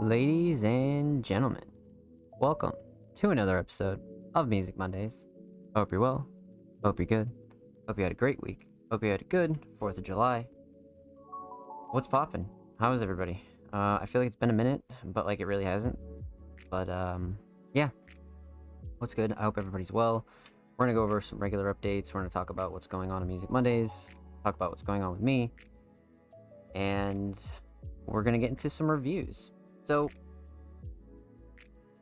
[0.00, 1.62] Ladies and gentlemen,
[2.40, 2.72] welcome
[3.16, 4.00] to another episode
[4.34, 5.24] of Music Mondays.
[5.74, 6.28] Hope you're well.
[6.84, 7.30] Hope you're good.
[7.88, 8.66] Hope you had a great week.
[8.92, 10.46] Hope you had a good 4th of July.
[11.90, 12.48] What's poppin'?
[12.78, 13.42] How is everybody?
[13.74, 15.98] Uh, I feel like it's been a minute, but like it really hasn't.
[16.70, 17.36] But um,
[17.72, 17.88] yeah.
[18.98, 19.32] What's good?
[19.32, 20.24] I hope everybody's well.
[20.76, 22.14] We're gonna go over some regular updates.
[22.14, 24.10] We're gonna talk about what's going on in Music Mondays,
[24.44, 25.50] talk about what's going on with me,
[26.76, 27.40] and
[28.06, 29.50] we're gonna get into some reviews.
[29.82, 30.08] So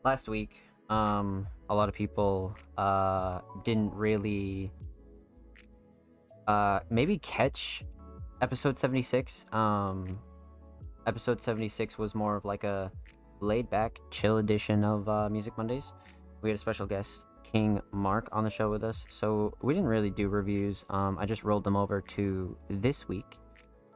[0.05, 4.71] last week, um, a lot of people uh didn't really
[6.47, 7.83] uh maybe catch
[8.43, 9.47] episode 76.
[9.53, 10.19] Um
[11.07, 12.91] episode 76 was more of like a
[13.41, 15.93] laid back, chill edition of uh, Music Mondays.
[16.41, 19.05] We had a special guest, King Mark, on the show with us.
[19.09, 20.85] So we didn't really do reviews.
[20.91, 23.39] Um, I just rolled them over to this week.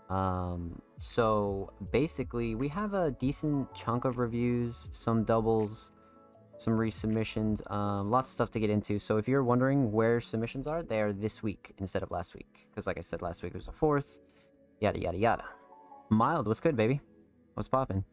[0.09, 5.93] Um, so basically, we have a decent chunk of reviews, some doubles,
[6.59, 8.99] some resubmissions, um, lots of stuff to get into.
[8.99, 12.67] So if you're wondering where submissions are, they are this week instead of last week.
[12.71, 14.19] Because, like I said, last week was the fourth.
[14.81, 15.45] Yada, yada, yada.
[16.09, 17.01] Mild, what's good, baby?
[17.55, 18.05] What's poppin'?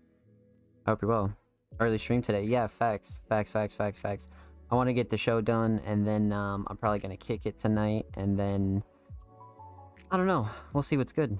[0.86, 1.32] I hope you're well.
[1.80, 2.44] Early stream today.
[2.44, 3.20] Yeah, facts.
[3.30, 4.30] Facts, facts, facts, facts.
[4.72, 7.46] I want to get the show done, and then um, I'm probably going to kick
[7.46, 8.84] it tonight, and then...
[10.10, 10.48] I don't know.
[10.74, 11.38] We'll see what's good.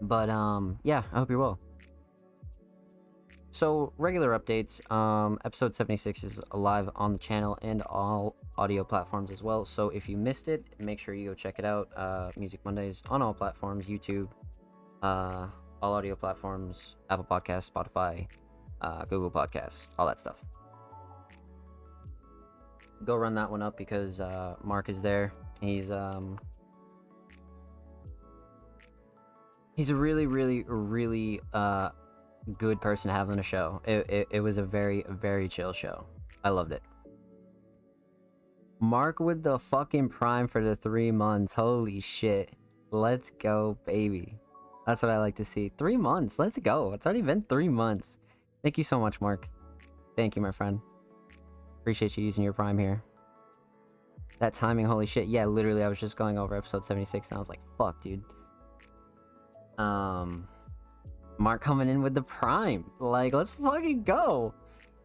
[0.00, 1.58] But, um, yeah, I hope you're well.
[3.50, 4.88] So, regular updates.
[4.92, 9.64] Um, episode 76 is live on the channel and all audio platforms as well.
[9.64, 11.88] So, if you missed it, make sure you go check it out.
[11.96, 14.28] Uh, Music Mondays on all platforms YouTube,
[15.02, 15.48] uh,
[15.82, 18.26] all audio platforms, Apple Podcasts, Spotify,
[18.80, 20.42] uh, Google Podcasts, all that stuff.
[23.04, 25.32] Go run that one up because uh, Mark is there.
[25.60, 26.38] He's um,
[29.76, 31.90] he's a really, really, really uh,
[32.58, 33.80] good person to have on a show.
[33.84, 36.06] It, it, it was a very, very chill show.
[36.42, 36.82] I loved it.
[38.80, 41.54] Mark with the fucking prime for the three months.
[41.54, 42.52] Holy shit.
[42.90, 44.38] Let's go, baby.
[44.86, 45.70] That's what I like to see.
[45.76, 46.38] Three months.
[46.38, 46.92] Let's go.
[46.92, 48.18] It's already been three months.
[48.62, 49.48] Thank you so much, Mark.
[50.14, 50.80] Thank you, my friend.
[51.80, 53.02] Appreciate you using your prime here.
[54.38, 55.28] That timing, holy shit.
[55.28, 58.22] Yeah, literally, I was just going over episode 76 and I was like, fuck, dude.
[59.78, 60.46] Um,
[61.38, 62.90] Mark coming in with the prime.
[62.98, 64.54] Like, let's fucking go.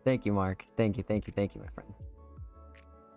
[0.03, 0.65] Thank you, Mark.
[0.77, 1.93] Thank you, thank you, thank you, my friend.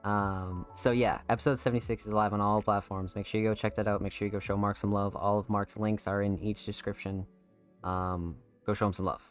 [0.05, 3.17] Um, so yeah, episode 76 is live on all platforms.
[3.17, 4.03] Make sure you go check that out.
[4.03, 5.17] Make sure you go show Mark some love.
[5.17, 7.27] All of Mark's links are in each description.
[7.83, 9.31] Um, go show him some love.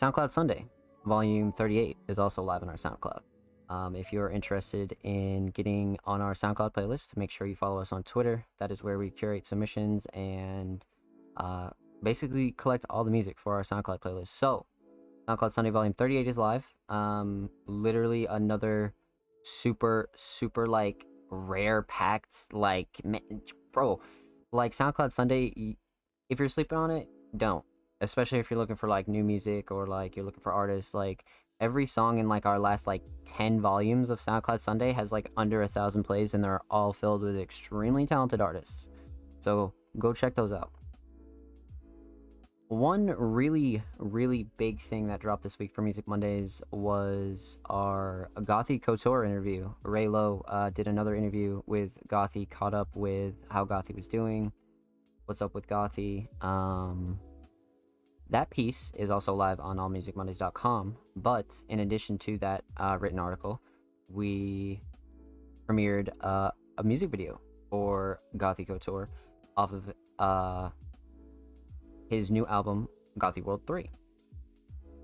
[0.00, 0.66] SoundCloud Sunday,
[1.06, 3.20] volume 38, is also live on our SoundCloud.
[3.70, 7.92] Um, if you're interested in getting on our SoundCloud playlist, make sure you follow us
[7.92, 8.44] on Twitter.
[8.58, 10.84] That is where we curate submissions and
[11.38, 11.70] uh,
[12.02, 14.28] basically collect all the music for our SoundCloud playlist.
[14.28, 14.66] So,
[15.26, 16.75] SoundCloud Sunday Volume 38 is live.
[16.88, 18.94] Um, literally another
[19.42, 23.20] super, super like rare packs like, man,
[23.72, 24.00] bro,
[24.52, 25.76] like SoundCloud Sunday,
[26.28, 27.64] if you're sleeping on it, don't.
[28.00, 30.94] Especially if you're looking for like new music or like you're looking for artists.
[30.94, 31.24] Like,
[31.60, 35.62] every song in like our last like 10 volumes of SoundCloud Sunday has like under
[35.62, 38.88] a thousand plays and they're all filled with extremely talented artists.
[39.40, 40.72] So go check those out.
[42.68, 48.82] One really, really big thing that dropped this week for Music Mondays was our Gothy
[48.82, 49.72] Couture interview.
[49.84, 54.50] Ray Lowe uh, did another interview with Gothy, caught up with how Gothy was doing,
[55.26, 56.26] what's up with Gothy.
[56.44, 57.20] Um,
[58.30, 60.96] that piece is also live on allmusicmondays.com.
[61.14, 63.60] But in addition to that uh, written article,
[64.08, 64.80] we
[65.68, 69.08] premiered uh, a music video for Gothy Couture
[69.56, 70.70] off of uh,
[72.08, 73.90] his new album, Gothy World 3.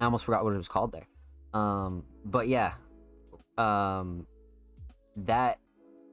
[0.01, 1.09] I almost forgot what it was called there.
[1.55, 2.75] Um, but yeah,
[3.59, 4.27] um,
[5.17, 5.59] that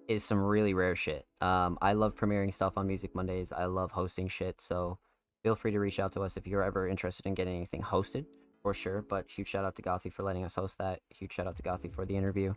[0.07, 1.25] is some really rare shit.
[1.41, 3.51] Um, I love premiering stuff on Music Mondays.
[3.51, 4.59] I love hosting shit.
[4.59, 4.97] So
[5.43, 8.25] feel free to reach out to us if you're ever interested in getting anything hosted
[8.61, 9.01] for sure.
[9.01, 11.01] But huge shout out to Gothy for letting us host that.
[11.09, 12.53] Huge shout out to Gothy for the interview.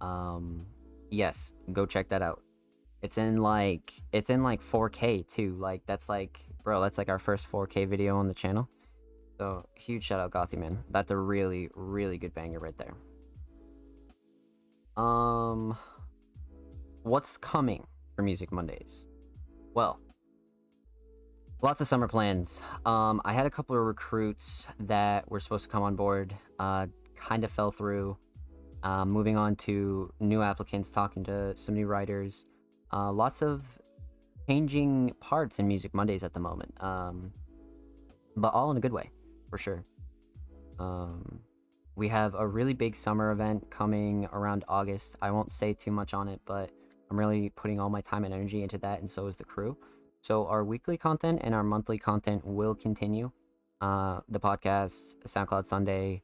[0.00, 0.66] Um,
[1.10, 2.42] yes, go check that out.
[3.00, 5.56] It's in like it's in like 4K too.
[5.58, 8.68] Like that's like bro, that's like our first 4K video on the channel.
[9.38, 10.84] So huge shout out Gothy man.
[10.90, 12.94] That's a really really good banger right there.
[15.02, 15.76] Um,
[17.02, 19.06] what's coming for Music Mondays?
[19.74, 19.98] Well,
[21.62, 22.62] lots of summer plans.
[22.84, 26.34] Um, I had a couple of recruits that were supposed to come on board.
[26.58, 28.18] Uh, kind of fell through.
[28.82, 32.44] Um, moving on to new applicants, talking to some new writers.
[32.92, 33.78] Uh, lots of
[34.52, 37.32] changing parts in Music Mondays at the moment, um,
[38.36, 39.10] but all in a good way.
[39.48, 39.82] for sure.
[40.78, 41.40] Um,
[41.96, 45.16] we have a really big summer event coming around August.
[45.22, 46.70] I won't say too much on it, but
[47.10, 49.76] I'm really putting all my time and energy into that, and so is the crew.
[50.20, 53.30] So our weekly content and our monthly content will continue.
[53.80, 56.22] Uh, the podcasts, SoundCloud Sunday,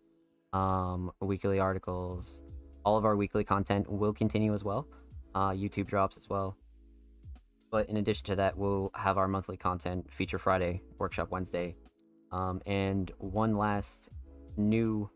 [0.52, 2.40] um, weekly articles,
[2.85, 4.87] all of our weekly content will continue as well.
[5.35, 6.56] Uh, YouTube drops as well.
[7.70, 11.76] But in addition to that, we'll have our monthly content, Feature Friday, Workshop Wednesday,
[12.32, 14.08] um, and one last
[14.56, 15.10] new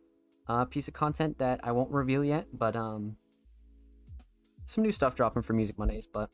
[0.49, 3.17] uh, piece of content that I won't reveal yet, but um,
[4.67, 6.07] some new stuff dropping for Music Mondays.
[6.07, 6.31] But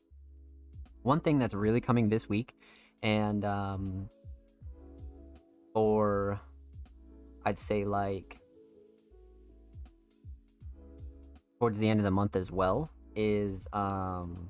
[1.02, 2.54] one thing that's really coming this week,
[3.02, 4.08] and um,
[5.74, 6.40] or
[7.44, 8.40] I'd say like
[11.58, 14.48] towards the end of the month as well, is um,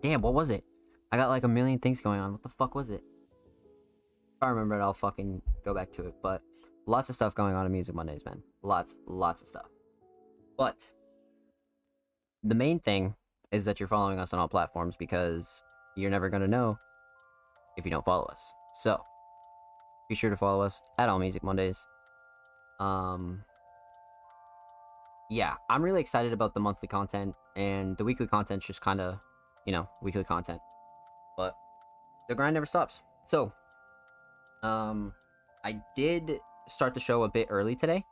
[0.00, 0.64] damn, what was it?
[1.10, 2.32] I got like a million things going on.
[2.32, 3.02] What the fuck was it?
[4.36, 6.14] If I remember it, I'll fucking go back to it.
[6.22, 6.42] But
[6.86, 8.42] lots of stuff going on in Music Mondays, man.
[8.62, 9.68] Lots, lots of stuff.
[10.56, 10.90] But
[12.42, 13.14] the main thing
[13.50, 15.62] is that you're following us on all platforms because
[15.96, 16.78] you're never going to know
[17.76, 18.52] if you don't follow us.
[18.82, 19.00] So
[20.08, 21.84] be sure to follow us at All Music Mondays.
[22.80, 23.42] Um,
[25.30, 29.18] yeah, I'm really excited about the monthly content and the weekly content's just kind of,
[29.68, 30.62] you know, weekly content.
[31.36, 31.54] But
[32.26, 33.02] the grind never stops.
[33.26, 33.52] So,
[34.62, 35.12] um,
[35.62, 38.02] I did start the show a bit early today.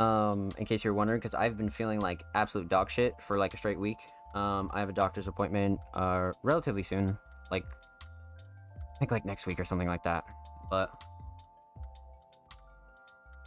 [0.00, 3.54] Um, in case you're wondering, because I've been feeling like absolute dog shit for like
[3.54, 3.98] a straight week.
[4.34, 7.16] Um, I have a doctor's appointment uh relatively soon,
[7.52, 10.24] like I think like next week or something like that.
[10.70, 10.90] But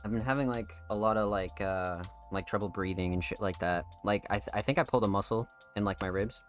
[0.06, 3.60] I've been having like a lot of like uh like trouble breathing and shit like
[3.60, 3.84] that.
[4.06, 5.46] Like I th- I think I pulled a muscle
[5.76, 6.42] in like my ribs,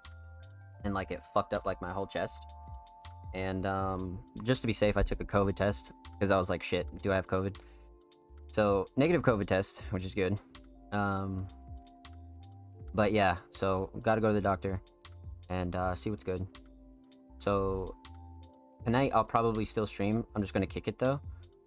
[0.85, 2.43] and like it fucked up like my whole chest.
[3.35, 6.63] And um, just to be safe, I took a COVID test because I was like,
[6.63, 7.57] shit, do I have COVID?
[8.53, 10.39] So negative COVID test, which is good.
[10.93, 11.49] Um,
[12.95, 14.81] but yeah, so got to go to the doctor
[15.51, 16.47] and uh, see what's good.
[17.41, 17.97] So
[18.85, 20.25] tonight I'll probably still stream.
[20.35, 21.21] I'm just gonna kick it though.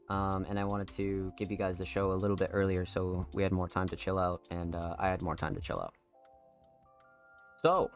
[0.10, 3.28] Um, and I wanted to give you guys the show a little bit earlier so
[3.34, 5.80] we had more time to chill out and uh, I had more time to chill
[5.80, 5.94] out.
[7.62, 7.92] So,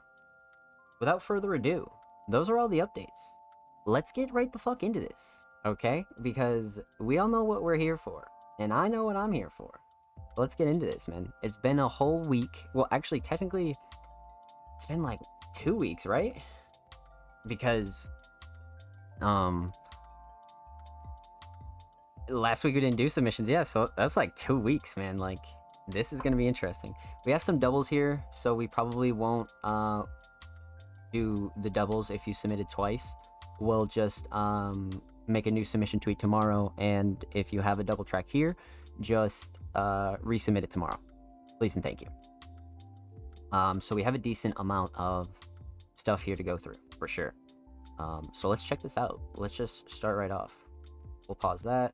[1.02, 1.92] without further ado,
[2.30, 3.40] those are all the updates.
[3.86, 6.06] Let's get right the fuck into this, okay?
[6.22, 8.30] Because we all know what we're here for,
[8.60, 9.82] and I know what I'm here for.
[10.38, 11.34] Let's get into this, man.
[11.44, 12.64] It's been a whole week.
[12.74, 13.76] Well, actually, technically,
[14.78, 15.20] it's been like
[15.58, 16.40] two weeks, right?
[17.48, 18.08] Because,
[19.20, 19.74] um,
[22.30, 25.44] last week we didn't do submissions yeah so that's like two weeks man like
[25.90, 26.94] this is gonna be interesting
[27.26, 30.04] we have some doubles here so we probably won't uh
[31.12, 33.14] do the doubles if you submitted twice.
[33.60, 38.04] We'll just um make a new submission tweet tomorrow and if you have a double
[38.04, 38.56] track here
[39.00, 41.00] just uh resubmit it tomorrow.
[41.58, 42.08] Please and thank you.
[43.52, 45.30] Um so we have a decent amount of
[45.96, 47.34] stuff here to go through for sure.
[48.00, 49.20] Um so let's check this out.
[49.36, 50.56] Let's just start right off.
[51.28, 51.94] We'll pause that.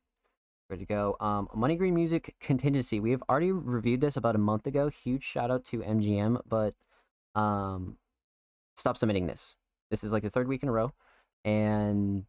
[0.70, 1.16] Ready to go.
[1.22, 3.00] Um, Money Green Music Contingency.
[3.00, 4.90] We have already reviewed this about a month ago.
[4.90, 6.74] Huge shout out to MGM, but
[7.36, 7.98] um,
[8.78, 9.58] stop submitting this.
[9.92, 10.94] This is like the third week in a row,
[11.44, 12.26] and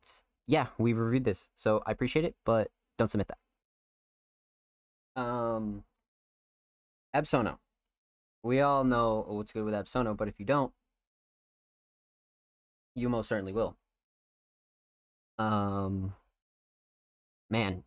[0.46, 5.20] yeah, we've reviewed this, so I appreciate it, but don't submit that.
[5.20, 5.84] Um,
[7.14, 7.58] Absono.
[8.42, 10.72] We all know what's good with Absono, but if you don't,
[12.94, 13.76] you most certainly will.
[15.38, 16.14] Um,
[17.50, 17.84] man,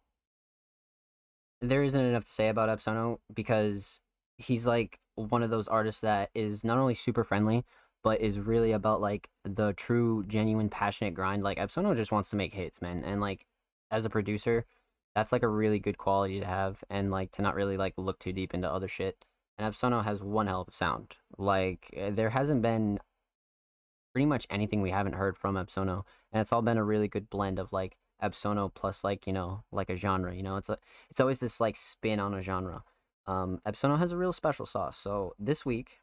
[1.61, 4.01] there isn't enough to say about Absono because
[4.37, 7.63] he's like one of those artists that is not only super friendly
[8.03, 12.35] but is really about like the true genuine passionate grind like Epsono just wants to
[12.35, 13.45] make hits man and like
[13.89, 14.65] as a producer
[15.15, 18.19] that's like a really good quality to have and like to not really like look
[18.19, 19.25] too deep into other shit
[19.57, 22.99] and Epsono has one hell of a sound like eh, there hasn't been
[24.13, 26.03] pretty much anything we haven't heard from Epsono.
[26.31, 29.63] and it's all been a really good blend of like Epsono plus like you know
[29.71, 30.35] like a genre.
[30.35, 30.77] You know, it's a
[31.09, 32.83] it's always this like spin on a genre.
[33.27, 34.97] Um, Epsono has a real special sauce.
[34.97, 36.00] So this week,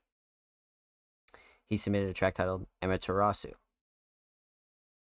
[1.68, 3.52] he submitted a track titled Amaterasu.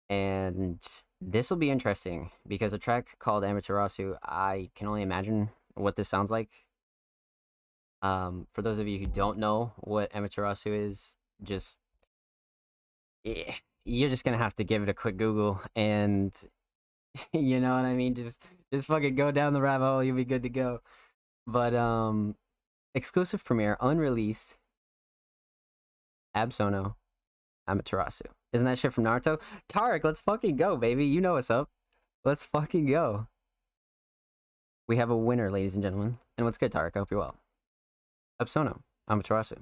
[0.10, 0.80] And
[1.20, 6.10] this will be interesting because a track called Amaterasu, I can only imagine what this
[6.10, 6.50] sounds like.
[8.02, 11.78] Um, for those of you who don't know what Amaterasu is, just
[13.24, 13.54] yeah,
[13.86, 16.34] you're just gonna have to give it a quick Google and
[17.34, 18.14] you know what I mean?
[18.14, 18.42] Just
[18.74, 20.82] just fucking go down the rabbit hole, you'll be good to go.
[21.48, 22.36] But um
[22.94, 24.58] exclusive premiere, unreleased
[26.36, 26.96] Absono
[27.70, 28.28] Amaterasu.
[28.52, 29.40] Isn't that shit from Naruto?
[29.72, 31.06] Tarek, let's fucking go, baby.
[31.06, 31.70] You know what's up.
[32.24, 33.28] Let's fucking go.
[34.88, 36.18] We have a winner, ladies and gentlemen.
[36.38, 36.92] And what's good, Tarek?
[36.96, 37.36] I hope you're well.
[38.42, 39.60] Epsono, Amaterasu.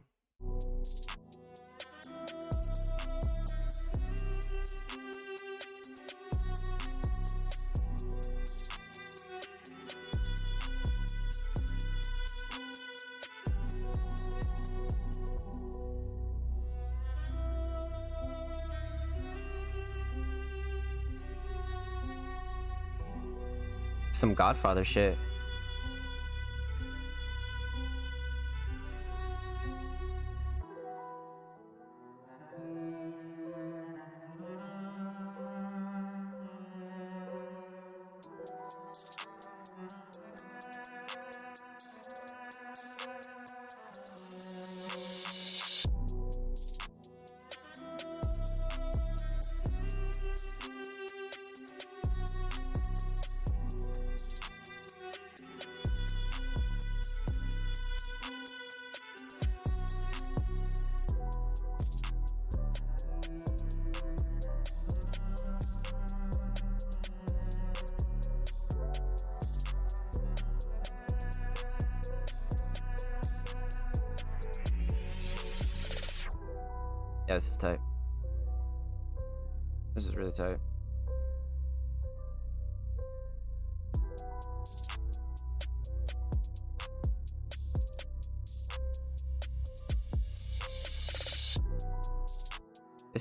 [24.21, 25.17] Some Godfather shit.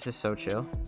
[0.00, 0.79] This is so chill.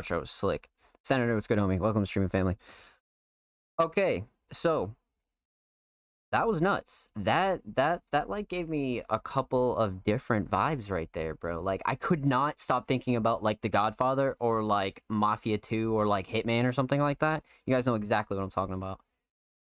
[0.00, 0.70] Outro was slick.
[1.02, 1.78] Senator, what's good, homie?
[1.78, 2.56] Welcome to streaming family.
[3.80, 4.94] Okay, so
[6.32, 7.08] that was nuts.
[7.16, 11.60] That that that like gave me a couple of different vibes right there, bro.
[11.60, 16.06] Like I could not stop thinking about like The Godfather or like Mafia 2 or
[16.06, 17.42] like Hitman or something like that.
[17.66, 19.00] You guys know exactly what I'm talking about.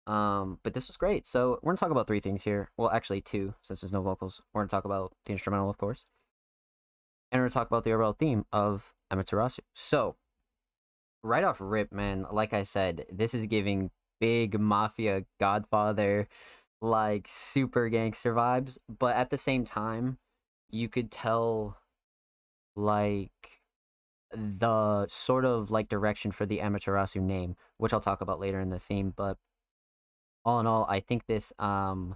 [0.07, 1.25] Um, but this was great.
[1.25, 2.69] So we're gonna talk about three things here.
[2.77, 4.41] Well, actually two, since there's no vocals.
[4.53, 6.05] We're gonna talk about the instrumental, of course.
[7.31, 9.59] And we're gonna talk about the overall theme of Amaterasu.
[9.73, 10.15] So
[11.25, 13.89] right off rip, man, like I said, this is giving
[14.21, 16.27] big mafia godfather
[16.81, 20.19] like super gangster vibes, but at the same time,
[20.69, 21.77] you could tell
[22.75, 23.31] like
[24.33, 28.69] the sort of like direction for the Amaterasu name, which I'll talk about later in
[28.69, 29.13] the theme.
[29.15, 29.37] But
[30.43, 32.15] all in all, I think this um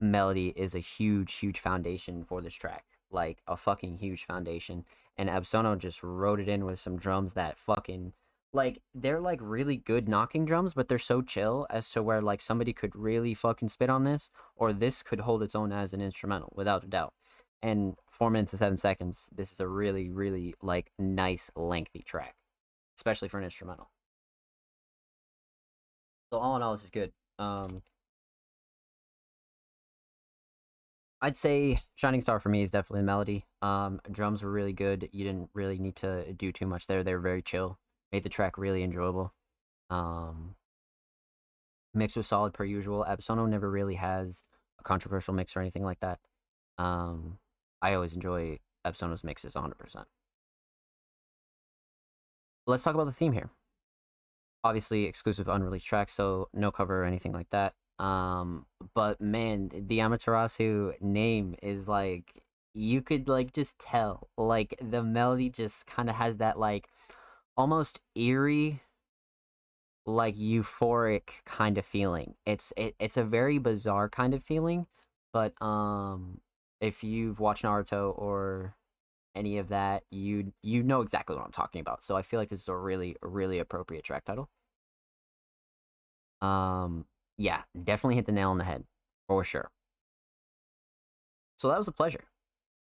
[0.00, 2.84] melody is a huge, huge foundation for this track.
[3.10, 4.84] Like a fucking huge foundation.
[5.16, 8.12] And Absono just wrote it in with some drums that fucking
[8.54, 12.40] like they're like really good knocking drums, but they're so chill as to where like
[12.40, 16.00] somebody could really fucking spit on this, or this could hold its own as an
[16.00, 17.12] instrumental without a doubt.
[17.62, 22.34] And four minutes and seven seconds, this is a really, really like nice lengthy track,
[22.96, 23.90] especially for an instrumental.
[26.32, 27.12] So all in all, this is good.
[27.38, 27.82] Um,
[31.20, 33.46] I'd say Shining Star for me is definitely a melody.
[33.62, 35.08] Um, drums were really good.
[35.12, 37.02] You didn't really need to do too much there.
[37.02, 37.78] They were very chill.
[38.14, 39.34] Made the track really enjoyable.
[39.90, 40.54] Um,
[41.92, 43.04] mix was solid per usual.
[43.08, 44.44] Absolo never really has
[44.78, 46.20] a controversial mix or anything like that.
[46.78, 47.38] Um,
[47.82, 50.04] I always enjoy Absolo's mixes 100%.
[52.68, 53.50] Let's talk about the theme here.
[54.62, 57.74] Obviously, exclusive unreleased tracks, so no cover or anything like that.
[57.98, 65.02] Um, but man, the Amaterasu name is like you could like just tell like the
[65.02, 66.88] melody just kind of has that like
[67.56, 68.82] almost eerie
[70.06, 72.34] like euphoric kind of feeling.
[72.46, 74.86] It's it, it's a very bizarre kind of feeling,
[75.32, 76.40] but um
[76.80, 78.74] if you've watched Naruto or
[79.34, 82.02] any of that, you you know exactly what I'm talking about.
[82.04, 84.50] So I feel like this is a really really appropriate track title.
[86.40, 87.06] Um
[87.38, 88.84] yeah, definitely hit the nail on the head
[89.28, 89.70] for sure.
[91.56, 92.24] So that was a pleasure.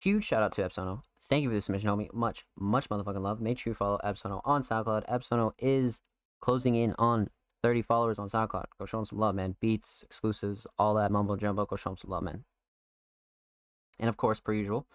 [0.01, 1.03] Huge shout out to Absolo.
[1.29, 2.13] Thank you for the submission, homie.
[2.13, 3.39] Much, much motherfucking love.
[3.39, 5.07] Make sure you follow Absolo on SoundCloud.
[5.07, 6.01] Absolo is
[6.41, 7.29] closing in on
[7.63, 8.65] 30 followers on SoundCloud.
[8.79, 9.55] Go show him some love, man.
[9.61, 11.65] Beats, exclusives, all that mumbo jumbo.
[11.65, 12.45] Go show him some love, man.
[13.99, 14.87] And of course, per usual,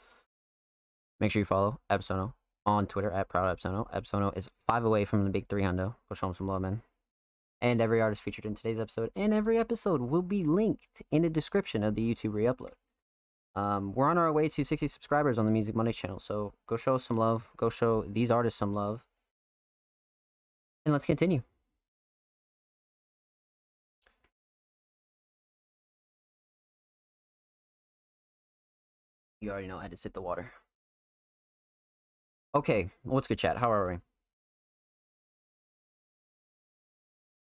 [1.21, 2.33] make sure you follow Absolo
[2.67, 3.89] on Twitter at Proud Absolo.
[3.95, 5.95] Absolo is five away from the big three hundo.
[6.09, 6.83] Go show him some love, man
[7.61, 11.31] and every artist featured in today's episode and every episode will be linked in the
[11.31, 12.73] description of the YouTube re-upload.
[13.57, 16.77] Um, we're on our way to 60 subscribers on the Music Monday channel, so go
[16.77, 17.49] show us some love.
[17.57, 19.07] Go show these artists some love.
[20.85, 21.43] And let's continue.
[29.41, 30.53] You already know I had to sip the water.
[32.55, 33.59] Okay, what's good, chat?
[33.59, 33.99] How are we?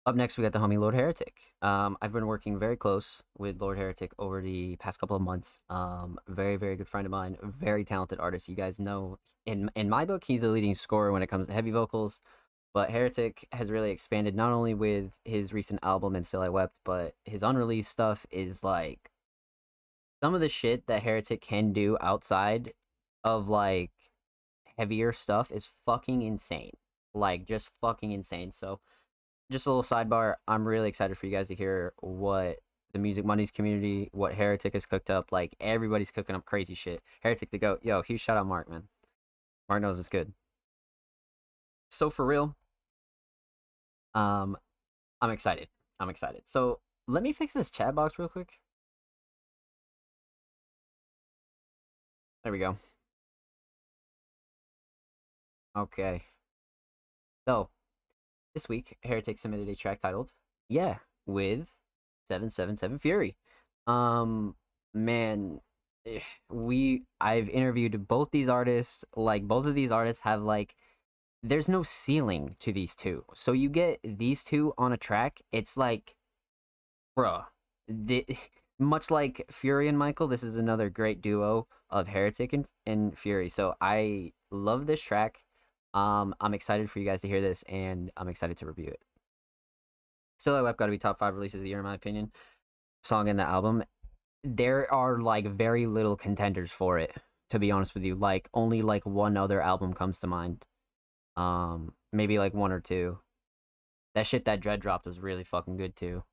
[0.05, 1.55] Up next, we got the homie Lord Heretic.
[1.62, 5.61] Um, I've been working very close with Lord Heretic over the past couple of months.
[5.71, 8.49] Um, very, very good friend of mine, very talented artist.
[8.49, 11.53] You guys know, in in my book, he's the leading scorer when it comes to
[11.53, 12.21] heavy vocals.
[12.75, 16.81] But Heretic has really expanded not only with his recent album and Still I Wept,
[16.85, 19.12] but his unreleased stuff is like
[20.21, 22.73] some of the shit that Heretic can do outside
[23.23, 23.93] of like
[24.77, 26.73] heavier stuff is fucking insane.
[27.15, 28.51] Like just fucking insane.
[28.51, 28.81] So
[29.53, 30.37] just a little sidebar.
[30.49, 32.59] I'm really excited for you guys to hear what
[32.93, 35.33] the Music Mondays community, what Heretic has cooked up.
[35.33, 37.03] Like everybody's cooking up crazy shit.
[37.23, 37.79] Heretic to go.
[37.83, 38.85] Yo, huge shout out Mark, man.
[39.69, 40.33] Mark knows it's good.
[41.91, 42.57] So for real,
[44.15, 44.57] um,
[45.21, 45.69] I'm excited.
[46.01, 46.43] I'm excited.
[46.47, 48.59] So let me fix this chat box real quick.
[52.43, 52.77] There we go.
[55.77, 56.23] Okay.
[57.47, 57.69] So
[58.55, 60.33] this week, Heretic submitted a track titled
[60.69, 61.77] "Yeah" with
[62.27, 63.37] Seven Seven Seven Fury.
[63.87, 64.57] Um,
[64.95, 65.61] man,
[66.07, 69.05] eh, we I've interviewed both these artists.
[69.17, 70.75] Like both of these artists have like,
[71.43, 73.25] there's no ceiling to these two.
[73.35, 75.41] So you get these two on a track.
[75.51, 76.15] It's like,
[77.19, 77.47] bruh,
[77.88, 78.27] the,
[78.79, 83.49] much like Fury and Michael, this is another great duo of Heretic and, and Fury.
[83.49, 85.43] So I love this track.
[85.94, 89.00] Um, I'm excited for you guys to hear this, and I'm excited to review it.
[90.38, 92.33] Still, Wept got to be top five releases of the year, in my opinion.
[93.02, 93.85] Song in the album.
[94.44, 97.14] There are like very little contenders for it,
[97.50, 98.14] to be honest with you.
[98.14, 100.66] Like only like one other album comes to mind.
[101.37, 103.18] Um, maybe like one or two.
[104.14, 106.24] That shit that Dread dropped was really fucking good too.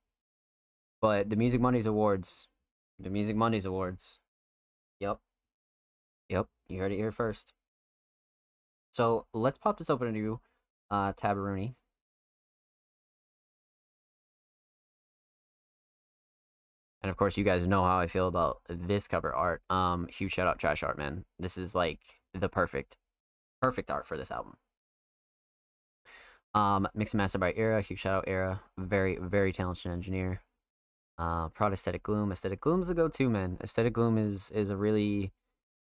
[1.01, 2.47] But the Music Mondays Awards,
[2.99, 4.19] the Music Mondays Awards.
[4.99, 5.19] Yep.
[6.29, 7.53] Yep, you heard it here first.
[8.99, 10.41] So let's pop this open into
[10.91, 11.75] uh, Tabaruni.
[17.01, 19.61] And of course, you guys know how I feel about this cover art.
[19.69, 21.23] Um, huge shout out Trash Art, man.
[21.39, 22.01] This is like
[22.33, 22.97] the perfect,
[23.61, 24.57] perfect art for this album.
[26.53, 27.81] Um, mix and master by Era.
[27.81, 28.59] Huge shout out Era.
[28.77, 30.41] Very, very talented engineer.
[31.17, 32.33] Uh, Proud Aesthetic Gloom.
[32.33, 33.59] Aesthetic Gloom's the go-to man.
[33.63, 35.31] Aesthetic Gloom is is a really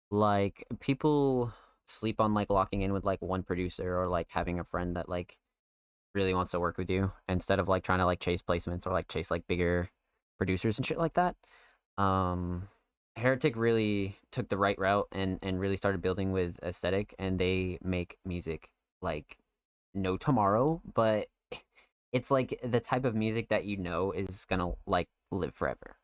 [0.10, 1.54] like people
[1.86, 5.10] sleep on like locking in with like one producer or like having a friend that
[5.10, 5.38] like
[6.13, 8.93] really wants to work with you instead of like trying to like chase placements or
[8.93, 9.89] like chase like bigger
[10.38, 11.36] producers and shit like that.
[11.98, 12.69] Um
[13.17, 17.78] Heretic really took the right route and and really started building with aesthetic and they
[17.82, 18.69] make music
[19.02, 19.38] like
[19.93, 21.28] no tomorrow, but
[22.12, 25.95] it's like the type of music that you know is gonna like live forever.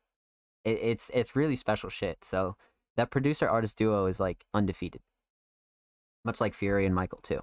[0.63, 2.23] It, it's it's really special shit.
[2.23, 2.55] So
[2.95, 5.01] that producer artist duo is like undefeated,
[6.23, 7.41] much like Fury and Michael too.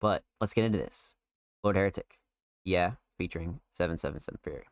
[0.00, 1.14] But let's get into this.
[1.64, 2.18] Lord Heretic,
[2.64, 4.64] yeah, featuring seven seven seven Fury.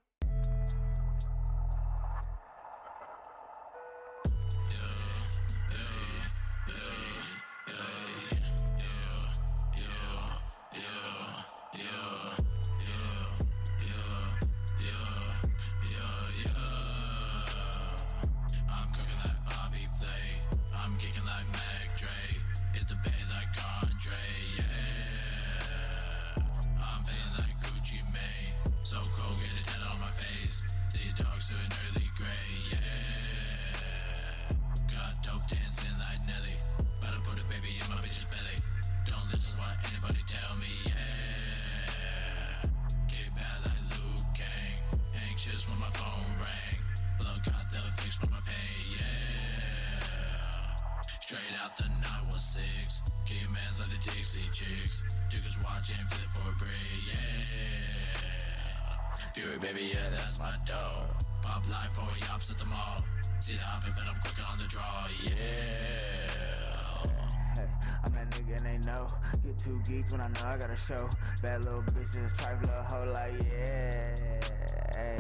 [71.47, 75.17] Bad little bitches, trifle a hoe like, yeah.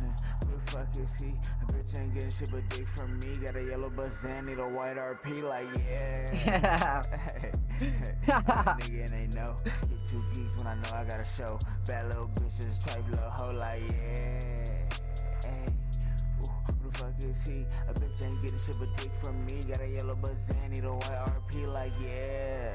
[0.00, 1.26] Who the fuck is he?
[1.26, 3.34] A bitch ain't getting shit but dick from me.
[3.34, 7.02] Got a yellow bus and need a white RP, like, yeah.
[8.78, 9.56] nigga and they know.
[9.62, 11.58] Get too geeked when I know I got a show.
[11.86, 14.88] Bad little bitches, trifle a hoe like, yeah.
[16.98, 17.64] Fuck is he?
[17.86, 19.60] A bitch ain't getting shit but dick from me.
[19.68, 22.74] Got a yellow Bazan, need a white RP, like, yeah.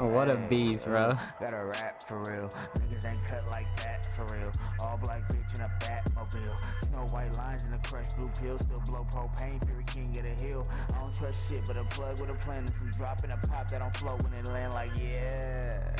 [0.04, 1.16] what a beast, uh, bro.
[1.40, 2.50] Got a rap for real.
[2.76, 4.52] Niggas ain't cut like that for real.
[4.80, 6.60] All black bitch in a Batmobile.
[6.82, 8.58] Snow white lines in a crushed blue pill.
[8.58, 10.68] Still blow propane, Fury King get a hill.
[10.94, 13.38] I don't trust shit, but a plug with a plan and some drop in a
[13.38, 15.96] pop that don't float when it land, like, yeah.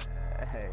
[0.53, 0.70] Hey.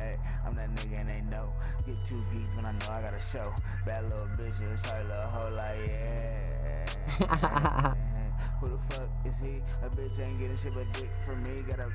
[0.00, 1.52] Hey, I'm that nigga and they know.
[1.84, 3.44] Get too geeked when I know I got a show.
[3.84, 6.86] Bad little bitches, try little hoe like yeah.
[8.60, 9.60] Who the fuck is he?
[9.82, 11.60] A bitch ain't getting shit but dick from me.
[11.68, 11.92] Got a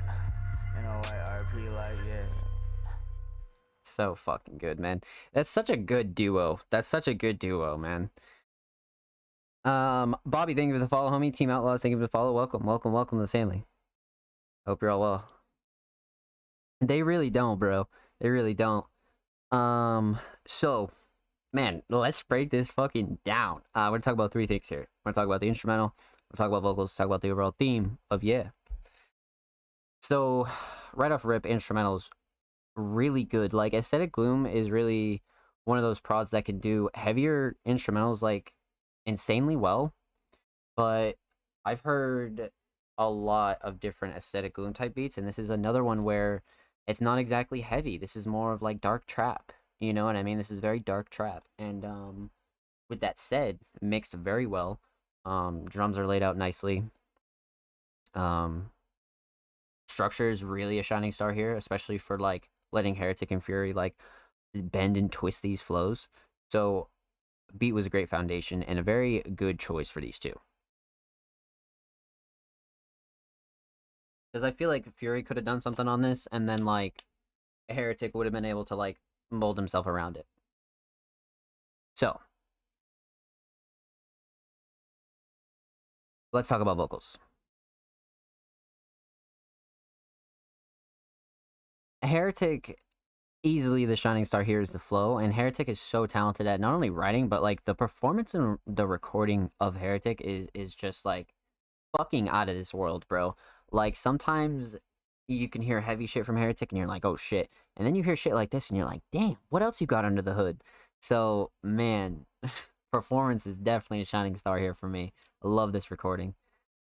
[0.76, 2.26] and a white RP like yeah.
[3.82, 5.00] So fucking good, man.
[5.32, 6.60] That's such a good duo.
[6.70, 8.10] That's such a good duo, man.
[9.64, 11.34] Um, Bobby, thank you for the follow, homie.
[11.34, 12.32] Team Outlaws, thank you for the follow.
[12.32, 13.66] Welcome, welcome, welcome to the family.
[14.64, 15.35] Hope you're all well.
[16.80, 17.88] They really don't, bro.
[18.20, 18.84] They really don't.
[19.50, 20.90] Um, so,
[21.52, 23.62] man, let's break this fucking down.
[23.74, 24.88] Uh, we're gonna talk about three things here.
[25.04, 25.94] We're gonna talk about the instrumental.
[25.96, 26.94] We're gonna talk about vocals.
[26.94, 28.48] Talk about the overall theme of yeah.
[30.02, 30.48] So,
[30.94, 32.10] right off rip, instrumentals
[32.76, 33.52] really good.
[33.52, 35.22] Like aesthetic gloom is really
[35.64, 38.52] one of those prods that can do heavier instrumentals like
[39.06, 39.94] insanely well.
[40.76, 41.16] But
[41.64, 42.50] I've heard
[42.98, 46.42] a lot of different aesthetic gloom type beats, and this is another one where
[46.86, 47.98] it's not exactly heavy.
[47.98, 49.52] This is more of like dark trap.
[49.80, 50.38] You know what I mean?
[50.38, 51.44] This is very dark trap.
[51.58, 52.30] And um,
[52.88, 54.80] with that said, mixed very well.
[55.24, 56.84] Um, drums are laid out nicely.
[58.14, 58.70] Um,
[59.88, 63.94] structure is really a shining star here, especially for like letting Heretic and Fury like
[64.54, 66.08] bend and twist these flows.
[66.50, 66.88] So,
[67.56, 70.38] beat was a great foundation and a very good choice for these two.
[74.36, 77.04] Because I feel like Fury could have done something on this, and then like
[77.70, 78.98] Heretic would have been able to like
[79.30, 80.26] mold himself around it.
[81.94, 82.20] So
[86.34, 87.16] let's talk about vocals.
[92.02, 92.78] Heretic
[93.42, 96.74] easily the shining star here is the flow and heretic is so talented at not
[96.74, 101.32] only writing but like the performance and the recording of heretic is is just like
[101.96, 103.36] fucking out of this world bro
[103.72, 104.76] like sometimes
[105.28, 107.50] you can hear heavy shit from Heretic and you're like, oh shit.
[107.76, 110.04] And then you hear shit like this and you're like, damn, what else you got
[110.04, 110.62] under the hood?
[111.00, 112.26] So, man,
[112.92, 115.12] performance is definitely a shining star here for me.
[115.44, 116.34] I love this recording.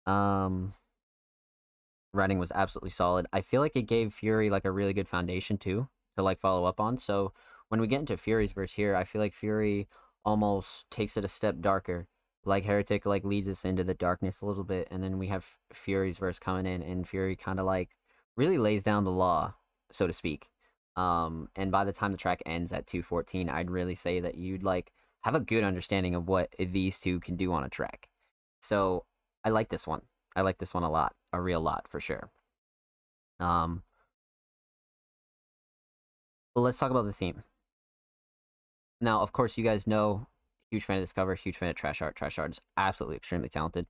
[0.05, 0.73] Um
[2.13, 3.25] writing was absolutely solid.
[3.31, 6.65] I feel like it gave Fury like a really good foundation too to like follow
[6.65, 6.97] up on.
[6.97, 7.33] So
[7.69, 9.87] when we get into Fury's verse here, I feel like Fury
[10.25, 12.07] almost takes it a step darker
[12.45, 15.45] like Heretic like leads us into the darkness a little bit, and then we have
[15.73, 17.95] Fury's verse coming in, and Fury kind of like
[18.35, 19.53] really lays down the law,
[19.91, 20.49] so to speak.
[20.95, 24.63] Um, and by the time the track ends at 214, I'd really say that you'd
[24.63, 24.91] like
[25.21, 28.09] have a good understanding of what these two can do on a track.
[28.61, 29.05] So
[29.43, 30.01] I like this one.
[30.35, 32.29] I like this one a lot, a real lot for sure.
[33.39, 33.83] Um,
[36.55, 37.43] let's talk about the theme.
[38.99, 40.27] Now, of course, you guys know,
[40.71, 42.15] huge fan of this cover, huge fan of Trash Art.
[42.15, 43.85] Trash Art is absolutely extremely talented.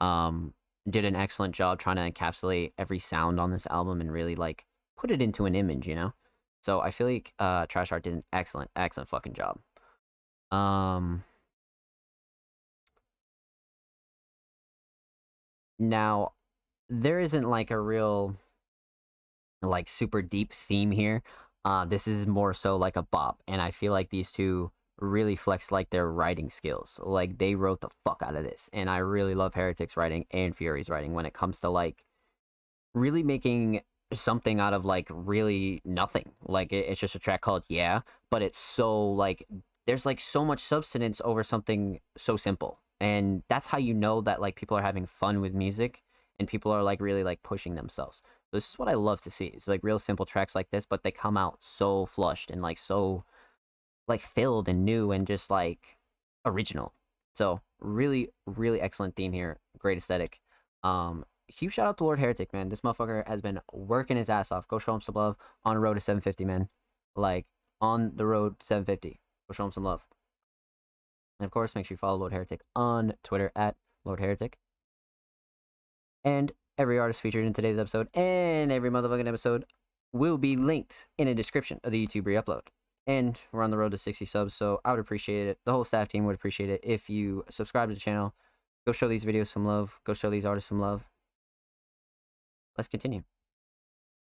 [0.00, 0.54] Um,
[0.88, 4.64] did an excellent job trying to encapsulate every sound on this album and really like
[4.96, 6.14] put it into an image, you know.
[6.62, 9.58] So I feel like uh, Trash Art did an excellent, excellent fucking job.
[10.50, 11.24] Um,
[15.78, 16.32] now
[16.88, 18.36] there isn't like a real
[19.62, 21.22] like super deep theme here.
[21.64, 24.70] Uh, this is more so like a bop, and I feel like these two
[25.00, 27.00] really flex like their writing skills.
[27.02, 30.56] Like they wrote the fuck out of this, and I really love Heretic's writing and
[30.56, 32.04] Fury's writing when it comes to like
[32.94, 33.82] really making
[34.12, 36.32] something out of like really nothing.
[36.42, 39.46] Like it, it's just a track called Yeah, but it's so like
[39.86, 44.40] there's like so much substance over something so simple, and that's how you know that
[44.40, 46.02] like people are having fun with music
[46.40, 48.22] and people are like really like pushing themselves.
[48.52, 49.46] This is what I love to see.
[49.46, 52.78] It's like real simple tracks like this, but they come out so flushed and like
[52.78, 53.24] so
[54.08, 55.98] like filled and new and just like
[56.44, 56.94] original.
[57.34, 59.58] So really, really excellent theme here.
[59.78, 60.40] Great aesthetic.
[60.82, 62.68] Um, huge shout out to Lord Heretic, man.
[62.68, 64.68] This motherfucker has been working his ass off.
[64.68, 66.68] Go show him some love on the road to 750, man.
[67.16, 67.46] Like
[67.80, 69.20] on the road to 750.
[69.48, 70.06] Go show him some love.
[71.38, 74.58] And of course, make sure you follow Lord Heretic on Twitter at Lord Heretic.
[76.22, 79.64] And every artist featured in today's episode and every motherfucking episode
[80.12, 82.62] will be linked in the description of the YouTube re-upload.
[83.06, 85.58] And we're on the road to 60 subs, so I would appreciate it.
[85.64, 88.34] The whole staff team would appreciate it if you subscribe to the channel.
[88.86, 90.00] Go show these videos some love.
[90.04, 91.08] Go show these artists some love.
[92.76, 93.22] Let's continue.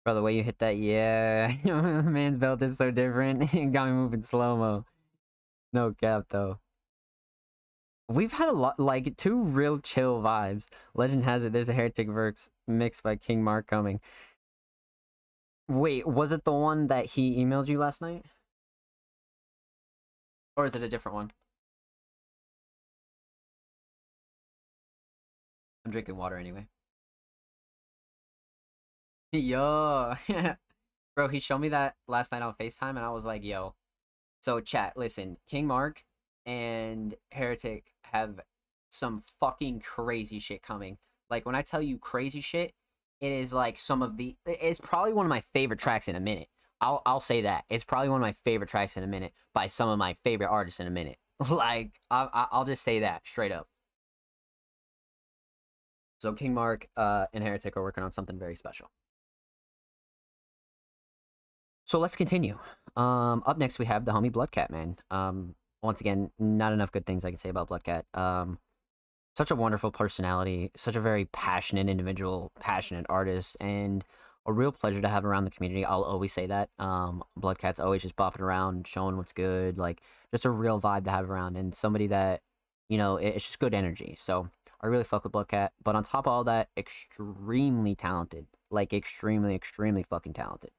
[0.04, 3.54] By the way you hit that, yeah, man's belt is so different.
[3.54, 4.86] it got me moving slow mo.
[5.74, 6.60] No cap though.
[8.08, 10.68] We've had a lot, like two real chill vibes.
[10.94, 14.00] Legend has it there's a Heretic Verse mixed by King Mark coming.
[15.68, 18.26] Wait, was it the one that he emailed you last night?
[20.58, 21.32] Or is it a different one?
[25.86, 26.68] I'm drinking water anyway.
[29.32, 30.14] Yo,
[31.16, 33.76] bro, he showed me that last night on FaceTime, and I was like, yo.
[34.42, 36.06] So, chat, listen, King Mark
[36.46, 38.40] and Heretic have
[38.92, 40.98] some fucking crazy shit coming.
[41.30, 42.74] Like, when I tell you crazy shit,
[43.22, 44.36] it is like some of the.
[44.46, 46.48] It's probably one of my favorite tracks in a minute.
[46.86, 49.66] I'll I'll say that it's probably one of my favorite tracks in a minute by
[49.66, 51.18] some of my favorite artists in a minute.
[51.50, 53.68] like I, I'll just say that straight up.
[56.20, 58.92] So King Mark uh, and Heretic are working on something very special.
[61.86, 62.58] So let's continue.
[62.96, 64.98] Um, up next we have the homie Bloodcat man.
[65.10, 68.06] Um, once again, not enough good things I can say about Bloodcat.
[68.14, 68.60] Um,
[69.36, 74.06] such a wonderful personality, such a very passionate individual, passionate artist, and
[74.46, 75.84] a real pleasure to have around the community.
[75.84, 76.70] I'll always say that.
[76.78, 81.12] Um, Bloodcat's always just bopping around, showing what's good, like just a real vibe to
[81.12, 82.42] have around, and somebody that,
[82.90, 84.16] you know, it's just good energy.
[84.20, 84.50] So
[84.82, 85.74] I really fuck with Bloodcat.
[85.84, 90.72] But on top of all that, extremely talented, like extremely, extremely fucking talented.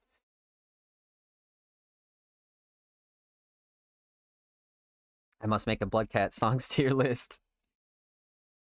[5.41, 7.41] I must make a Bloodcat songs tier list.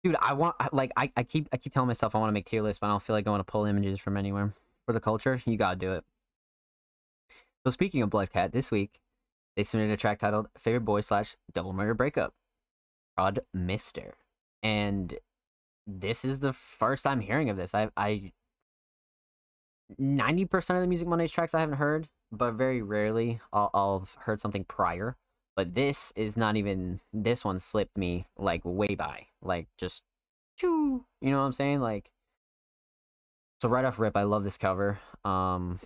[0.04, 2.46] Dude, I want like I, I keep I keep telling myself I want to make
[2.46, 4.54] tier list, but I don't feel like want to pull images from anywhere.
[4.88, 6.06] For the culture, you gotta do it.
[7.66, 9.02] So speaking of Bloodcat, this week
[9.58, 12.34] they submitted a track titled "Favorite Boy" slash Double Murder Breakup,
[13.16, 14.16] Prod Mister,
[14.64, 15.20] and
[15.86, 17.76] this is the first I'm hearing of this.
[17.76, 18.32] I I
[19.98, 24.00] ninety percent of the Music Mondays tracks I haven't heard, but very rarely I'll, I'll
[24.00, 25.18] have heard something prior.
[25.58, 29.28] But this is not even this one slipped me like way by.
[29.42, 30.02] Like just.
[30.60, 31.82] You know what I'm saying?
[31.82, 32.10] Like
[33.62, 35.00] so right off rip, I love this cover.
[35.24, 35.80] Um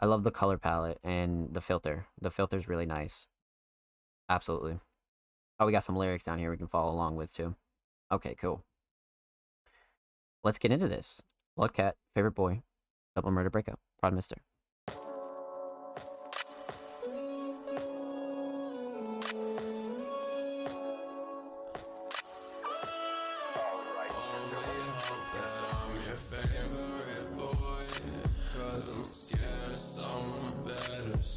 [0.00, 2.06] I love the color palette and the filter.
[2.20, 3.26] The filter's really nice.
[4.28, 4.78] Absolutely.
[5.58, 7.54] Oh, we got some lyrics down here we can follow along with too.
[8.12, 8.64] Okay, cool.
[10.44, 11.22] Let's get into this.
[11.56, 12.62] Bloodcat, favorite boy,
[13.14, 14.36] double murder breakup, Prod Mister.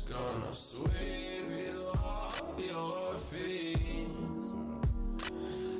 [0.09, 0.89] gonna sweep
[1.53, 3.77] you off your feet.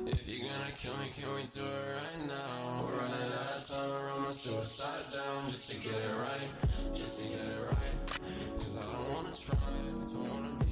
[0.06, 2.84] If you're gonna kill me, can we do it right now?
[2.84, 6.94] We're running out of time, I roll my suicide down just to get it right,
[6.94, 8.20] just to get it right.
[8.58, 9.58] Cause I don't wanna try,
[10.06, 10.69] don't wanna be.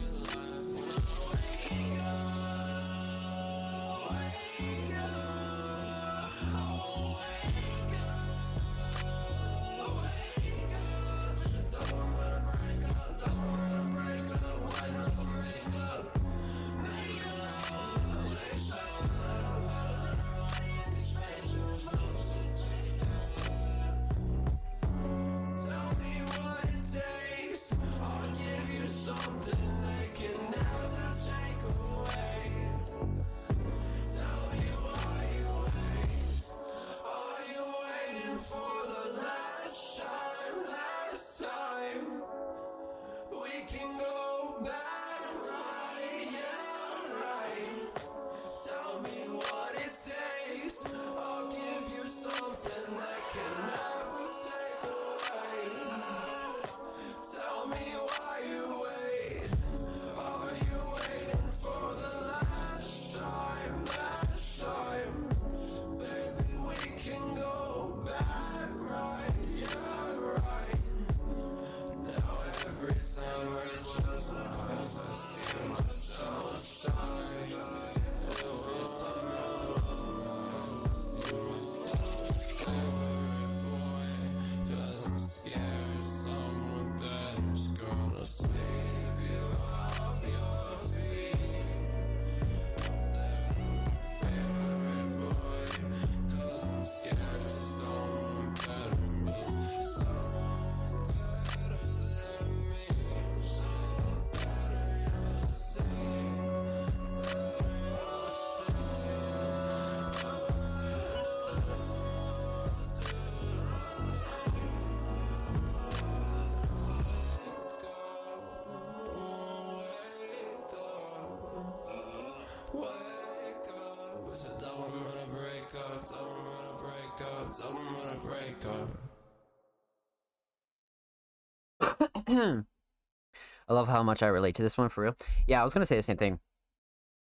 [132.28, 135.16] I love how much I relate to this one for real.
[135.46, 136.38] Yeah, I was gonna say the same thing.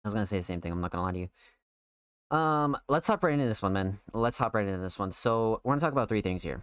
[0.04, 0.72] I was gonna say the same thing.
[0.72, 2.36] I'm not gonna lie to you.
[2.36, 4.00] Um, let's hop right into this one, man.
[4.12, 5.12] Let's hop right into this one.
[5.12, 6.62] So we're gonna talk about three things here.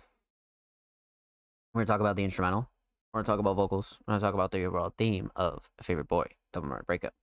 [1.73, 2.69] We're gonna talk about the instrumental.
[3.13, 3.97] We're gonna talk about vocals.
[4.07, 7.13] We're gonna talk about the overall theme of Favorite Boy, Double Murder Breakup.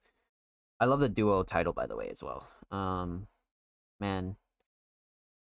[0.80, 2.48] I love the duo title, by the way, as well.
[2.70, 3.28] Um,
[4.00, 4.36] man.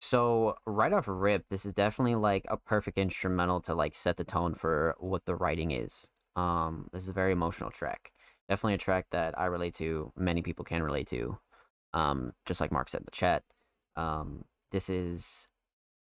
[0.03, 4.25] So right off rip, this is definitely like a perfect instrumental to like set the
[4.25, 6.09] tone for what the writing is.
[6.35, 8.11] Um, this is a very emotional track.
[8.49, 10.11] Definitely a track that I relate to.
[10.17, 11.37] Many people can relate to.
[11.93, 13.43] Um, just like Mark said in the chat.
[13.95, 14.43] Um,
[14.73, 15.47] this is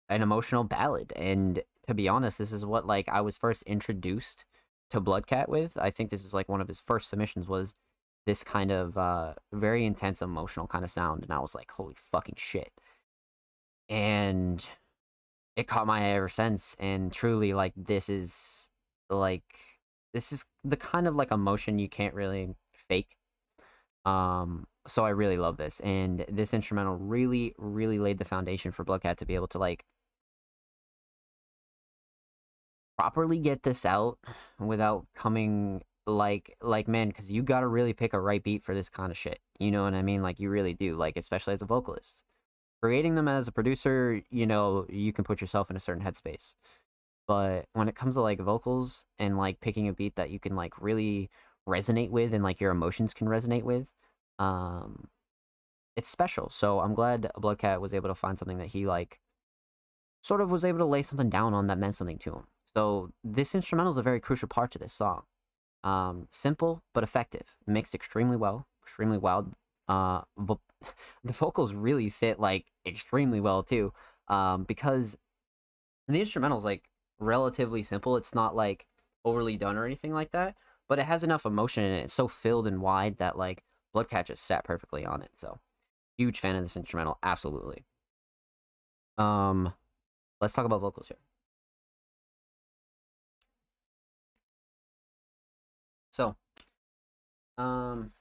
[0.07, 4.45] an emotional ballad, and to be honest, this is what like I was first introduced
[4.91, 5.75] to Bloodcat with.
[5.77, 7.73] I think this is like one of his first submissions was
[8.27, 11.95] this kind of uh very intense emotional kind of sound, and I was like, holy
[11.95, 12.71] fucking shit.
[13.89, 14.63] And
[15.55, 18.69] it caught my eye ever since, and truly like this is
[19.09, 19.43] like
[20.13, 23.17] this is the kind of like emotion you can't really fake.
[24.05, 28.83] Um, so I really love this, and this instrumental really, really laid the foundation for
[28.83, 29.85] Bloodcat to be able to like
[32.97, 34.17] properly get this out
[34.59, 38.75] without coming like like man, because you got to really pick a right beat for
[38.75, 39.39] this kind of shit.
[39.59, 40.21] You know what I mean?
[40.21, 40.95] Like you really do.
[40.95, 42.23] Like especially as a vocalist,
[42.81, 46.55] creating them as a producer, you know, you can put yourself in a certain headspace.
[47.27, 50.55] But when it comes to like vocals and like picking a beat that you can
[50.55, 51.29] like really
[51.67, 53.93] resonate with and like your emotions can resonate with
[54.39, 55.07] um
[55.95, 56.49] it's special.
[56.49, 59.19] So i'm glad bloodcat was able to find something that he like
[60.21, 62.47] sort of was able to lay something down on that meant something to him.
[62.75, 65.23] So this instrumental is a very crucial part to this song.
[65.83, 67.55] Um simple but effective.
[67.67, 69.53] Mixed extremely well extremely wild
[69.87, 70.61] uh vo-
[71.23, 73.93] the vocals really sit like extremely well too
[74.29, 75.17] um because
[76.07, 78.17] the instrumental's like relatively simple.
[78.17, 78.87] It's not like
[79.25, 80.55] overly done or anything like that,
[80.87, 82.05] but it has enough emotion and it.
[82.05, 83.63] it's so filled and wide that like
[83.93, 85.31] Bloodcat just sat perfectly on it.
[85.35, 85.59] So
[86.17, 87.85] huge fan of this instrumental, absolutely.
[89.17, 89.73] Um,
[90.41, 91.17] let's talk about vocals here.
[96.11, 96.35] So,
[97.57, 98.11] um,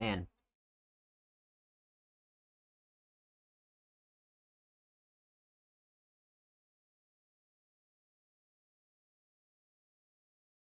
[0.00, 0.26] man,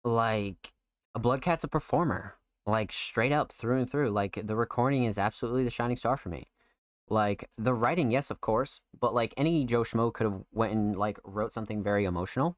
[0.05, 0.72] like
[1.14, 2.36] a Bloodcat's a performer.
[2.66, 4.11] like straight up through and through.
[4.11, 6.48] Like the recording is absolutely the shining star for me.
[7.09, 10.96] Like the writing, yes, of course, but like any Joe Schmo could have went and
[10.96, 12.57] like wrote something very emotional,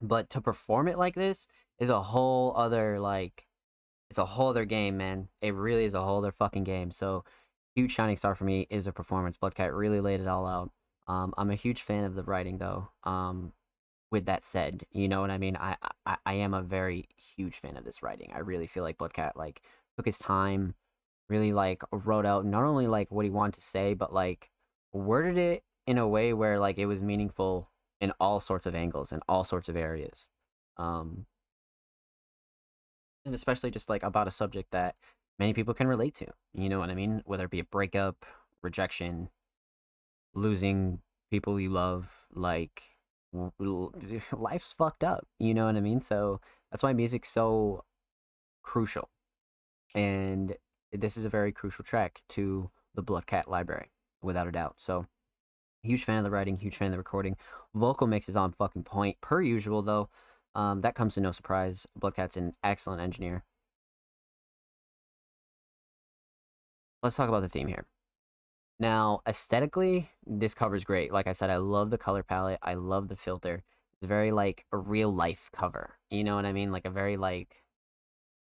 [0.00, 1.48] but to perform it like this
[1.78, 3.46] is a whole other like,
[4.10, 5.28] it's a whole other game, man.
[5.40, 6.90] It really is a whole other fucking game.
[6.90, 7.24] So
[7.74, 9.38] huge shining star for me is the performance.
[9.38, 10.70] Bloodcat really laid it all out.
[11.08, 12.90] Um, I'm a huge fan of the writing though.
[13.04, 13.52] Um,
[14.12, 15.56] with that said, you know what I mean.
[15.56, 18.30] I, I I am a very huge fan of this writing.
[18.34, 19.62] I really feel like Bloodcat like
[19.96, 20.74] took his time,
[21.28, 24.50] really like wrote out not only like what he wanted to say, but like
[24.92, 29.12] worded it in a way where like it was meaningful in all sorts of angles
[29.12, 30.28] and all sorts of areas.
[30.76, 31.26] Um,
[33.24, 34.96] and especially just like about a subject that
[35.38, 36.26] many people can relate to.
[36.52, 37.22] You know what I mean?
[37.24, 38.26] Whether it be a breakup,
[38.62, 39.30] rejection,
[40.34, 41.00] losing
[41.30, 42.82] people you love, like
[44.32, 45.26] life's fucked up.
[45.38, 46.00] You know what I mean?
[46.00, 47.84] So that's why music's so
[48.62, 49.08] crucial.
[49.94, 50.56] And
[50.92, 53.90] this is a very crucial track to the Bloodcat library,
[54.22, 54.74] without a doubt.
[54.78, 55.06] So
[55.82, 57.36] huge fan of the writing, huge fan of the recording.
[57.74, 60.08] Vocal mix is on fucking point per usual though.
[60.54, 61.86] Um, that comes to no surprise.
[61.96, 63.44] Bloodcat's an excellent engineer.
[67.02, 67.86] Let's talk about the theme here.
[68.82, 71.12] Now, aesthetically, this cover's great.
[71.12, 72.58] Like I said, I love the color palette.
[72.64, 73.62] I love the filter.
[74.00, 75.98] It's very like a real life cover.
[76.10, 76.72] You know what I mean?
[76.72, 77.62] Like a very like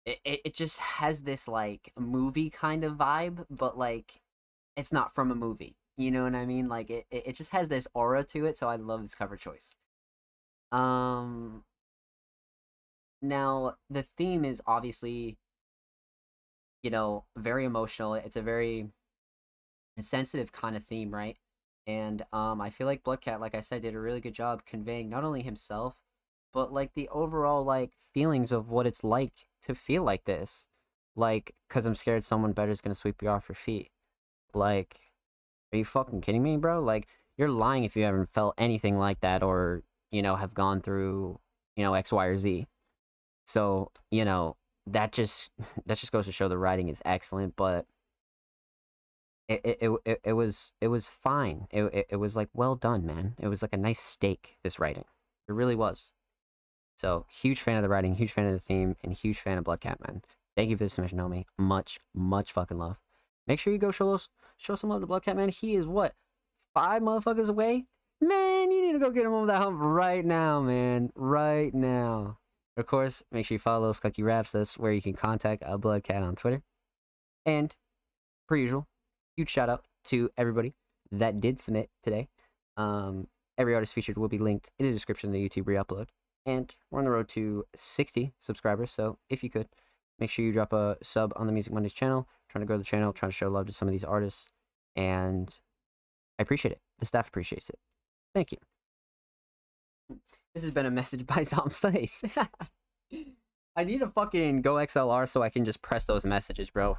[0.05, 4.21] it, it, it just has this like movie kind of vibe, but like
[4.75, 5.77] it's not from a movie.
[5.95, 6.67] You know what I mean?
[6.67, 9.37] Like it, it, it just has this aura to it, so I love this cover
[9.37, 9.75] choice.
[10.73, 11.63] Um
[13.21, 15.37] now the theme is obviously
[16.83, 18.13] you know, very emotional.
[18.13, 18.87] It's a very
[20.03, 21.37] sensitive kind of theme, right?
[21.85, 25.09] And um, I feel like Bloodcat, like I said, did a really good job conveying
[25.09, 25.95] not only himself,
[26.53, 30.67] but like the overall like feelings of what it's like to feel like this.
[31.15, 33.91] Like, cause I'm scared someone better is gonna sweep you off your feet.
[34.53, 34.99] Like,
[35.73, 36.81] are you fucking kidding me, bro?
[36.81, 40.81] Like, you're lying if you haven't felt anything like that, or you know, have gone
[40.81, 41.39] through,
[41.75, 42.67] you know, X, Y, or Z.
[43.45, 45.51] So, you know, that just
[45.85, 47.85] that just goes to show the writing is excellent, but
[49.47, 51.67] it it, it, it was it was fine.
[51.71, 53.35] It, it it was like well done, man.
[53.39, 54.57] It was like a nice steak.
[54.63, 55.05] This writing,
[55.47, 56.13] it really was.
[56.97, 59.63] So huge fan of the writing, huge fan of the theme, and huge fan of
[59.63, 60.21] Bloodcat, man.
[60.55, 61.45] Thank you for the submission, Nomi.
[61.57, 62.97] Much much fucking love.
[63.45, 64.17] Make sure you go show
[64.57, 65.49] show some love to Bloodcat, man.
[65.49, 66.13] He is what
[66.73, 67.85] five motherfuckers away.
[68.19, 71.11] Man, you need to go get him over that hump right now, man.
[71.15, 72.39] Right now.
[72.75, 74.51] Of course, make sure you follow Skunky Raps.
[74.51, 76.63] That's where you can contact uh, a Bloodcat on Twitter.
[77.45, 77.75] And,
[78.47, 78.87] per usual,
[79.37, 80.73] huge shout out to everybody
[81.11, 82.27] that did submit today.
[82.75, 83.27] Um,
[83.57, 86.07] every artist featured will be linked in the description of the YouTube re-upload.
[86.45, 89.67] And we're on the road to 60 subscribers, so if you could,
[90.19, 92.27] make sure you drop a sub on the Music Mondays channel.
[92.49, 94.47] trying to grow the channel, trying to show love to some of these artists,
[94.95, 95.59] and
[96.39, 96.81] I appreciate it.
[96.99, 97.79] The staff appreciates it.
[98.33, 98.57] Thank you.
[100.53, 102.23] This has been a message by Zom Slice.
[103.75, 106.97] I need a fucking GoXLR so I can just press those messages, bro.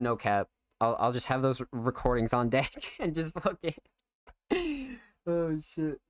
[0.00, 0.48] No cap.
[0.80, 3.74] I'll I'll just have those recordings on deck and just fucking.
[5.26, 6.00] oh shit.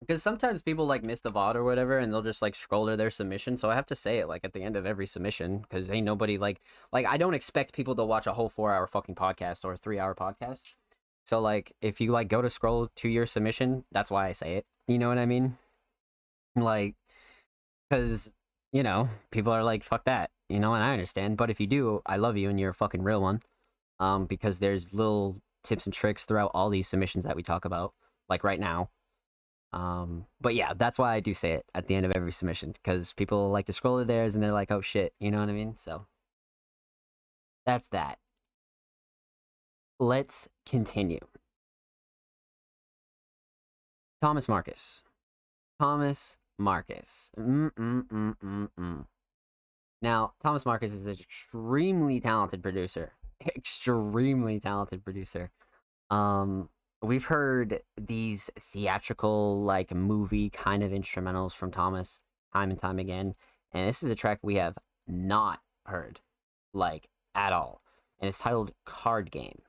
[0.00, 2.96] Because sometimes people like miss the VOD or whatever, and they'll just like scroll to
[2.96, 3.56] their submission.
[3.56, 6.04] So I have to say it like at the end of every submission, because ain't
[6.04, 6.60] nobody like
[6.92, 9.76] like I don't expect people to watch a whole four hour fucking podcast or a
[9.76, 10.74] three hour podcast.
[11.26, 14.56] So like if you like go to scroll to your submission, that's why I say
[14.56, 14.66] it.
[14.88, 15.56] You know what I mean?
[16.56, 16.96] Like,
[17.88, 18.32] because
[18.72, 21.36] you know people are like fuck that you know, and I understand.
[21.36, 23.40] But if you do, I love you and you're a fucking real one.
[24.00, 27.94] Um, because there's little tips and tricks throughout all these submissions that we talk about,
[28.28, 28.90] like right now.
[29.72, 32.72] Um, but yeah, that's why I do say it at the end of every submission
[32.72, 35.48] because people like to scroll to theirs and they're like, oh shit, you know what
[35.48, 35.76] I mean?
[35.76, 36.06] So
[37.66, 38.18] that's that.
[39.98, 41.20] Let's continue.
[44.22, 45.02] Thomas Marcus.
[45.80, 47.30] Thomas Marcus.
[47.38, 49.06] Mm-mm-mm-mm-mm.
[50.04, 53.14] Now, Thomas Marcus is an extremely talented producer.
[53.56, 55.50] Extremely talented producer.
[56.10, 56.68] Um,
[57.00, 62.20] we've heard these theatrical, like movie kind of instrumentals from Thomas
[62.52, 63.34] time and time again,
[63.72, 64.76] and this is a track we have
[65.08, 66.20] not heard,
[66.74, 67.80] like at all,
[68.20, 69.62] and it's titled "Card Game."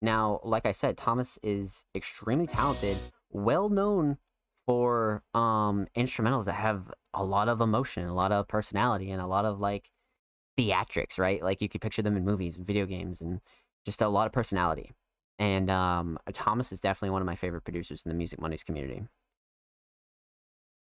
[0.00, 2.96] Now, like I said, Thomas is extremely talented,
[3.32, 4.18] well known
[4.68, 9.26] for um instrumentals that have a lot of emotion, a lot of personality, and a
[9.26, 9.90] lot of like
[10.58, 11.42] theatrics, right?
[11.42, 13.40] Like you could picture them in movies, video games, and
[13.86, 14.92] just a lot of personality.
[15.38, 19.04] And um, Thomas is definitely one of my favorite producers in the Music Mondays community.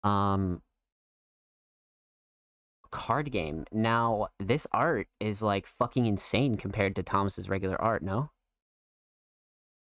[0.03, 0.61] Um,
[2.91, 3.65] card game.
[3.71, 8.31] Now, this art is like fucking insane compared to Thomas's regular art, no?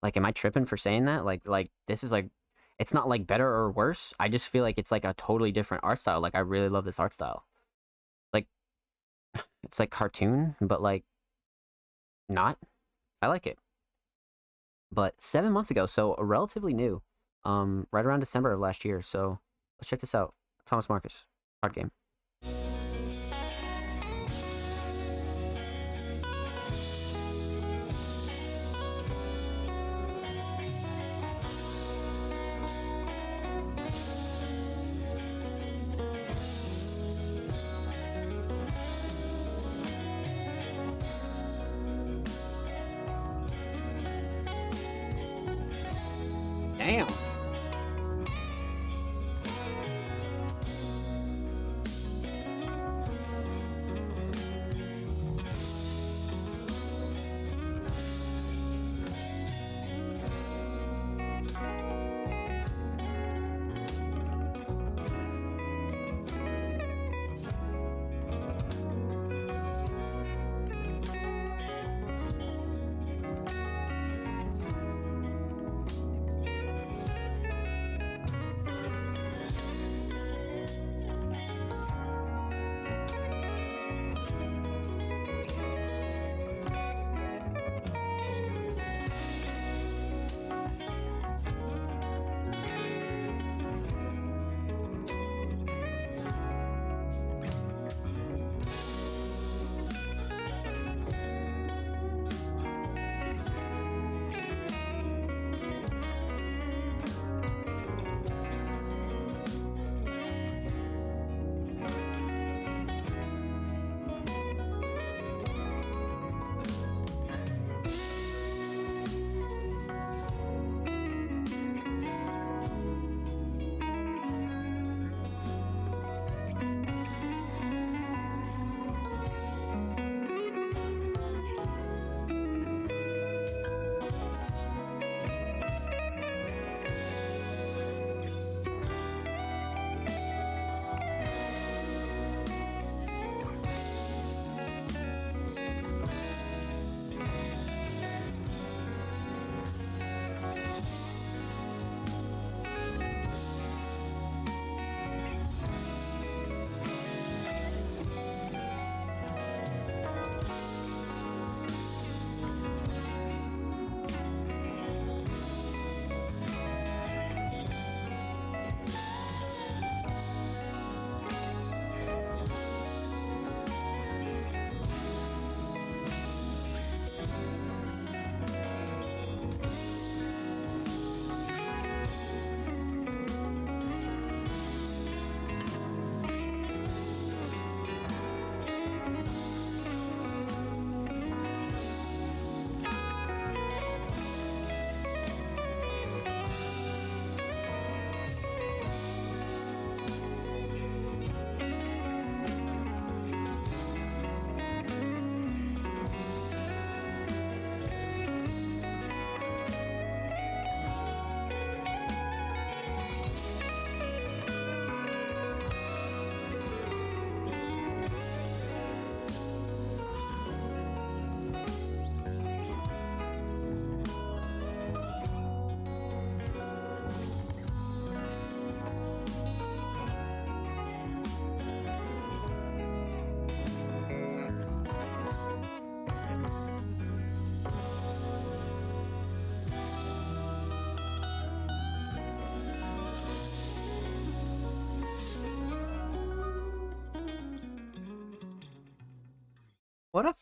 [0.02, 1.24] Like, am I tripping for saying that?
[1.24, 2.28] Like, like this is like,
[2.78, 4.12] it's not like better or worse.
[4.20, 6.20] I just feel like it's like a totally different art style.
[6.20, 7.44] Like, I really love this art style.
[8.32, 8.46] Like,
[9.62, 11.04] it's like cartoon, but like,
[12.28, 12.58] not.
[13.22, 13.58] I like it.
[14.92, 17.02] But seven months ago, so relatively new,
[17.44, 19.02] um, right around December of last year.
[19.02, 19.40] So
[19.78, 20.34] let's check this out.
[20.66, 21.24] Thomas Marcus,
[21.62, 21.90] card game.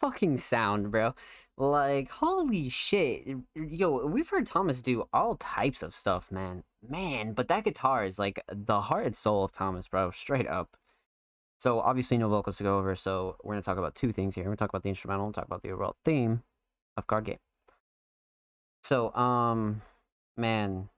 [0.05, 1.15] Fucking sound, bro.
[1.57, 3.27] Like, holy shit.
[3.55, 6.65] Yo, we've heard Thomas do all types of stuff, man.
[6.87, 10.11] Man, but that guitar is like the heart and soul of Thomas, bro.
[10.11, 10.77] Straight up.
[11.59, 12.95] So, obviously, no vocals to go over.
[12.95, 14.45] So, we're going to talk about two things here.
[14.45, 16.43] We're going to talk about the instrumental and talk about the overall theme
[16.99, 17.39] of Card Game.
[18.83, 19.81] So, um,
[20.37, 20.91] man,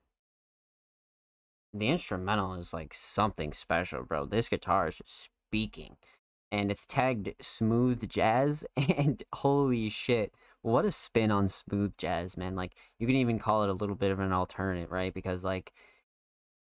[1.73, 4.25] the instrumental is like something special, bro.
[4.25, 5.95] This guitar is just speaking
[6.51, 8.65] and it's tagged smooth jazz
[8.97, 13.63] and holy shit what a spin on smooth jazz man like you can even call
[13.63, 15.71] it a little bit of an alternate right because like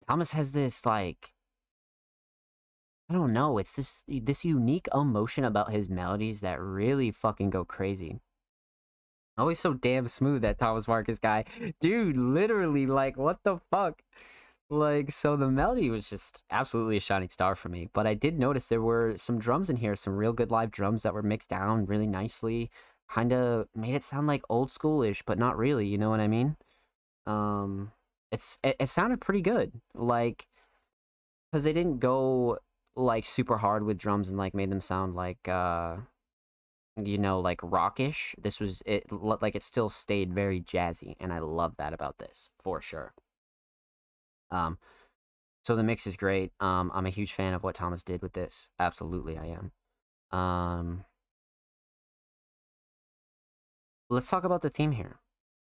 [0.06, 1.32] thomas has this like
[3.08, 3.58] I don't know.
[3.58, 8.20] It's this this unique emotion about his melodies that really fucking go crazy.
[9.38, 11.44] Always so damn smooth that Thomas Marcus guy.
[11.80, 14.02] Dude, literally like what the fuck?
[14.68, 17.88] Like so the melody was just absolutely a shining star for me.
[17.92, 21.04] But I did notice there were some drums in here, some real good live drums
[21.04, 22.70] that were mixed down really nicely.
[23.08, 26.26] Kind of made it sound like old schoolish, but not really, you know what I
[26.28, 26.56] mean?
[27.26, 27.92] Um
[28.32, 29.72] it's it, it sounded pretty good.
[29.94, 30.48] Like
[31.52, 32.58] cuz they didn't go
[32.96, 35.96] like super hard with drums and like made them sound like uh
[37.04, 41.38] you know like rockish this was it like it still stayed very jazzy and i
[41.38, 43.12] love that about this for sure
[44.50, 44.78] um
[45.64, 46.52] so the mix is great.
[46.60, 48.68] Um i'm a huge fan of what thomas did with this.
[48.78, 49.72] Absolutely i am.
[50.38, 51.04] Um
[54.10, 55.20] let's talk about the theme here.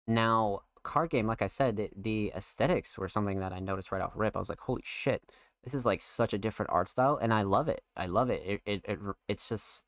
[0.07, 4.03] Now card game like i said it, the aesthetics were something that i noticed right
[4.03, 4.37] off rip.
[4.37, 5.23] I was like holy shit
[5.65, 7.83] this is like such a different art style and i love it.
[7.97, 8.43] I love it.
[8.45, 9.85] It, it, it it's just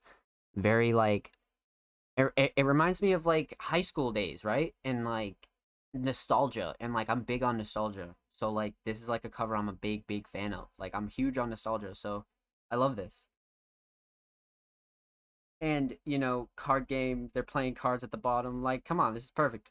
[0.55, 1.33] very like
[2.17, 4.75] it, it, it reminds me of like high school days right?
[4.85, 5.49] And like
[5.95, 9.69] nostalgia and like i'm big on nostalgia so like this is like a cover i'm
[9.69, 10.69] a big big fan of.
[10.79, 12.25] Like i'm huge on nostalgia so
[12.71, 13.29] i love this.
[15.61, 19.25] And you know card game they're playing cards at the bottom like come on this
[19.25, 19.71] is perfect.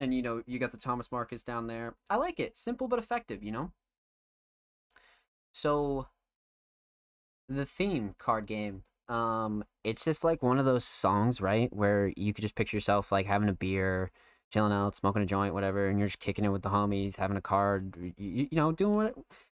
[0.00, 1.94] And you know you got the thomas marcus down there.
[2.08, 3.72] I like it simple but effective you know?
[5.52, 6.06] So
[7.48, 12.32] the theme card game um it's just like one of those songs right where you
[12.32, 14.12] could just picture yourself like having a beer
[14.50, 17.36] chilling out smoking a joint whatever and you're just kicking it with the homies having
[17.36, 19.14] a card you, you know doing what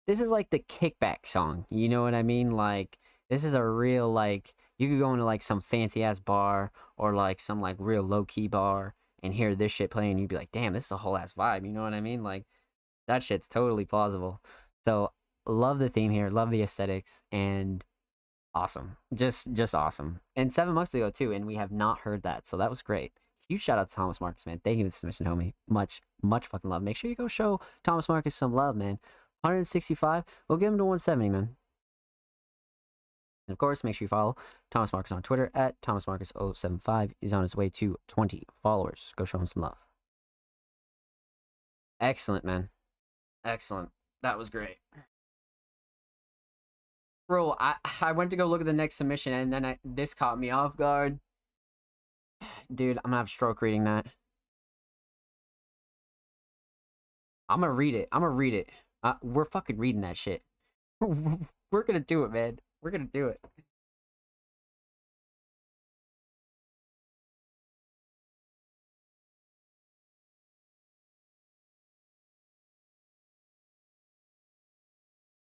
[0.07, 2.51] this is like the kickback song you know what i mean?
[2.51, 2.97] Like
[3.29, 7.15] this is a real like you could go into like some fancy ass bar or
[7.15, 10.51] like some like real low key bar and hear this shit playing you'd be like
[10.51, 12.23] damn this is a whole ass vibe you know what i mean?
[12.23, 12.45] Like
[13.07, 14.41] that shit's totally plausible.
[14.85, 15.11] So
[15.45, 17.83] love the theme here love the aesthetics and
[18.53, 20.19] awesome just just awesome.
[20.35, 23.13] And seven months ago too and we have not heard that so that was great
[23.53, 24.59] huge shout out to thomas marcus man.
[24.63, 25.53] Thank you for the submission homie.
[25.67, 26.81] Much much fucking love.
[26.81, 28.99] Make sure you go show thomas marcus some love man.
[29.41, 31.55] 165 we'll give him to 170 man.
[33.47, 34.35] And of course make sure you follow
[34.71, 39.13] thomas marcus on twitter at thomas marcus 075 he's on his way to 20 followers.
[39.15, 39.77] Go show him some love.
[41.99, 42.69] Excellent man.
[43.45, 43.89] Excellent.
[44.23, 44.77] That was great.
[47.27, 50.13] Bro, I I went to go look at the next submission and then I, this
[50.13, 51.19] caught me off guard.
[52.73, 54.07] Dude, I'm gonna have stroke reading that.
[57.49, 58.09] I'm gonna read it.
[58.11, 58.69] I'm gonna read it.
[59.03, 60.43] Uh, we're fucking reading that shit.
[61.01, 62.59] we're gonna do it, man.
[62.81, 63.39] We're gonna do it.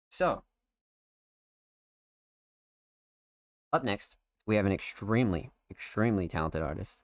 [0.10, 0.44] So,
[3.72, 4.16] Up next,
[4.48, 6.98] we have an extremely, extremely talented artist.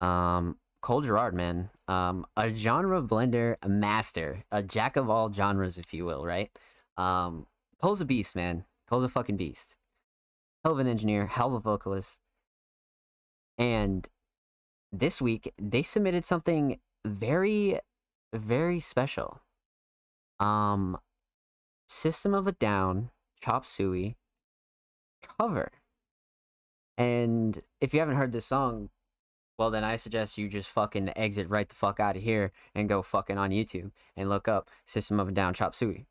[0.00, 1.70] Um, Cole Gerard, man.
[1.88, 6.50] Um, a genre blender master, a jack of all genres, if you will, right?
[6.96, 7.46] Um,
[7.80, 8.64] Cole's a beast, man.
[8.88, 9.76] Cole's a fucking beast.
[10.64, 12.18] Hell of an engineer, hell of a vocalist.
[13.58, 14.08] And
[14.92, 17.78] this week, they submitted something very,
[18.32, 19.40] very special.
[20.40, 20.98] Um,
[21.86, 24.16] System of a Down, Chop Suey
[25.38, 25.70] cover.
[26.98, 28.90] And if you haven't heard this song,
[29.58, 32.88] well, then I suggest you just fucking exit right the fuck out of here and
[32.88, 36.06] go fucking on YouTube and look up System of a Down Chop Suey.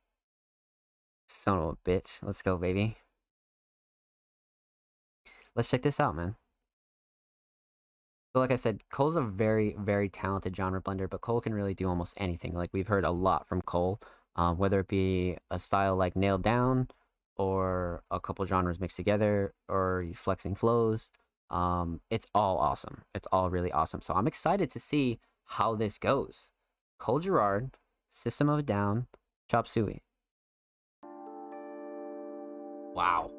[1.27, 2.19] Son of a bitch.
[2.21, 2.97] Let's go, baby.
[5.55, 6.36] Let's check this out, man.
[8.34, 11.73] So, like I said, Cole's a very, very talented genre blender, but Cole can really
[11.73, 12.53] do almost anything.
[12.53, 13.99] Like, we've heard a lot from Cole,
[14.38, 16.88] um, whether it be a style like Nailed Down
[17.38, 21.11] or a couple genres mixed together or flexing flows.
[21.49, 23.03] Um, it's all awesome.
[23.13, 24.01] It's all really awesome.
[24.01, 26.51] So I'm excited to see how this goes.
[26.97, 27.71] Cole Gerard,
[28.09, 29.07] System of a Down,
[29.49, 30.01] Chop Suey.
[32.93, 33.32] Wow.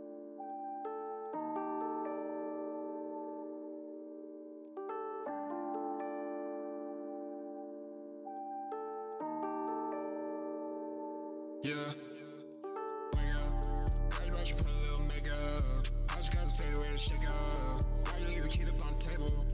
[11.62, 12.11] Yeah.
[14.44, 15.62] You put a little makeup.
[16.08, 17.84] I just got to fade away and shake up.
[18.06, 19.46] I just leave the key up on the table.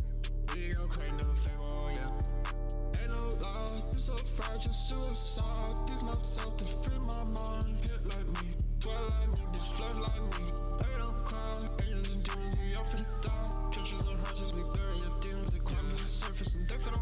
[0.54, 3.00] We go crazy, another fable, yeah.
[3.00, 5.76] Ain't no law, this a fraud, just suicide.
[5.88, 7.76] These myself to free my mind.
[7.82, 8.48] Hit like me,
[8.80, 10.46] dwell like me, bitch, flood like me.
[10.80, 13.72] They don't cry, angels and demons, we all for the thought.
[13.72, 16.90] Churches and hearts, we bury your demons, they climb to the surface and they for
[16.90, 16.98] the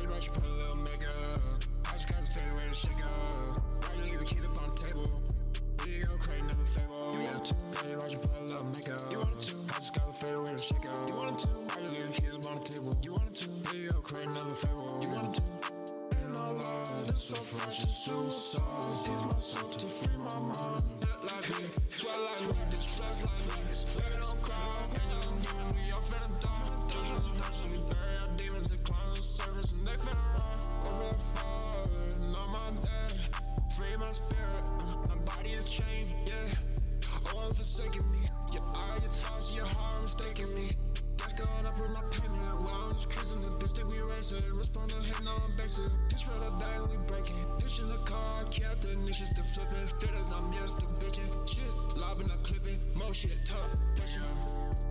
[0.00, 1.40] you about you put a little makeup.
[1.86, 3.62] I just got to fade away and shake up.
[3.82, 5.37] I just leave the key up on the table.
[6.02, 6.18] Never.
[7.12, 7.54] You want to.
[8.18, 9.02] put a little makeup.
[9.10, 9.40] You want
[9.70, 10.84] I just got the fader with a shake.
[10.84, 11.48] You want to.
[11.48, 12.98] why you leave keys on the table?
[13.02, 13.48] You want to.
[13.74, 14.98] two, never fable.
[15.02, 15.42] You want to.
[16.22, 18.62] in my life, it's so fresh, it's suicide.
[19.24, 20.17] my soul to free
[50.30, 51.48] I'm bitching.
[51.48, 52.80] Shit, lobbing, I clipping.
[52.94, 53.58] More shit, tough.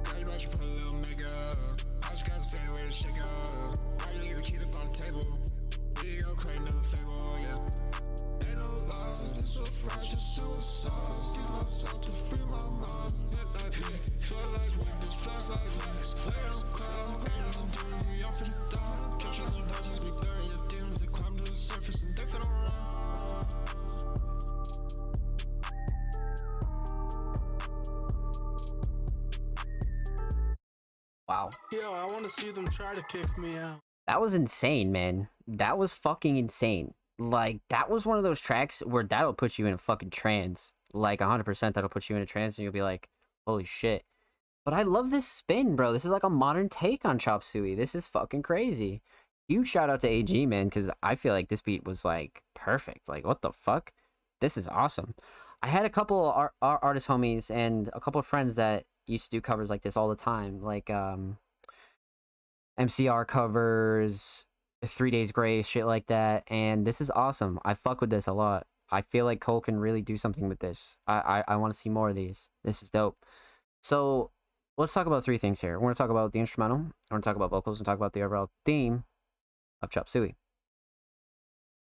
[0.03, 1.57] Girl, you put a little makeup.
[2.03, 3.29] I just got the shake up.
[3.97, 5.37] Why you leave the key up on the table?
[6.57, 8.47] Another fable, yeah.
[8.47, 10.91] Ain't no lie, this was righteous suicide.
[11.35, 13.13] Give myself to free my mind.
[13.31, 16.15] Hit like me, feel like we bitch, flex like flex.
[16.25, 19.17] Lay on cloud, angels and demons, we all finna die.
[19.19, 20.99] Churches and dungeons, we bury your demons.
[20.99, 22.86] They climb to the surface and they finna run.
[31.27, 31.49] Wow.
[31.71, 33.79] Yo, I want to see them try to kick me out.
[34.07, 35.27] That was insane, man.
[35.45, 36.93] That was fucking insane.
[37.19, 40.73] Like, that was one of those tracks where that'll put you in a fucking trance.
[40.93, 43.09] Like, 100% that'll put you in a trance and you'll be like,
[43.45, 44.03] holy shit.
[44.63, 45.91] But I love this spin, bro.
[45.91, 47.75] This is like a modern take on Chop Suey.
[47.75, 49.01] This is fucking crazy.
[49.47, 53.07] Huge shout out to AG, man, because I feel like this beat was like perfect.
[53.07, 53.91] Like, what the fuck?
[54.41, 55.15] This is awesome.
[55.61, 59.25] I had a couple art, art, artist homies and a couple of friends that used
[59.25, 60.61] to do covers like this all the time.
[60.61, 61.37] Like, um,
[62.79, 64.45] MCR covers,
[64.85, 66.43] Three Days Grace, shit like that.
[66.47, 67.59] And this is awesome.
[67.65, 68.67] I fuck with this a lot.
[68.89, 70.97] I feel like Cole can really do something with this.
[71.07, 72.51] I I, I want to see more of these.
[72.63, 73.17] This is dope.
[73.81, 74.31] So
[74.77, 75.79] let's talk about three things here.
[75.79, 76.77] We're gonna talk about the instrumental.
[76.77, 79.03] We're gonna talk about vocals and talk about the overall theme
[79.81, 80.35] of Chop Suey.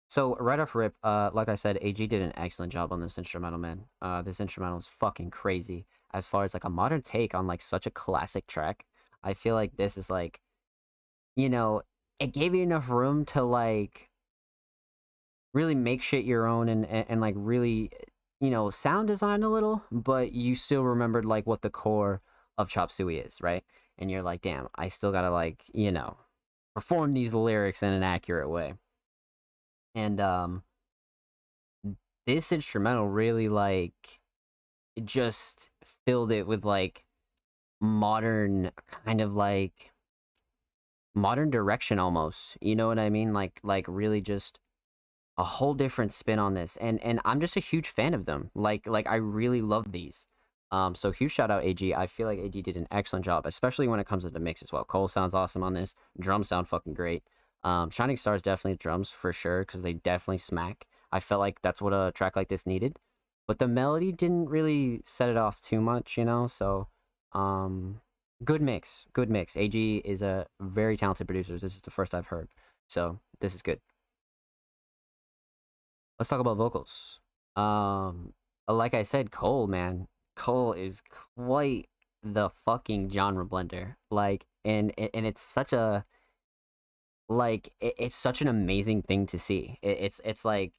[0.09, 3.18] So right off rip, uh, like I said, AG did an excellent job on this
[3.18, 3.84] instrumental, man.
[4.00, 5.84] Uh, this instrumental is fucking crazy.
[6.12, 8.86] As far as like a modern take on like such a classic track,
[9.22, 10.40] I feel like this is like,
[11.36, 11.82] you know,
[12.18, 14.09] it gave you enough room to like
[15.54, 17.90] really make shit your own and, and, and like really
[18.40, 22.20] you know sound design a little but you still remembered like what the core
[22.56, 23.64] of chop suey is right?
[24.00, 26.16] And you're like damn i still gotta like you know
[26.74, 28.74] perform these lyrics in an accurate way.
[29.94, 30.62] And um
[32.26, 34.20] this instrumental really like
[34.96, 35.70] it just
[36.07, 37.05] filled it with like
[37.80, 39.93] modern kind of like
[41.14, 43.32] modern direction almost you know what i mean?
[43.32, 44.59] Like like really just
[45.36, 48.51] a whole different spin on this and and i'm just a huge fan of them
[48.55, 50.26] like like i really love these.
[50.70, 53.89] Um so huge shout out ag i feel like ag did an excellent job especially
[53.89, 54.84] when it comes to the mix as well.
[54.84, 57.22] Cole sounds awesome on this drums sound fucking great.
[57.62, 60.86] Um shining stars definitely drums for sure because they definitely smack.
[61.12, 62.97] I felt like that's what a track like this needed
[63.49, 66.86] but the melody didn't really set it off too much you know so
[67.32, 68.01] um
[68.44, 69.57] good mix good mix.
[69.57, 72.49] Ag is a very talented producer this is the first i've heard
[72.86, 73.80] so this is good.
[76.18, 77.20] Let's talk about vocals.
[77.57, 78.32] Um
[78.68, 81.03] like i said cole man cole is
[81.34, 81.88] quite
[82.22, 86.05] the fucking genre blender like and and it's such a
[87.28, 89.78] like it, it's such an amazing thing to see.
[89.82, 90.72] It, it's it's like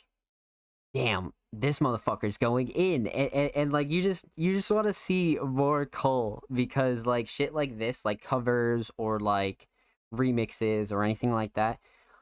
[0.94, 3.08] damn this motherfucker's going in.
[3.08, 7.28] And, and, and like you just you just want to see more cole because like
[7.28, 9.68] shit like this like covers or like
[10.14, 11.80] remixes or anything like that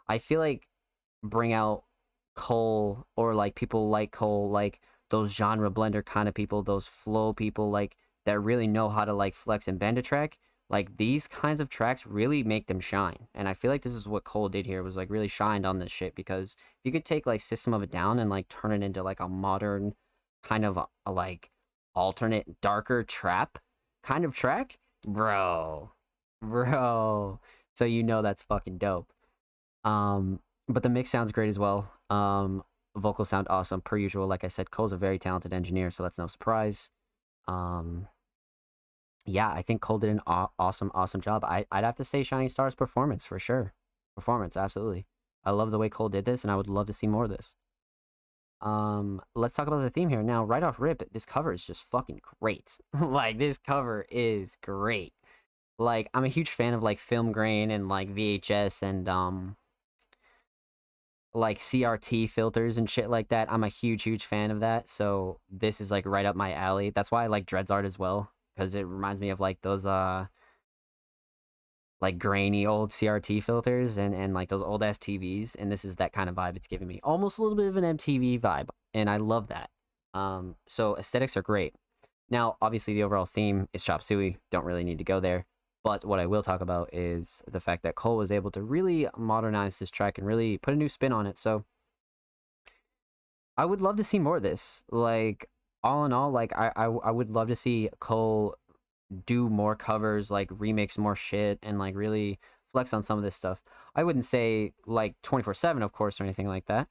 [0.09, 0.67] i feel like
[1.23, 1.83] bring out
[2.35, 7.33] cole or like people like cole like those genre blender kind of people those flow
[7.33, 7.95] people like
[8.25, 10.37] that really know how to like flex and bend a track
[10.69, 14.07] like these kinds of tracks really make them shine and i feel like this is
[14.07, 17.05] what cole did here was like really shined on this shit because if you could
[17.05, 19.93] take like system of a down and like turn it into like a modern
[20.43, 21.49] kind of a, a like
[21.95, 23.59] alternate darker trap
[24.03, 25.91] kind of track bro
[26.41, 27.39] bro.
[27.75, 29.11] So you know that's fucking dope.
[29.83, 31.91] Um but the mix sounds great as well.
[32.09, 32.63] Um
[32.95, 33.81] vocals sound awesome.
[33.81, 36.89] Per usual like i said cole's a very talented engineer so that's no surprise.
[37.47, 38.07] Um
[39.27, 41.43] yeah, I think Cole did an aw- awesome, awesome job.
[41.43, 43.73] I, I'd have to say Shining Star's performance for sure.
[44.15, 45.05] Performance, absolutely.
[45.43, 47.29] I love the way Cole did this, and I would love to see more of
[47.29, 47.53] this.
[48.61, 50.43] Um, let's talk about the theme here now.
[50.43, 52.77] Right off rip, this cover is just fucking great.
[52.99, 55.13] like this cover is great.
[55.77, 59.57] Like I'm a huge fan of like film grain and like VHS and um
[61.35, 63.51] like CRT filters and shit like that.
[63.51, 64.89] I'm a huge, huge fan of that.
[64.89, 66.89] So this is like right up my alley.
[66.89, 69.85] That's why I like Dreads art as well because it reminds me of like those
[69.85, 70.25] uh
[72.01, 75.55] like grainy old CRT filters and and like those old ass TVs.
[75.57, 77.77] And this is that kind of vibe it's giving me, almost a little bit of
[77.77, 79.69] an MTV vibe, and I love that.
[80.13, 81.75] Um, so aesthetics are great.
[82.29, 84.37] Now, obviously, the overall theme is chop suey.
[84.51, 85.45] Don't really need to go there.
[85.83, 89.07] But what I will talk about is the fact that Cole was able to really
[89.15, 91.37] modernize this track and really put a new spin on it.
[91.37, 91.63] So
[93.55, 94.83] I would love to see more of this.
[94.91, 95.49] Like
[95.83, 98.55] all in all, like I I, I would love to see Cole
[99.25, 102.39] do more covers, like remix more shit, and like really
[102.73, 103.61] flex on some of this stuff.
[103.95, 106.87] I wouldn't say like twenty four seven, of course, or anything like that.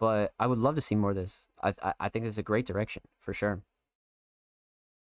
[0.00, 1.46] But I would love to see more of this.
[1.62, 3.62] I I, I think this is a great direction for sure.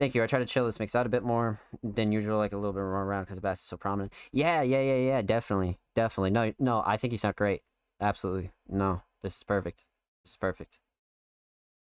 [0.00, 0.22] Thank you.
[0.22, 2.72] I try to chill this mix out a bit more than usual, like a little
[2.72, 4.12] bit more around because the bass is so prominent.
[4.32, 5.22] Yeah, yeah, yeah, yeah.
[5.22, 6.30] Definitely, definitely.
[6.30, 6.84] No, no.
[6.86, 7.62] I think you sound great.
[8.00, 8.52] Absolutely.
[8.68, 9.86] No, this is perfect.
[10.24, 10.78] This is perfect.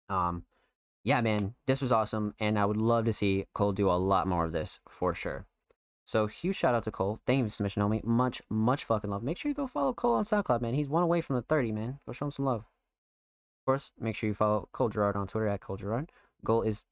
[0.10, 0.44] Um,
[1.04, 4.26] yeah, man, this was awesome, and I would love to see Cole do a lot
[4.28, 5.45] more of this for sure.
[6.06, 7.20] So huge shout out to Cole.
[7.26, 8.04] Thank you for submission, homie.
[8.04, 9.24] Much, much fucking love.
[9.24, 10.74] Make sure you go follow Cole on SoundCloud, man.
[10.74, 11.99] He's one away from the 30, man.
[12.06, 12.62] Go show him some love.
[12.62, 16.12] Of course, make sure you follow Cole Gerard on Twitter at Cole Gerard.
[16.45, 16.86] Cole is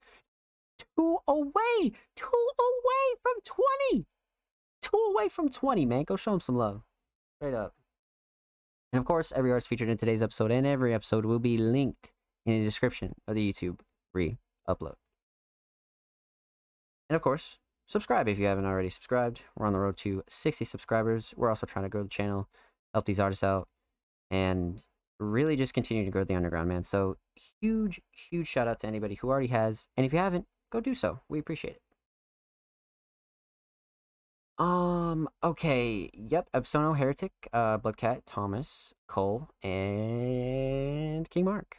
[0.77, 3.33] two away, two away from
[3.91, 4.05] 20.
[4.81, 6.03] Two away from 20, man.
[6.03, 6.83] Go show him some love.
[7.37, 7.75] Straight up.
[8.93, 12.11] And of course, every artist featured in today's episode and every episode will be linked
[12.45, 13.79] in the description of the YouTube
[14.13, 14.37] re
[14.67, 14.95] upload.
[17.09, 17.57] And of course,
[17.87, 19.41] subscribe if you haven't already subscribed.
[19.57, 21.33] We're on the road to 60 subscribers.
[21.35, 22.47] We're also trying to grow the channel,
[22.93, 23.67] help these artists out,
[24.29, 24.83] and
[25.19, 26.83] really just continue to grow the underground, man.
[26.83, 27.17] So
[27.59, 29.87] huge, huge shout out to anybody who already has.
[29.97, 31.19] And if you haven't, go do so.
[31.29, 31.81] We appreciate it.
[34.57, 36.11] Um, okay.
[36.13, 36.49] Yep.
[36.53, 41.77] Absono Heretic, uh, Bloodcat, Thomas, Cole, and King Mark.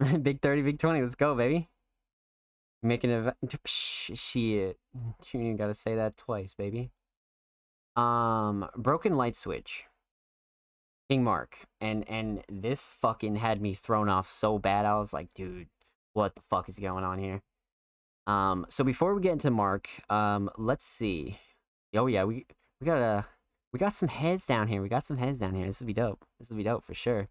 [0.22, 1.00] big 30, big 20.
[1.00, 1.68] Let's go, baby.
[2.82, 3.34] Making a
[3.64, 4.78] shit.
[5.32, 6.90] You gotta say that twice, baby.
[7.96, 9.84] Um, Broken Light Switch.
[11.08, 11.66] King Mark.
[11.80, 14.84] And and this fucking had me thrown off so bad.
[14.86, 15.68] I was like, dude,
[16.12, 17.42] what the fuck is going on here?
[18.28, 21.38] Um, so before we get into Mark, um, let's see.
[21.96, 22.46] Oh yeah, we
[22.80, 23.26] we got a
[23.72, 24.80] we got some heads down here.
[24.80, 25.66] We got some heads down here.
[25.66, 26.24] This will be dope.
[26.38, 27.28] This will be dope for sure.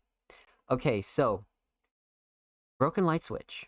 [0.70, 1.46] Okay, so
[2.80, 3.66] Broken Light Switch.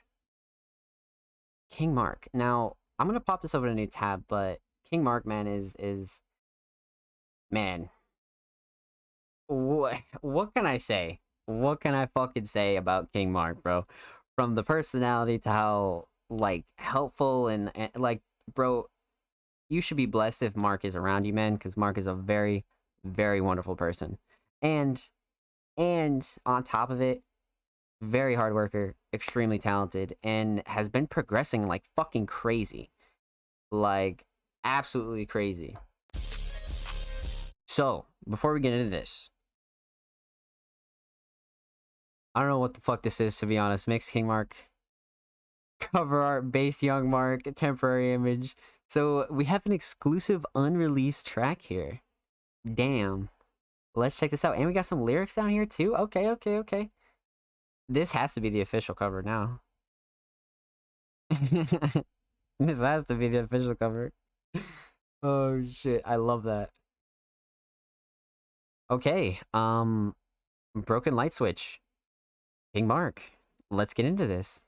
[1.72, 2.28] King Mark.
[2.34, 5.76] Now, I'm gonna pop this over to a new tab, but King Mark, man, is
[5.80, 6.22] is
[7.52, 7.90] man.
[9.48, 11.20] What what can I say?
[11.46, 13.86] What can I fucking say about King Mark, bro?
[14.36, 18.22] From the personality to how like helpful and, and like,
[18.54, 18.88] bro,
[19.70, 22.66] you should be blessed if Mark is around you, man, because Mark is a very,
[23.04, 24.18] very wonderful person,
[24.62, 25.04] and
[25.78, 27.24] and on top of it,
[28.02, 32.90] very hard worker, extremely talented, and has been progressing like fucking crazy.
[33.72, 34.26] Like,
[34.64, 35.78] absolutely crazy.
[37.68, 39.30] So, before we get into this,
[42.34, 43.88] I don't know what the fuck this is, to be honest.
[43.88, 44.56] Mix King Mark,
[45.80, 48.56] cover art, base Young Mark, temporary image.
[48.88, 52.02] So, we have an exclusive unreleased track here.
[52.72, 53.30] Damn.
[53.96, 54.56] Let's check this out.
[54.56, 55.96] And we got some lyrics down here, too.
[55.96, 56.90] Okay, okay, okay.
[57.90, 59.62] This has to be the official cover now.
[62.60, 64.12] this has to be the official cover.
[65.22, 66.70] Oh shit, I love that.
[68.90, 70.16] Okay, um
[70.74, 71.82] Broken Light Switch.
[72.74, 73.22] King Mark.
[73.70, 74.62] Let's get into this.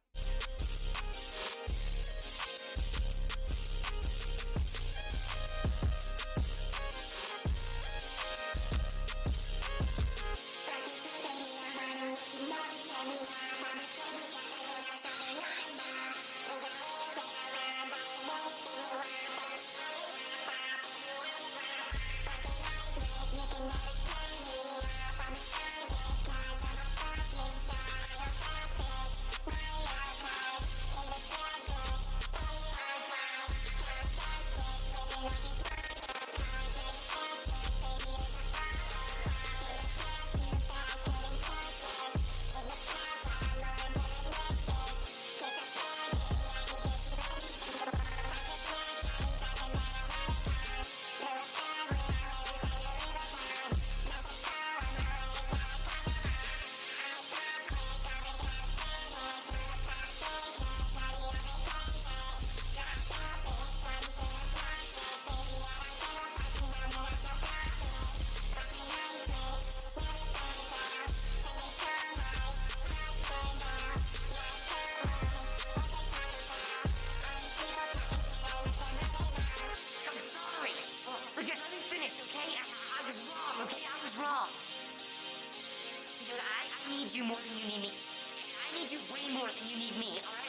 [87.12, 87.92] need you more than you need me.
[87.92, 90.40] And I need you way more than you need me, alright?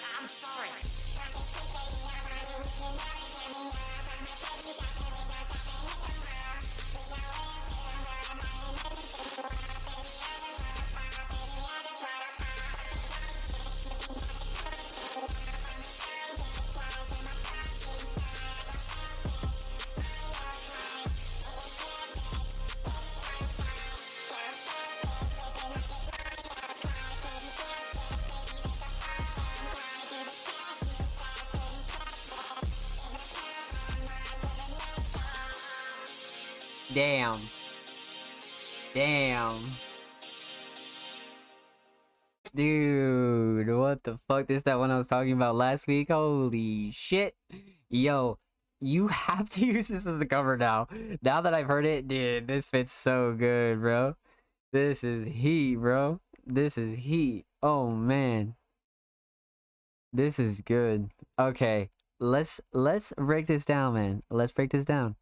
[36.95, 37.37] Damn.
[38.93, 39.53] Damn.
[42.55, 44.51] Dude, what the fuck?
[44.51, 46.09] is that one I was talking about last week?
[46.11, 47.35] Holy shit.
[47.89, 48.39] Yo,
[48.79, 50.89] you have to use this as the cover now.
[51.23, 54.17] Now that I've heard it, dude, this fits so good, bro.
[54.73, 56.21] This is heat, bro.
[56.47, 57.47] This is heat.
[57.63, 58.57] Oh man.
[60.13, 61.11] This is good.
[61.39, 61.89] Okay,
[62.21, 64.23] let's let's break this down, man.
[64.29, 65.17] Let's break this down.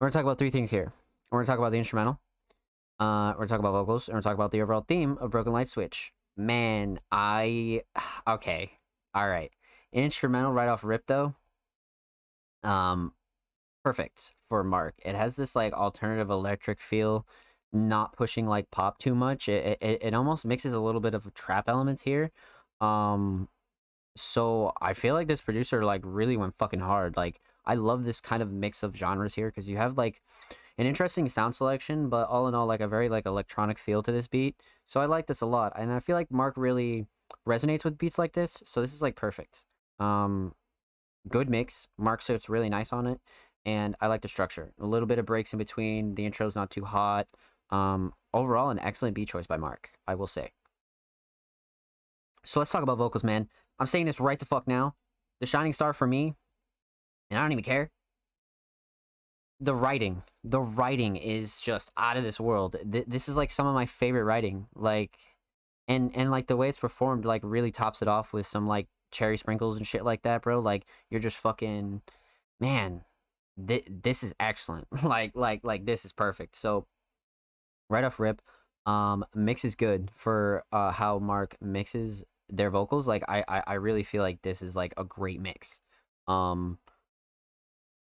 [0.00, 0.94] We're gonna talk about three things here.
[1.30, 2.18] We're gonna talk about the instrumental.
[2.98, 5.30] Uh, we're gonna talk about vocals, and we're gonna talk about the overall theme of
[5.30, 6.14] Broken Light Switch.
[6.38, 7.82] Man, I
[8.26, 8.78] okay,
[9.14, 9.52] all right.
[9.92, 11.34] Instrumental right off rip though.
[12.62, 13.12] Um,
[13.84, 14.94] perfect for Mark.
[15.04, 17.26] It has this like alternative electric feel,
[17.70, 19.50] not pushing like pop too much.
[19.50, 22.30] It it, it almost mixes a little bit of trap elements here.
[22.80, 23.48] Um,
[24.16, 27.18] so I feel like this producer like really went fucking hard.
[27.18, 30.22] Like I love this kind of mix of genres here because you have like
[30.78, 34.12] an interesting sound selection, but all in all, like a very like electronic feel to
[34.12, 34.60] this beat.
[34.86, 37.06] So I like this a lot, and I feel like Mark really
[37.46, 38.62] resonates with beats like this.
[38.64, 39.64] So this is like perfect.
[39.98, 40.54] Um,
[41.28, 41.88] good mix.
[41.98, 43.20] Mark sits really nice on it,
[43.64, 44.72] and I like the structure.
[44.80, 46.14] A little bit of breaks in between.
[46.14, 47.28] The intro's not too hot.
[47.70, 49.90] Um, overall, an excellent beat choice by Mark.
[50.06, 50.52] I will say.
[52.44, 53.48] So let's talk about vocals, man.
[53.78, 54.94] I'm saying this right the fuck now.
[55.40, 56.34] The shining star for me
[57.30, 57.90] and I don't even care.
[59.60, 62.76] The writing, the writing is just out of this world.
[62.90, 65.18] Th- this is like some of my favorite writing, like,
[65.86, 68.88] and and like the way it's performed, like really tops it off with some like
[69.10, 70.60] cherry sprinkles and shit like that, bro.
[70.60, 72.00] Like you're just fucking,
[72.58, 73.02] man.
[73.66, 74.88] Th- this is excellent.
[75.04, 76.56] like like like this is perfect.
[76.56, 76.86] So,
[77.90, 78.40] right off rip,
[78.86, 83.06] um, mix is good for uh how Mark mixes their vocals.
[83.06, 85.82] Like I I, I really feel like this is like a great mix.
[86.28, 86.78] Um,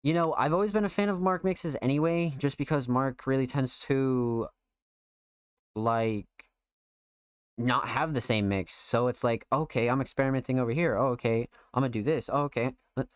[0.04, 3.46] you know, I've always been a fan of Mark mixes anyway, just because Mark really
[3.46, 4.48] tends to
[5.74, 6.26] like
[7.56, 8.74] not have the same mix.
[8.74, 10.94] So it's like, okay, I'm experimenting over here.
[10.96, 12.28] Oh, okay, I'm gonna do this.
[12.30, 13.08] Oh, okay, Let,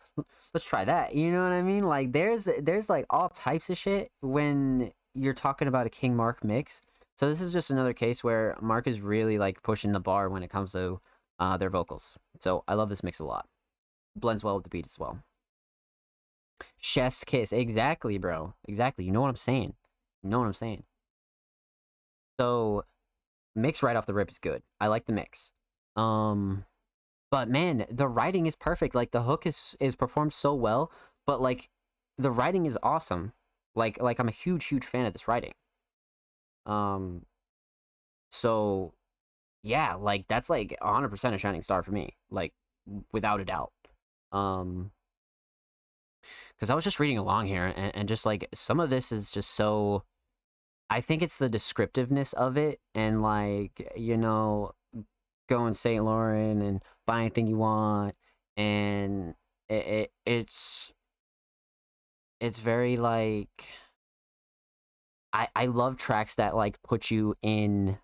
[0.53, 1.13] let's try that.
[1.15, 1.83] You know what I mean?
[1.83, 6.43] Like, there's there's like all types of shit when you're talking about a King Mark
[6.43, 6.81] mix.
[7.17, 10.41] So this is just another case where Mark is really like pushing the bar when
[10.41, 11.01] it comes to
[11.37, 12.17] uh, their vocals.
[12.39, 13.45] So I love this mix a lot.
[14.15, 15.19] Blends well with the beat as well.
[16.77, 17.51] Chef's kiss.
[17.51, 18.53] Exactly, bro.
[18.67, 19.05] Exactly.
[19.05, 19.73] You know what I'm saying.
[20.23, 20.83] You know what I'm saying.
[22.39, 22.85] So
[23.55, 24.63] mix right off the rip is good.
[24.79, 25.51] I like the mix.
[25.95, 26.65] Um
[27.31, 28.95] but man, the writing is perfect.
[28.95, 30.91] Like the hook is is performed so well,
[31.25, 31.69] but like
[32.17, 33.33] the writing is awesome.
[33.75, 35.53] Like like I'm a huge huge fan of this writing.
[36.65, 37.25] Um
[38.31, 38.93] so
[39.63, 42.15] yeah, like that's like 100% a shining star for me.
[42.31, 42.53] Like
[43.11, 43.71] without a doubt.
[44.31, 44.91] Um
[46.55, 49.29] because I was just reading along here and, and just like some of this is
[49.29, 50.03] just so
[50.89, 54.71] I think it's the descriptiveness of it and like, you know,
[55.47, 56.03] going St.
[56.03, 58.15] Laurent and buy anything you want
[58.57, 59.35] and
[59.69, 60.91] it, it it's
[62.39, 63.65] it's very like
[65.33, 67.97] I I love tracks that like put you in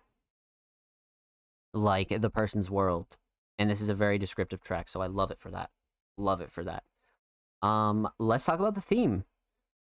[1.76, 3.16] like the person's world.
[3.58, 5.70] And this is a very descriptive track, so I love it for that.
[6.18, 6.82] Love it for that.
[7.66, 9.24] Um, let's talk about the theme.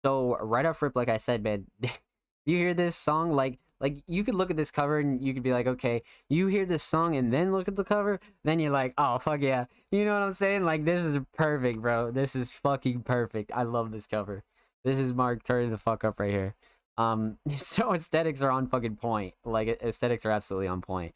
[0.03, 1.68] So right off rip, like I said, man,
[2.45, 5.43] you hear this song, like like you could look at this cover and you could
[5.43, 8.72] be like, okay, you hear this song and then look at the cover, then you're
[8.72, 10.65] like, oh fuck yeah, you know what I'm saying?
[10.65, 12.11] Like this is perfect, bro.
[12.11, 13.51] This is fucking perfect.
[13.53, 14.43] I love this cover.
[14.84, 16.56] This is Mark turning the fuck up right here.
[16.97, 19.35] Um, so aesthetics are on fucking point.
[19.45, 21.15] Like aesthetics are absolutely on point.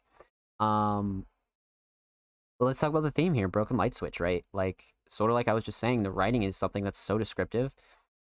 [0.60, 1.26] Um,
[2.60, 5.52] let's talk about the theme here broken light switch right like sort of like i
[5.52, 7.72] was just saying the writing is something that's so descriptive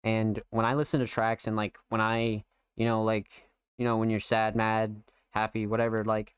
[0.05, 2.45] and when i listen to tracks and like when i
[2.77, 3.49] you know like
[3.79, 6.35] you know when you're sad mad happy whatever like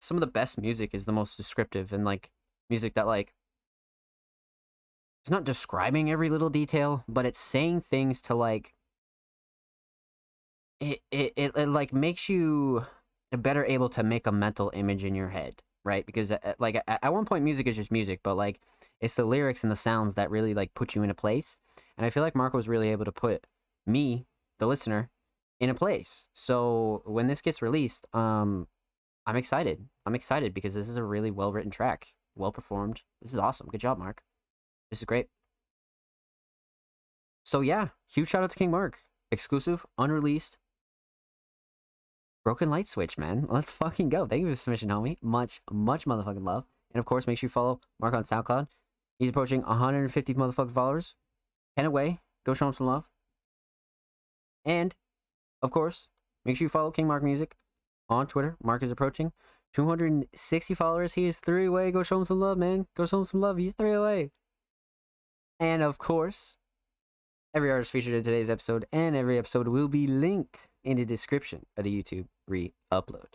[0.00, 2.30] some of the best music is the most descriptive and like
[2.70, 3.34] music that like
[5.22, 8.74] it's not describing every little detail but it's saying things to like
[10.80, 12.86] it, it, it, it like makes you
[13.36, 16.06] better able to make a mental image in your head, right?
[16.06, 18.60] Because uh, like at, at one point, music is just music, but like
[19.00, 21.56] it's the lyrics and the sounds that really like put you in a place.
[21.96, 23.46] And I feel like Marco was really able to put
[23.86, 24.26] me,
[24.58, 25.10] the listener,
[25.60, 26.28] in a place.
[26.34, 28.68] So when this gets released, um,
[29.26, 29.86] I'm excited.
[30.06, 33.02] I'm excited because this is a really well written track, well performed.
[33.20, 33.68] This is awesome.
[33.70, 34.22] Good job, Mark.
[34.90, 35.28] This is great.
[37.44, 39.00] So yeah, huge shout out to King Mark.
[39.30, 40.58] Exclusive, unreleased.
[42.44, 43.46] Broken Light Switch, man.
[43.50, 44.24] Let's fucking go.
[44.24, 45.18] Thank you for the submission, homie.
[45.22, 46.64] Much, much motherfucking love.
[46.92, 48.68] And of course, make sure you follow Mark on SoundCloud.
[49.18, 51.14] He's approaching 150 motherfucking followers.
[51.76, 52.20] 10 away.
[52.44, 53.04] Go show him some love.
[54.64, 54.94] And,
[55.62, 56.08] of course,
[56.44, 57.56] make sure you follow King Mark Music
[58.08, 58.56] on Twitter.
[58.62, 59.32] Mark is approaching
[59.74, 61.14] 260 followers.
[61.14, 61.90] He is three away.
[61.90, 62.86] Go show him some love, man.
[62.96, 63.56] Go show him some love.
[63.56, 64.30] He's three away.
[65.60, 66.58] And of course,
[67.54, 71.66] every artist featured in today's episode and every episode will be linked in the description
[71.76, 73.34] of the YouTube re upload.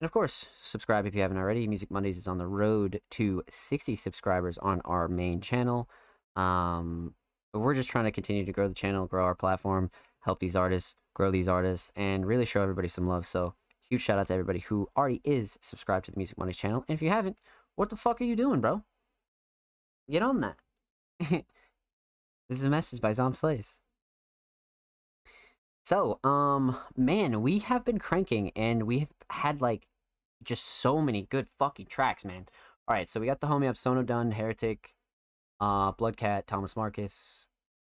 [0.00, 1.66] And of course, subscribe if you haven't already.
[1.66, 5.88] Music Mondays is on the road to 60 subscribers on our main channel.
[6.34, 7.14] Um,
[7.54, 9.90] we're just trying to continue to grow the channel, grow our platform,
[10.20, 13.26] help these artists, grow these artists, and really show everybody some love.
[13.26, 13.54] So,
[13.88, 16.84] huge shout out to everybody who already is subscribed to the Music Mondays channel.
[16.88, 17.38] And if you haven't,
[17.74, 18.82] what the fuck are you doing, bro?
[20.10, 20.56] Get on that.
[21.30, 23.76] this is a message by ZombSlays.
[25.86, 29.86] So, um, man, we have been cranking and we've had like
[30.42, 32.46] just so many good fucking tracks, man.
[32.88, 34.96] All right, so we got the homie up, Sono done, Heretic,
[35.60, 37.46] uh, Bloodcat, Thomas Marcus,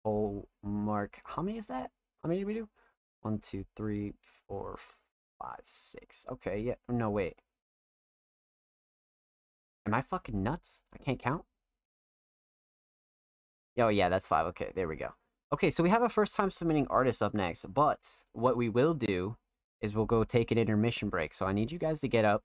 [0.05, 1.21] Oh Mark.
[1.25, 1.93] How many is that?
[2.23, 2.69] How many did we do?
[3.23, 4.15] One, two, three,
[4.49, 4.77] four,
[5.41, 6.27] five, six.
[6.33, 6.75] Okay, yeah.
[6.89, 7.37] No, wait.
[9.87, 10.83] Am I fucking nuts?
[10.93, 11.45] I can't count.
[13.79, 14.47] Oh yeah, that's five.
[14.47, 15.15] Okay, there we go.
[15.55, 18.93] Okay, so we have a first time submitting artist up next, but what we will
[18.93, 19.37] do
[19.81, 21.33] is we'll go take an intermission break.
[21.33, 22.43] So I need you guys to get up,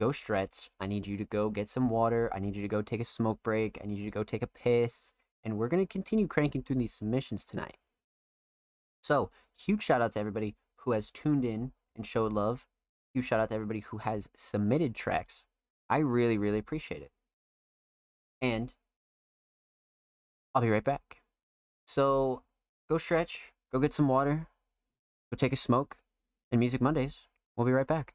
[0.00, 0.70] go stretch.
[0.80, 2.30] I need you to go get some water.
[2.34, 3.78] I need you to go take a smoke break.
[3.84, 5.12] I need you to go take a piss.
[5.44, 7.76] And we're going to continue cranking through these submissions tonight.
[9.02, 12.66] So, huge shout out to everybody who has tuned in and showed love.
[13.12, 15.44] Huge shout out to everybody who has submitted tracks.
[15.90, 17.10] I really, really appreciate it.
[18.40, 18.72] And
[20.54, 21.18] I'll be right back.
[21.86, 22.42] So
[22.88, 24.46] go stretch, go get some water,
[25.30, 25.96] go take a smoke,
[26.52, 27.20] and Music Mondays.
[27.56, 28.14] We'll be right back.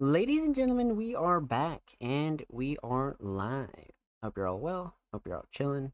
[0.00, 3.90] Ladies and gentlemen, we are back and we are live.
[4.22, 4.94] Hope you're all well.
[5.12, 5.90] Hope you're all chilling.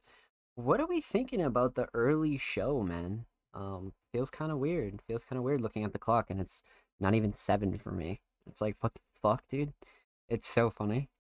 [0.57, 3.25] What are we thinking about the early show, man?
[3.55, 5.01] Um, feels kind of weird.
[5.09, 6.63] Feels kind of weird looking at the clock and it's
[7.01, 8.21] not even seven for me.
[8.47, 9.73] It's like, what the fuck, dude?
[10.29, 11.09] It's so funny.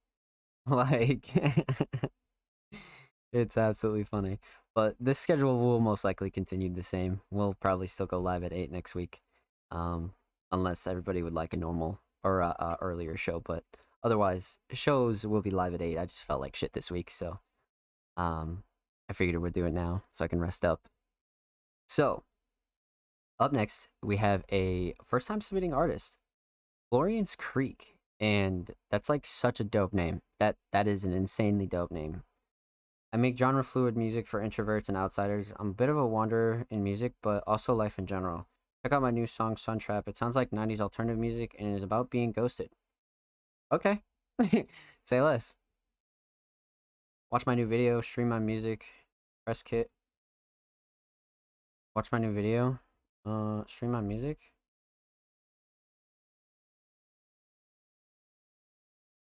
[0.66, 1.28] Like,
[3.32, 4.40] it's absolutely funny.
[4.74, 7.20] But this schedule will most likely continue the same.
[7.30, 9.20] We'll probably still go live at eight next week,
[9.70, 10.12] um,
[10.52, 13.40] unless everybody would like a normal or a, a earlier show.
[13.40, 13.64] But
[14.02, 15.98] otherwise, shows will be live at eight.
[15.98, 17.38] I just felt like shit this week, so
[18.16, 18.64] um,
[19.08, 20.88] I figured we'd do it now so I can rest up.
[21.86, 22.24] So,
[23.38, 26.16] up next, we have a first time submitting artist,
[26.90, 27.94] Florian's Creek.
[28.20, 30.22] And that's like such a dope name.
[30.38, 32.22] That that is an insanely dope name.
[33.12, 35.52] I make genre fluid music for introverts and outsiders.
[35.58, 38.46] I'm a bit of a wanderer in music, but also life in general.
[38.84, 40.08] Check out my new song Sun Trap.
[40.08, 42.68] It sounds like 90s alternative music and is about being ghosted.
[43.72, 44.02] Okay.
[45.02, 45.56] Say less.
[47.30, 48.84] Watch my new video, stream my music,
[49.46, 49.90] press kit.
[51.96, 52.78] Watch my new video.
[53.24, 54.38] Uh stream my music.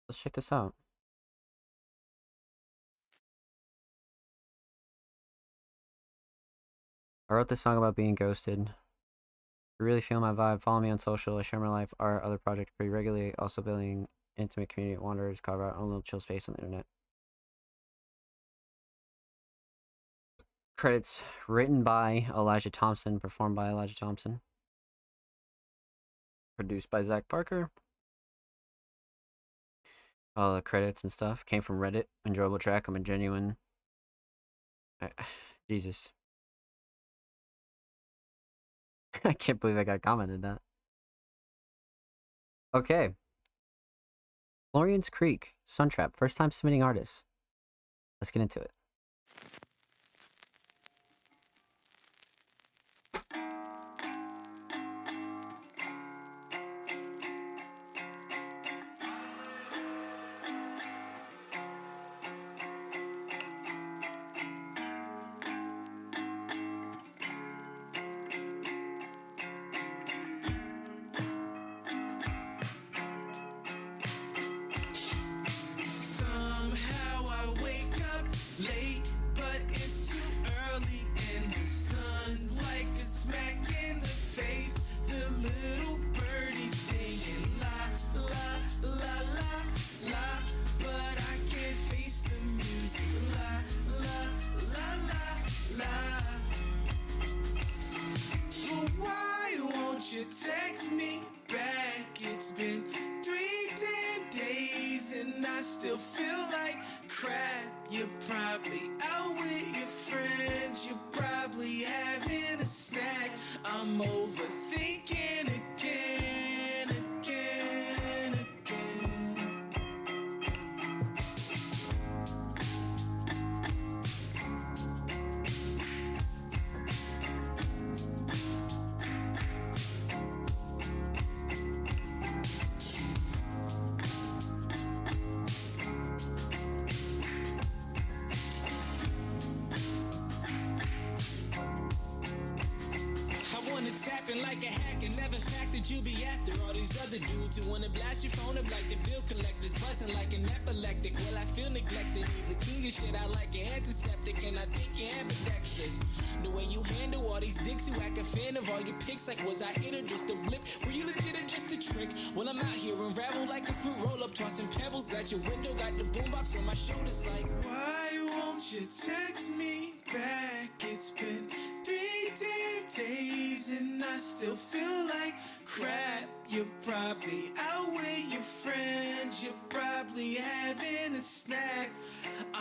[0.07, 0.75] Let's check this out.
[7.29, 8.69] I wrote this song about being ghosted.
[9.81, 11.39] Really feel my vibe, follow me on social.
[11.39, 13.33] I share my life, art, other projects pretty regularly.
[13.39, 16.85] Also building intimate community at Wanderers, carve out a little chill space on the internet.
[20.77, 24.41] Credits written by Elijah Thompson, performed by Elijah Thompson.
[26.57, 27.71] Produced by Zach Parker.
[30.35, 32.05] All the credits and stuff came from Reddit.
[32.23, 32.87] Enjoyable track.
[32.87, 33.57] I'm a genuine.
[35.67, 36.11] Jesus.
[39.23, 40.61] I can't believe I got commented that.
[42.73, 43.09] Okay.
[44.71, 47.25] Florian's Creek, Suntrap, first time submitting artist.
[48.21, 48.71] Let's get into it.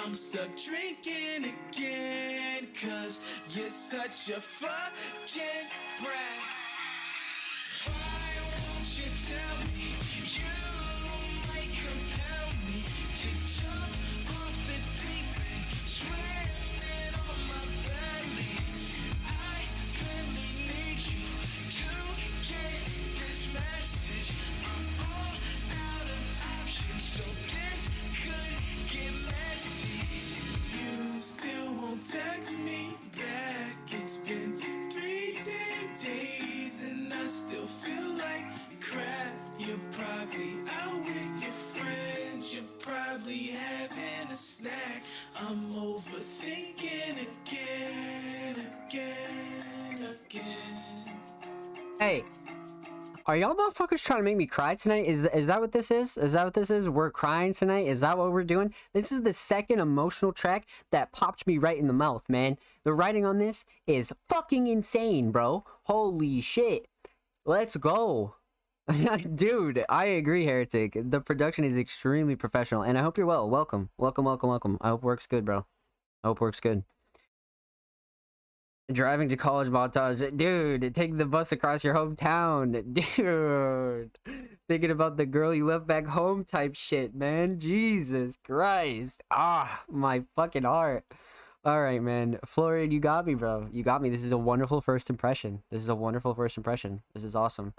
[0.02, 3.20] I'm stuck drinking again, cause
[3.51, 5.68] you're such a fucking
[6.01, 6.60] brat.
[45.42, 48.56] I'm overthinking again,
[48.86, 51.04] again, again.
[51.98, 52.24] Hey,
[53.24, 55.06] are y'all motherfuckers trying to make me cry tonight?
[55.06, 56.18] Is is that what this is?
[56.18, 56.90] Is that what this is?
[56.90, 57.86] We're crying tonight.
[57.86, 58.74] Is that what we're doing?
[58.92, 62.58] This is the second emotional track that popped me right in the mouth, man.
[62.84, 65.64] The writing on this is fucking insane, bro.
[65.84, 66.86] Holy shit.
[67.46, 68.34] Let's go.
[69.34, 70.96] Dude, I agree, Heretic.
[71.00, 73.48] The production is extremely professional, and I hope you're well.
[73.48, 74.78] Welcome, welcome, welcome, welcome.
[74.80, 75.66] I hope works good, bro.
[76.24, 76.82] I hope works good.
[78.90, 80.92] Driving to college montage, dude.
[80.94, 84.18] Take the bus across your hometown, dude.
[84.66, 87.60] Thinking about the girl you left back home, type shit, man.
[87.60, 91.04] Jesus Christ, ah, my fucking heart.
[91.64, 92.38] All right, man.
[92.44, 93.68] Florian, you got me, bro.
[93.70, 94.08] You got me.
[94.10, 95.62] This is a wonderful first impression.
[95.70, 97.02] This is a wonderful first impression.
[97.14, 97.74] This is awesome.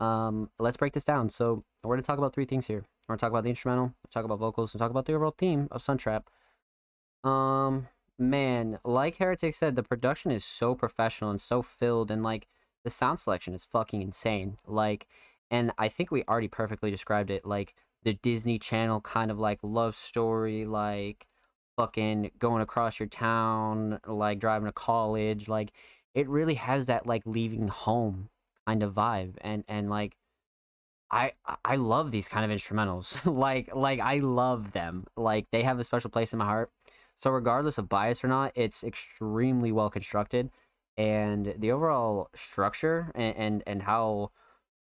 [0.00, 1.28] Um, let's break this down.
[1.28, 2.84] So we're gonna talk about three things here.
[3.08, 5.68] We're gonna talk about the instrumental, talk about vocals, and talk about the overall theme
[5.70, 6.24] of Suntrap.
[7.28, 7.88] Um,
[8.18, 12.48] man, like Heretic said, the production is so professional and so filled, and like
[12.84, 14.58] the sound selection is fucking insane.
[14.66, 15.06] Like,
[15.50, 17.46] and I think we already perfectly described it.
[17.46, 21.26] Like the Disney Channel kind of like love story, like
[21.76, 25.48] fucking going across your town, like driving to college.
[25.48, 25.72] Like
[26.14, 28.28] it really has that like leaving home
[28.66, 30.16] kind of vibe, and and like.
[31.10, 31.32] I
[31.64, 33.24] I love these kind of instrumentals.
[33.40, 35.06] like like I love them.
[35.16, 36.70] Like they have a special place in my heart.
[37.16, 40.50] So regardless of bias or not, it's extremely well constructed,
[40.96, 44.30] and the overall structure and and, and how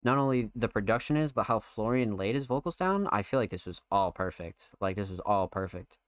[0.03, 3.09] not only the production is, but how Florian laid his vocals down.
[3.13, 4.73] I feel like this was all perfect.
[4.81, 5.99] Like this was all perfect.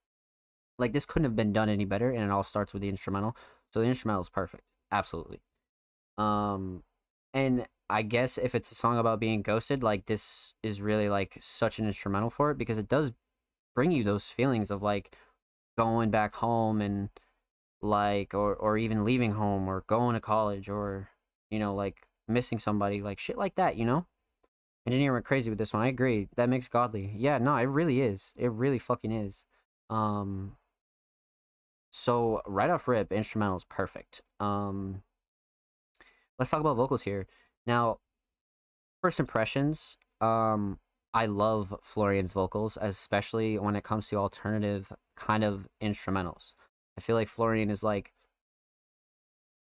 [0.78, 3.36] Like this couldn't have been done any better, and it all starts with the instrumental.
[3.72, 5.40] So the instrumental is perfect, absolutely.
[6.18, 6.82] Um,
[7.34, 11.36] and I guess if it's a song about being ghosted, like this is really like
[11.40, 13.12] such an instrumental for it because it does
[13.74, 15.16] bring you those feelings of like
[15.78, 17.08] going back home and
[17.80, 21.08] like or or even leaving home or going to college or
[21.50, 24.06] you know like missing somebody like shit like that you know?
[24.86, 27.12] Engineer went crazy with this one i agree that makes godly.
[27.14, 29.46] Yeah no it really is it really fucking is.
[29.90, 30.56] Um
[31.90, 34.22] so right off rip instrumental is perfect.
[34.40, 35.02] Um
[36.38, 37.26] let's talk about vocals here
[37.66, 37.98] now
[39.02, 40.78] first impressions um
[41.14, 46.54] I love Florian's vocals, especially when it comes to alternative kind of instrumentals.
[46.96, 48.12] I feel like Florian is like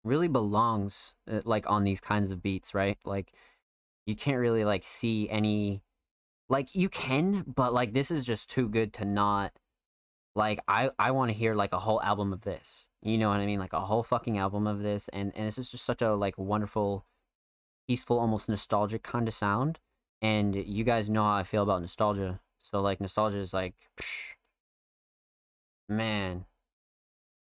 [0.05, 2.99] really belongs uh, like on these kinds of beats, right?
[3.05, 3.33] Like
[4.07, 5.83] you can't really like see any
[6.49, 9.53] like you can, but like this is just too good to not
[10.35, 12.89] like I I want to hear like a whole album of this.
[13.03, 13.59] You know what I mean?
[13.59, 16.39] Like a whole fucking album of this and and this is just such a like
[16.39, 17.07] wonderful
[17.89, 19.79] peaceful almost nostalgic kind of sound
[20.23, 22.41] and you guys know how I feel about nostalgia.
[22.61, 24.35] So like nostalgia is like, psh,
[25.89, 26.47] man.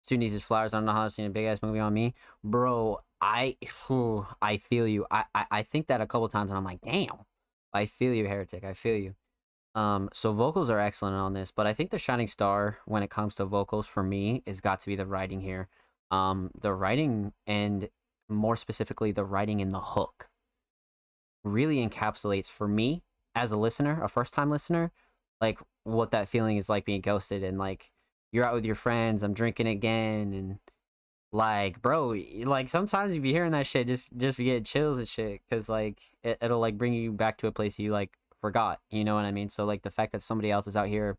[0.02, 0.74] Student needs his flowers.
[0.74, 2.98] I don't know how to see a big ass movie on me, bro.
[3.22, 3.56] I,
[3.86, 5.06] whew, I feel you.
[5.10, 7.24] I, I, I think that a couple times, and I'm like, damn.
[7.72, 8.64] I feel you, heretic.
[8.64, 9.14] I feel you.
[9.74, 13.10] Um, so vocals are excellent on this, but I think the shining star when it
[13.10, 15.68] comes to vocals for me is got to be the writing here.
[16.10, 17.88] Um, the writing and
[18.28, 20.28] more specifically the writing in the hook
[21.42, 23.02] really encapsulates for me
[23.34, 24.92] as a listener, a first time listener,
[25.40, 27.90] like what that feeling is like being ghosted and like
[28.32, 30.58] you're out with your friends, I'm drinking again and
[31.32, 32.14] like bro
[32.44, 36.00] like sometimes if you're hearing that shit just just getting chills and shit because like
[36.22, 39.24] it, it'll like bring you back to a place you like forgot you know what
[39.24, 39.48] i mean?
[39.48, 41.16] So like the fact that somebody else is out here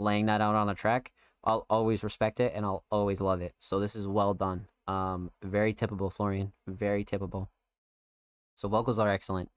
[0.00, 1.12] laying that out on the track
[1.44, 3.54] i'll always respect it and i'll always love it.
[3.60, 4.66] So this is well done.
[4.88, 6.52] Um very tippable florian.
[6.66, 7.46] Very tippable
[8.56, 9.48] so vocals are excellent.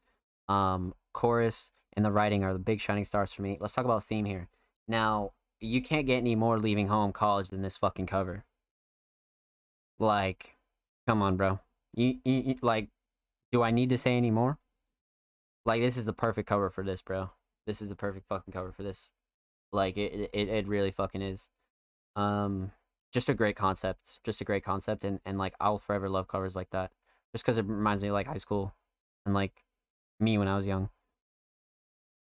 [0.48, 3.58] Um chorus and the writing are the big shining stars for me.
[3.60, 4.48] Let's talk about theme here.
[4.88, 8.46] Now you can't get any more leaving home college than this fucking cover.
[9.98, 10.58] Like,
[11.08, 11.60] come on, bro.
[11.96, 12.90] You, you, you like,
[13.52, 14.60] do I need to say any more?
[15.70, 17.30] Like, this is the perfect cover for this, bro.
[17.68, 19.12] This is the perfect fucking cover for this.
[19.72, 21.48] Like, it, it, it really fucking is.
[22.16, 22.72] Um,
[23.14, 24.20] just a great concept.
[24.24, 26.90] Just a great concept, and and like, I'll forever love covers like that.
[27.34, 28.74] Just because it reminds me of like high school,
[29.28, 29.64] and like
[30.20, 30.90] me when I was young.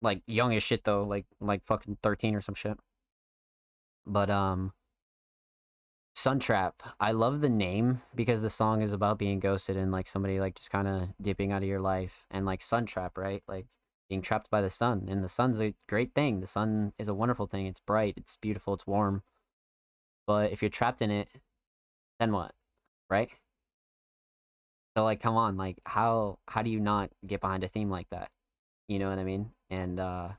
[0.01, 2.79] Like young as shit though, like like fucking thirteen or some shit.
[4.07, 4.73] But um,
[6.15, 6.81] Sun Trap.
[6.99, 10.55] I love the name because the song is about being ghosted and like somebody like
[10.55, 13.43] just kind of dipping out of your life and like Sun Trap, right?
[13.49, 13.67] Like
[14.07, 15.07] being trapped by the sun.
[15.09, 16.39] And the sun's a great thing.
[16.39, 17.65] The sun is a wonderful thing.
[17.65, 19.23] It's bright, it's beautiful, it's warm.
[20.25, 21.27] But if you're trapped in it,
[22.19, 22.53] then what?
[23.09, 23.29] Right?
[24.95, 28.09] So like come on, like how how do you not get behind a theme like
[28.11, 28.31] that?
[28.87, 29.51] You know what I mean?
[29.69, 30.29] And uh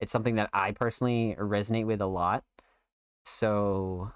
[0.00, 2.42] it's something that I personally resonate with a lot.
[3.24, 4.12] So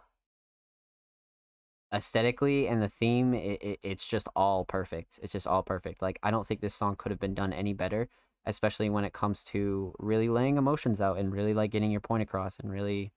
[1.93, 5.21] aesthetically and the theme it, it, it's just all perfect.
[5.23, 6.03] It's just all perfect.
[6.03, 8.09] Like i don't think this song could have been done any better
[8.45, 12.23] especially when it comes to really laying emotions out and really like getting your point
[12.23, 13.13] across and really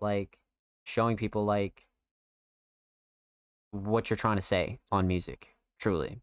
[0.00, 0.38] like
[0.84, 1.86] showing people like
[3.72, 6.20] what you're trying to say on music truly.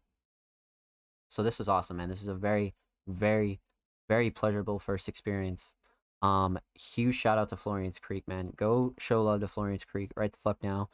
[1.28, 2.08] So this was awesome man.
[2.08, 2.74] This is a very
[3.06, 3.60] very
[4.08, 5.74] very pleasurable first experience.
[6.22, 8.52] Um huge shout out to florian's creek man.
[8.56, 10.88] Go show love to florian's creek right the fuck now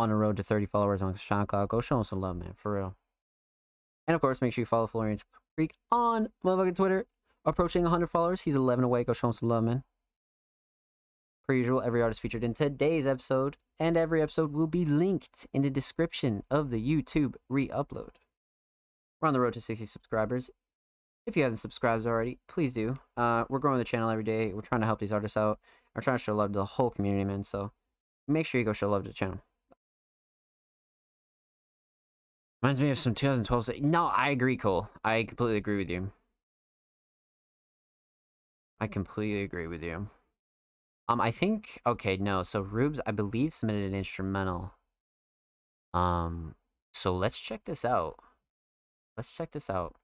[0.00, 1.68] on the road to 30 followers on SoundCloud.
[1.68, 2.96] Go show him some love, man, for real.
[4.06, 5.24] And of course, make sure you follow Florian's
[5.54, 7.06] Creek on motherfucking Twitter.
[7.44, 8.42] Approaching 100 followers.
[8.42, 9.04] He's 11 away.
[9.04, 9.84] Go show him some love, man.
[11.46, 15.62] Per usual, every artist featured in today's episode and every episode will be linked in
[15.62, 18.10] the description of the YouTube re-upload.
[19.20, 20.50] We're on the road to 60 subscribers.
[21.26, 22.98] If you haven't subscribed already, please do.
[23.16, 24.52] Uh, we're growing the channel every day.
[24.52, 25.58] We're trying to help these artists out.
[25.94, 27.42] We're trying to show love to the whole community, man.
[27.42, 27.72] So
[28.28, 29.40] make sure you go show love to the channel.
[32.62, 33.80] Reminds me of some 2012.
[33.80, 34.88] No, I agree, Cole.
[35.02, 36.12] I completely agree with you.
[38.80, 40.08] I completely agree with you.
[41.08, 42.42] Um, I think okay, no.
[42.42, 44.72] So Rubes, I believe, submitted an instrumental.
[45.92, 46.54] Um,
[46.92, 48.16] so let's check this out.
[49.16, 49.96] Let's check this out.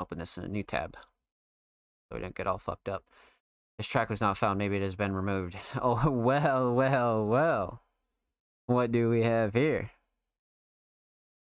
[0.00, 0.96] Open this in a new tab.
[2.08, 3.04] So we don't get all fucked up.
[3.78, 4.58] This track was not found.
[4.58, 5.56] Maybe it has been removed.
[5.80, 7.82] Oh, well, well, well.
[8.66, 9.90] What do we have here?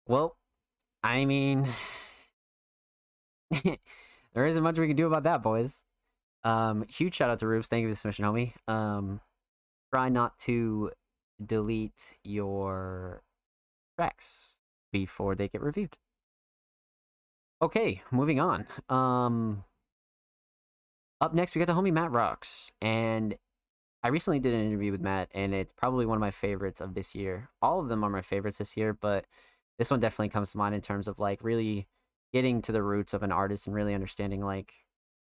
[0.07, 0.37] Well,
[1.03, 1.67] I mean,
[4.33, 5.81] there isn't much we can do about that, boys.
[6.43, 7.67] Um, huge shout out to Rubes.
[7.67, 8.53] Thank you for the submission, homie.
[8.67, 9.21] Um,
[9.93, 10.91] try not to
[11.43, 13.23] delete your
[13.97, 14.57] tracks
[14.91, 15.97] before they get reviewed.
[17.61, 18.65] Okay, moving on.
[18.89, 19.63] Um,
[21.19, 23.35] up next, we got the homie Matt Rocks, and
[24.03, 26.95] I recently did an interview with Matt, and it's probably one of my favorites of
[26.95, 27.49] this year.
[27.61, 29.25] All of them are my favorites this year, but
[29.77, 31.87] this one definitely comes to mind in terms of like really
[32.33, 34.73] getting to the roots of an artist and really understanding like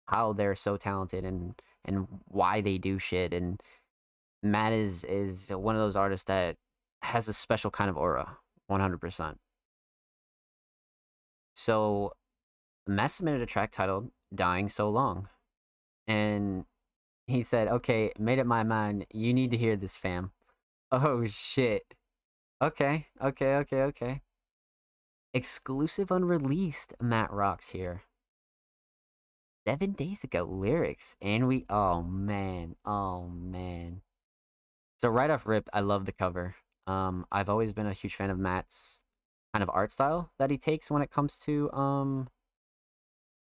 [0.07, 3.35] how they're so talented and and why they do shit.
[3.35, 3.63] And
[4.43, 6.57] Matt is is one of those artists that
[7.03, 9.39] has a special kind of aura, one hundred percent.
[11.55, 12.13] So
[12.87, 15.29] Matt submitted a track titled "Dying So Long,"
[16.07, 16.65] and
[17.31, 19.07] he said, "Okay, made up my mind.
[19.13, 20.33] You need to hear this, fam."
[20.93, 21.95] Oh shit.
[22.63, 24.23] Okay, okay, okay, okay.
[25.33, 28.03] Exclusive unreleased Matt Rocks here.
[29.67, 31.65] Seven days ago, lyrics, and we.
[31.69, 34.03] Oh man, oh man.
[34.99, 36.57] So right off rip, I love the cover.
[36.87, 39.01] Um, I've always been a huge fan of Matt's
[39.55, 42.29] kind of art style that he takes when it comes to um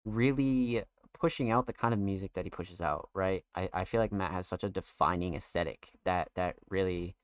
[0.05, 0.83] really
[1.23, 3.45] pushing out the kind of music that he pushes out, right?
[3.55, 7.15] I, I feel like Matt has such a defining aesthetic that that really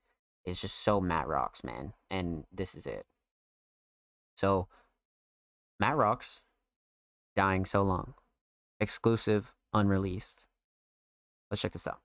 [0.46, 1.92] is just so Matt Rocks, man.
[2.10, 3.04] And this is it.
[4.38, 4.68] So
[5.78, 6.40] Matt Rocks,
[7.36, 8.14] dying so long.
[8.80, 10.46] Exclusive, unreleased.
[11.50, 12.00] Let's check this out.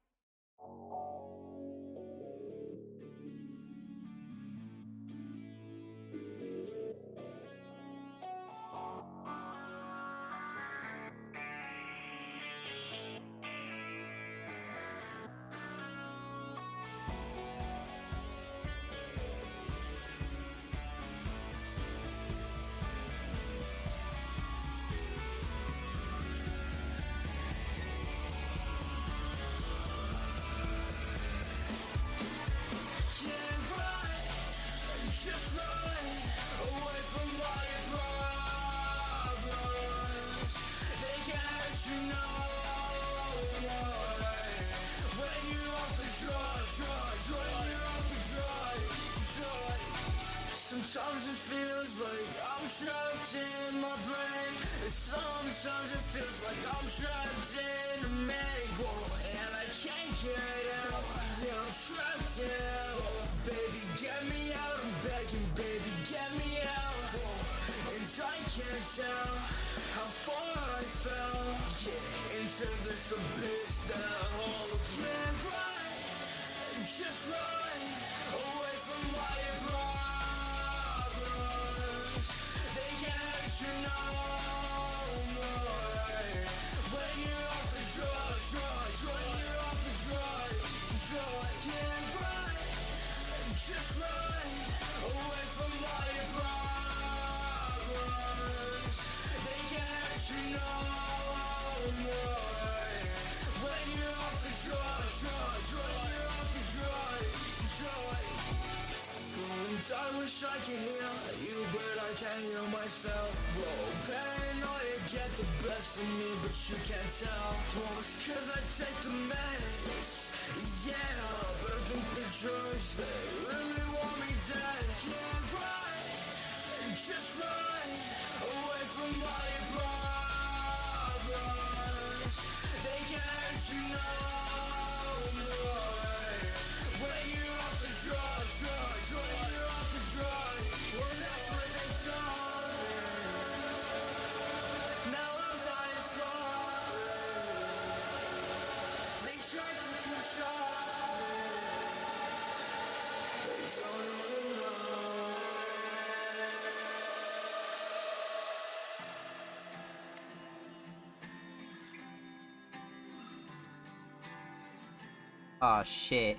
[165.67, 166.37] Oh shit.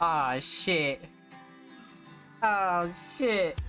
[0.00, 0.98] Oh shit.
[2.42, 3.60] Oh shit.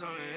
[0.00, 0.35] The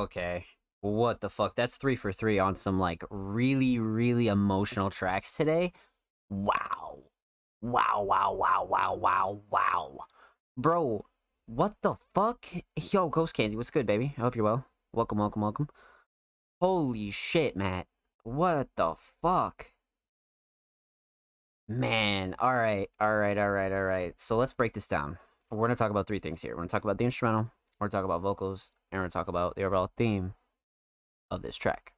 [0.00, 0.46] Okay.
[0.80, 1.54] What the fuck?
[1.56, 5.74] That's three for three on some like really, really emotional tracks today.
[6.30, 7.00] Wow.
[7.60, 9.98] Wow, wow, wow, wow, wow, wow.
[10.56, 11.04] Bro,
[11.44, 12.46] what the fuck?
[12.90, 14.14] Yo, Ghost Candy, what's good, baby?
[14.16, 14.64] I hope you're well.
[14.94, 15.68] Welcome, welcome, welcome.
[16.62, 17.86] Holy shit, Matt.
[18.22, 19.72] What the fuck?
[21.68, 24.18] Man, alright, alright, alright, alright.
[24.18, 25.18] So let's break this down.
[25.50, 26.52] We're gonna talk about three things here.
[26.52, 29.28] We're gonna talk about the instrumental, we're gonna talk about vocals, and we're gonna talk
[29.28, 30.34] about the overall theme
[31.30, 31.92] of this track.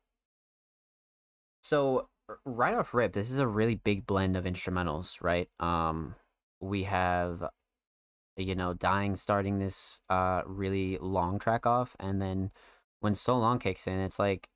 [1.62, 2.08] So
[2.44, 5.48] right off rip, this is a really big blend of instrumentals, right?
[5.60, 6.16] Um,
[6.60, 7.48] we have,
[8.36, 12.50] you know, dying starting this uh really long track off, and then
[13.00, 14.48] when so long kicks in, it's like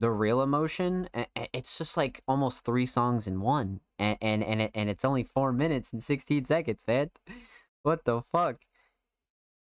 [0.00, 1.08] the real emotion.
[1.54, 5.24] It's just like almost three songs in one, and and and, it, and it's only
[5.24, 7.10] four minutes and sixteen seconds, man.
[7.82, 8.65] What the fuck?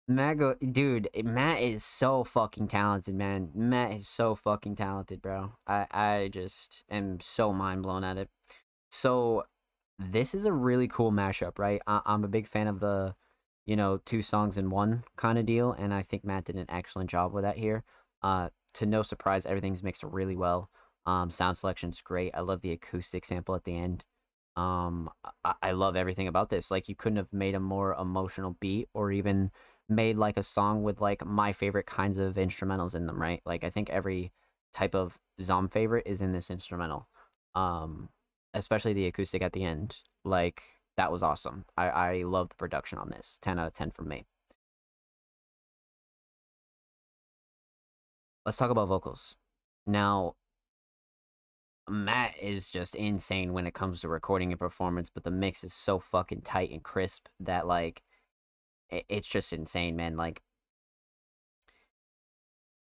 [0.09, 3.49] Matt, go, dude, Matt is so fucking talented, man.
[3.53, 5.53] Matt is so fucking talented, bro.
[5.67, 8.29] I, I just am so mind blown at it.
[8.89, 9.43] So,
[9.99, 11.81] this is a really cool mashup, right?
[11.88, 13.15] I, I'm a big fan of the,
[13.65, 16.67] you know, two songs in one kind of deal, and I think Matt did an
[16.69, 17.84] excellent job with that here.
[18.21, 20.69] Uh, to no surprise, everything's mixed really well.
[21.05, 22.31] Um, sound selection's great.
[22.34, 24.05] I love the acoustic sample at the end.
[24.55, 25.09] Um,
[25.43, 26.71] I, I love everything about this.
[26.71, 29.51] Like, you couldn't have made a more emotional beat or even
[29.89, 33.41] made like a song with like my favorite kinds of instrumentals in them, right?
[33.45, 34.31] Like I think every
[34.73, 37.07] type of Zomb favorite is in this instrumental.
[37.55, 38.09] Um,
[38.53, 39.97] especially the acoustic at the end.
[40.26, 40.61] Like
[40.97, 41.65] that was awesome.
[41.77, 43.39] I I love the production on this.
[43.41, 44.26] Ten out of ten from me.
[48.45, 49.35] Let's talk about vocals.
[49.85, 50.35] Now,
[51.89, 55.73] Matt is just insane when it comes to recording and performance, but the mix is
[55.73, 58.03] so fucking tight and crisp that like
[58.89, 60.18] it's just insane, man.
[60.18, 60.41] Like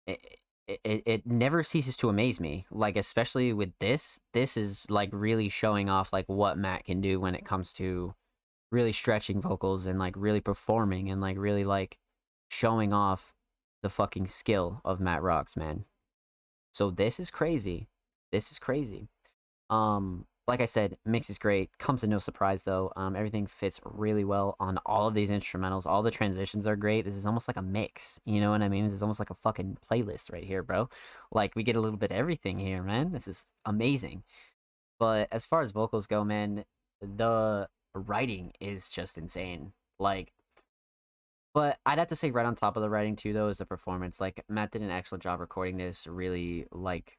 [0.08, 2.66] it, it it never ceases to amaze me.
[2.72, 7.20] Like especially with this, this is like really showing off like what Matt can do
[7.20, 8.14] when it comes to
[8.72, 11.98] really stretching vocals and like really performing and like really like
[12.50, 13.34] showing off
[13.82, 15.86] the fucking skill of Matt Rocks, man.
[16.72, 17.90] So this is crazy.
[18.32, 19.10] This is crazy.
[19.70, 21.70] Um, like I said, mix is great.
[21.78, 22.92] Comes to no surprise though.
[22.96, 25.86] Um, everything fits really well on all of these instrumentals.
[25.86, 27.06] All the transitions are great.
[27.06, 28.20] This is almost like a mix.
[28.26, 28.84] You know what I mean?
[28.84, 30.90] This is almost like a fucking playlist right here, bro.
[31.32, 33.12] Like we get a little bit of everything here, man.
[33.12, 34.24] This is amazing.
[34.98, 36.66] But as far as vocals go, man,
[37.00, 39.74] the writing is just insane.
[40.00, 40.34] Like
[41.54, 43.66] but I'd have to say right on top of the writing too though is the
[43.68, 44.20] performance.
[44.20, 47.19] Like Matt did an excellent job recording this, really like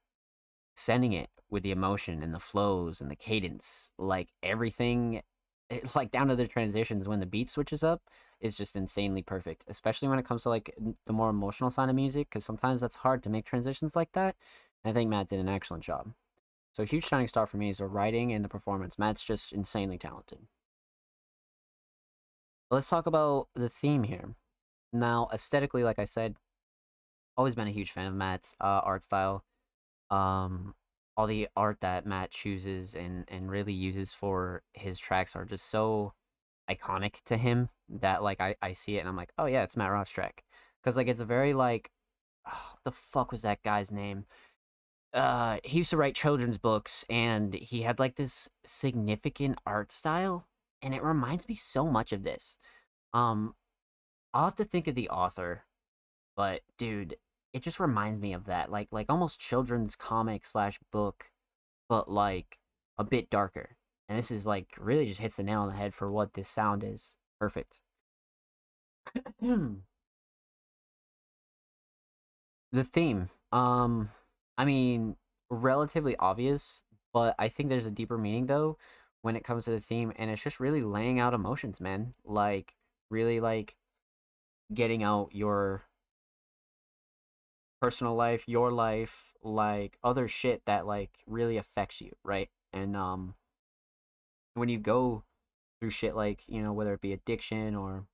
[0.76, 3.90] sending it with the emotion and the flows and the cadence.
[3.98, 5.22] Like everything
[5.68, 8.02] it, like down to the transitions when the beat switches up
[8.40, 10.74] is just insanely perfect, especially when it comes to like
[11.06, 14.36] the more emotional side of music cuz sometimes that's hard to make transitions like that.
[14.84, 16.14] And I think Matt did an excellent job.
[16.72, 18.98] So huge shining star for me is the writing and the performance.
[18.98, 20.46] Matt's just insanely talented.
[22.70, 24.36] Let's talk about the theme here.
[24.92, 26.36] Now, aesthetically, like I said,
[27.36, 29.44] always been a huge fan of Matt's uh, art style.
[30.10, 30.74] Um,
[31.16, 35.68] all the art that Matt chooses and and really uses for his tracks are just
[35.70, 36.14] so
[36.70, 39.76] iconic to him that like I I see it and I'm like, oh yeah, it's
[39.76, 40.44] Matt Rocks track
[40.82, 41.90] because like it's a very like,
[42.84, 44.24] the fuck was that guy's name?
[45.12, 50.46] Uh, he used to write children's books and he had like this significant art style
[50.82, 52.56] and it reminds me so much of this.
[53.12, 53.54] Um,
[54.32, 55.64] I'll have to think of the author,
[56.36, 57.16] but dude,
[57.52, 61.30] it just reminds me of that, like like almost children's comic slash book,
[61.88, 62.58] but like
[62.98, 63.76] a bit darker.
[64.08, 66.48] And this is like really just hits the nail on the head for what this
[66.48, 67.16] sound is.
[67.38, 67.80] Perfect.
[69.40, 69.80] the
[72.84, 74.10] theme, um,
[74.58, 75.16] I mean,
[75.50, 76.82] relatively obvious,
[77.12, 78.78] but I think there's a deeper meaning though
[79.22, 82.14] when it comes to the theme, and it's just really laying out emotions, man.
[82.24, 82.74] Like
[83.10, 83.76] really like
[84.72, 85.82] getting out your
[87.80, 92.50] personal life, your life, like other shit that like really affects you, right?
[92.72, 93.34] And um
[94.54, 95.24] when you go
[95.80, 98.06] through shit like, you know, whether it be addiction or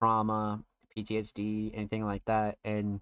[0.00, 0.62] trauma,
[0.96, 3.00] PTSD, anything like that, and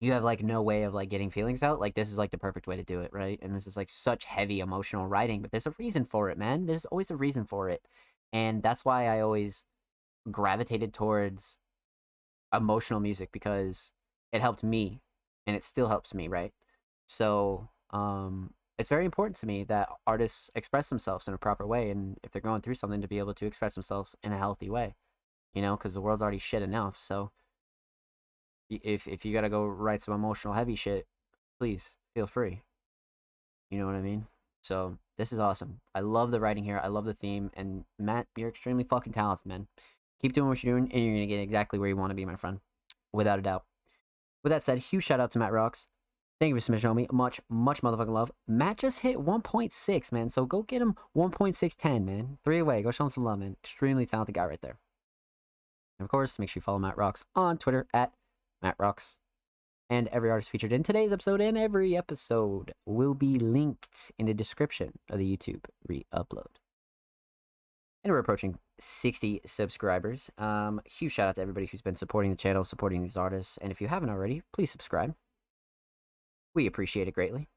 [0.00, 2.38] you have like no way of like getting feelings out, like this is like the
[2.38, 3.38] perfect way to do it, right?
[3.42, 6.66] And this is like such heavy emotional writing, but there's a reason for it, man.
[6.66, 7.82] There's always a reason for it.
[8.32, 9.66] And that's why I always
[10.30, 11.58] gravitated towards
[12.52, 13.92] emotional music because
[14.32, 15.00] it helped me
[15.46, 16.52] and it still helps me, right?
[17.06, 21.90] So, um it's very important to me that artists express themselves in a proper way
[21.90, 24.70] and if they're going through something to be able to express themselves in a healthy
[24.70, 24.94] way.
[25.54, 26.98] You know, cuz the world's already shit enough.
[26.98, 27.32] So,
[28.70, 31.06] if if you got to go write some emotional heavy shit,
[31.58, 32.62] please feel free.
[33.70, 34.26] You know what I mean?
[34.62, 35.80] So, this is awesome.
[35.94, 36.80] I love the writing here.
[36.82, 39.66] I love the theme and Matt, you're extremely fucking talented, man.
[40.22, 42.24] Keep doing what you're doing and you're to get exactly where you want to be,
[42.24, 42.60] my friend.
[43.12, 43.64] Without a doubt.
[44.42, 45.88] With that said, huge shout out to Matt Rocks.
[46.40, 47.12] Thank you for submission, homie.
[47.12, 48.30] Much, much motherfucking love.
[48.46, 50.28] Matt just hit 1.6, man.
[50.28, 52.38] So go get him 1.610, man.
[52.44, 52.82] Three away.
[52.82, 53.56] Go show him some love, man.
[53.64, 54.78] Extremely talented guy right there.
[55.98, 58.12] And of course, make sure you follow Matt Rocks on Twitter at
[58.62, 59.18] Matt Rocks.
[59.90, 64.34] And every artist featured in today's episode and every episode will be linked in the
[64.34, 66.58] description of the YouTube re upload.
[68.04, 70.30] And we're approaching 60 subscribers.
[70.38, 73.58] Um, huge shout out to everybody who's been supporting the channel, supporting these artists.
[73.58, 75.14] And if you haven't already, please subscribe.
[76.54, 77.48] We appreciate it greatly.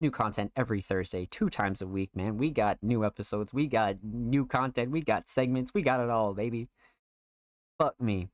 [0.00, 2.38] New content every Thursday, two times a week, man.
[2.38, 6.32] We got new episodes, we got new content, we got segments, we got it all,
[6.32, 6.68] baby.
[7.78, 8.28] Fuck me.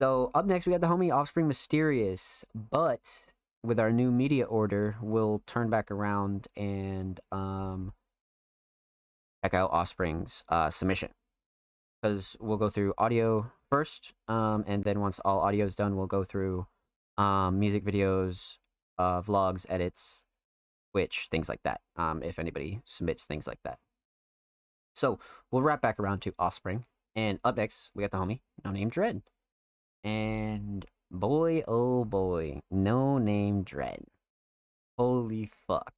[0.00, 3.26] So up next we got the homie Offspring Mysterious, but
[3.62, 7.92] with our new media order, we'll turn back around and um
[9.42, 11.10] check out Offspring's uh, submission.
[12.00, 16.06] Because we'll go through audio first, um, and then once all audio is done, we'll
[16.06, 16.66] go through
[17.16, 18.58] um, music videos,
[18.98, 20.24] uh, vlogs, edits,
[20.90, 21.80] which things like that.
[21.96, 23.78] Um, if anybody submits things like that,
[24.94, 25.20] so
[25.50, 28.88] we'll wrap back around to Offspring, and up next we got the homie no name
[28.88, 29.22] Dread,
[30.02, 34.04] and boy oh boy, no name Dread,
[34.98, 35.94] holy fuck,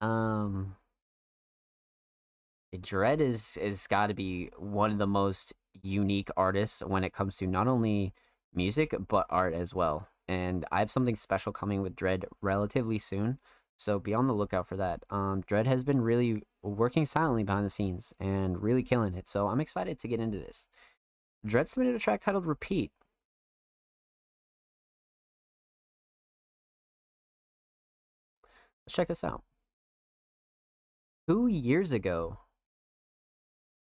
[0.00, 0.76] um
[2.82, 7.36] Dread is is got to be one of the most unique artists when it comes
[7.38, 8.12] to not only
[8.54, 10.08] music but art as well.
[10.28, 13.38] And I have something special coming with Dread relatively soon,
[13.76, 15.02] so be on the lookout for that.
[15.10, 19.48] Um, Dread has been really working silently behind the scenes and really killing it, so
[19.48, 20.68] I'm excited to get into this.
[21.44, 22.92] Dread submitted a track titled "Repeat,"
[28.86, 29.42] Let's check this out.
[31.28, 32.38] Two years ago,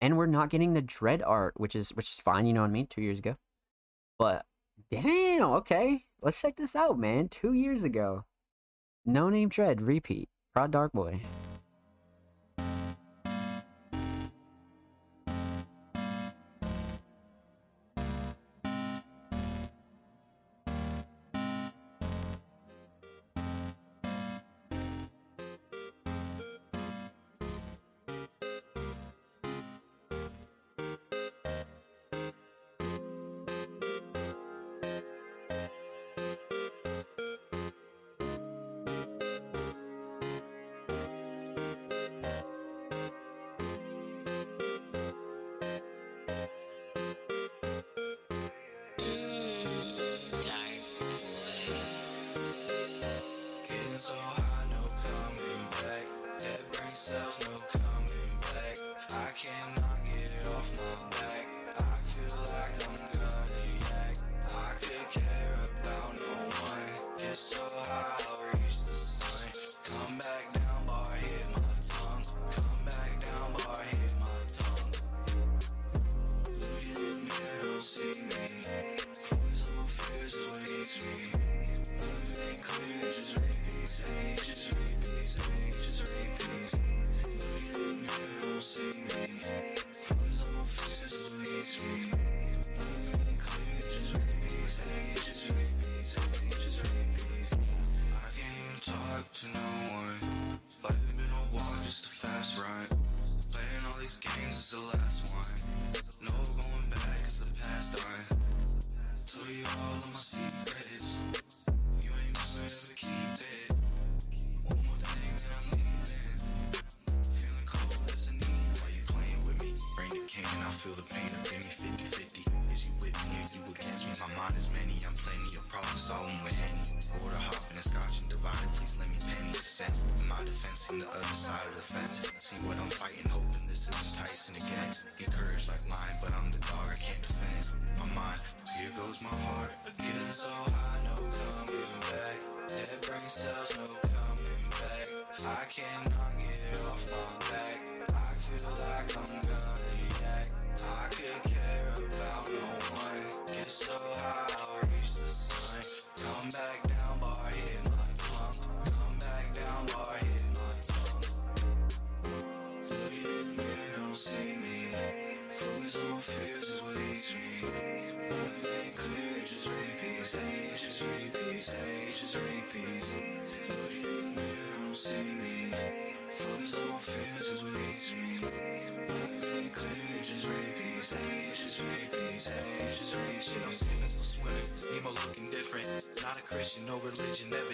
[0.05, 2.45] and we're not getting the dread art, which is which is fine.
[2.45, 2.87] You know what I mean?
[2.87, 3.37] Two years ago,
[4.19, 4.45] but
[4.91, 7.29] damn, okay, let's check this out, man.
[7.29, 8.27] Two years ago,
[9.07, 10.29] no name dread repeat.
[10.55, 11.21] Rod Darkboy.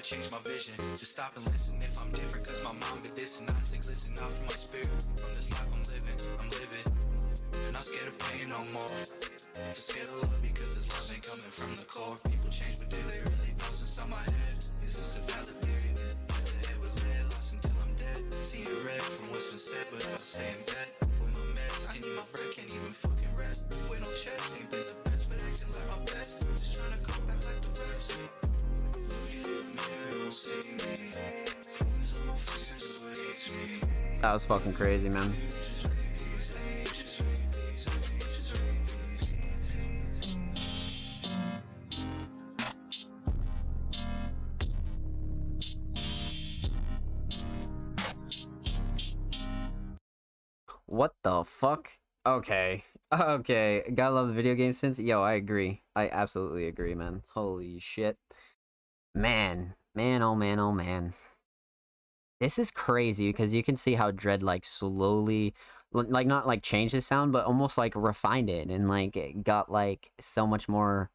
[0.00, 0.74] to change my vision.
[0.96, 3.84] Just stop and listen if I'm different, cause my mom did this and I sick.
[3.86, 4.88] Listen out for my spirit.
[5.20, 6.86] From this life I'm living, I'm living.
[7.68, 8.88] And I'm scared of pain no more.
[8.88, 12.16] Just scared of love because this love ain't coming from the core.
[12.32, 13.52] People change, but do they really?
[13.60, 14.64] Thoughts inside my head.
[14.86, 15.22] Is this a
[34.20, 35.32] That was fucking crazy, man.
[50.84, 51.88] What the fuck?
[52.26, 52.84] Okay.
[53.10, 53.82] Okay.
[53.94, 55.02] Gotta love the video game synths.
[55.02, 55.82] Yo, I agree.
[55.96, 57.22] I absolutely agree, man.
[57.32, 58.18] Holy shit.
[59.14, 59.74] Man.
[59.94, 61.14] Man, oh man, oh man.
[62.40, 65.54] This is crazy because you can see how Dread like slowly
[65.92, 69.70] like not like changed the sound, but almost like refined it and like it got
[69.70, 71.10] like so much more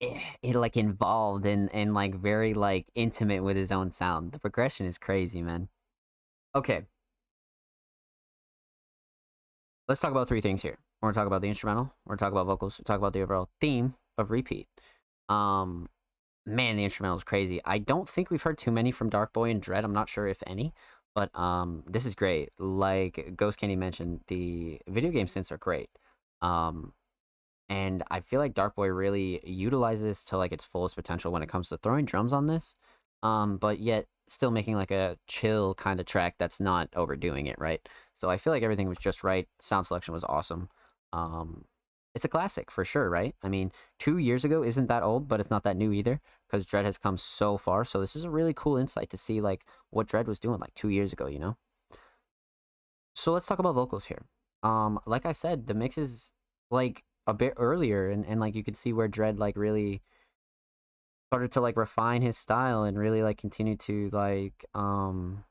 [0.00, 4.32] it, it, like involved and and like very like intimate with his own sound.
[4.32, 5.68] The progression is crazy, man.
[6.54, 6.82] Okay.
[9.88, 10.78] Let's talk about three things here.
[11.00, 13.12] We're gonna talk about the instrumental, we're gonna talk about vocals, we're gonna talk about
[13.12, 14.68] the overall theme of repeat.
[15.28, 15.88] Um
[16.46, 17.60] man, the instrumental is crazy.
[17.64, 19.84] I don't think we've heard too many from Dark Boy and Dread.
[19.84, 20.74] I'm not sure if any,
[21.14, 22.50] but um, this is great.
[22.58, 25.90] Like Ghost Candy mentioned, the video game synths are great.
[26.42, 26.92] Um,
[27.68, 31.42] and I feel like Dark Boy really utilizes this to like its fullest potential when
[31.42, 32.74] it comes to throwing drums on this.
[33.22, 37.56] Um, but yet still making like a chill kind of track that's not overdoing it,
[37.58, 37.86] right?
[38.14, 39.48] So I feel like everything was just right.
[39.60, 40.68] Sound selection was awesome.
[41.12, 41.64] Um,
[42.14, 43.34] it's a classic for sure, right?
[43.42, 46.64] I mean, two years ago isn't that old, but it's not that new either because
[46.64, 47.84] Dread has come so far.
[47.84, 50.74] So this is a really cool insight to see like what Dread was doing like
[50.74, 51.56] two years ago, you know.
[53.14, 54.26] So let's talk about vocals here.
[54.62, 56.30] Um, like I said, the mix is
[56.70, 60.02] like a bit earlier, and and like you could see where Dread like really
[61.30, 65.42] started to like refine his style and really like continue to like um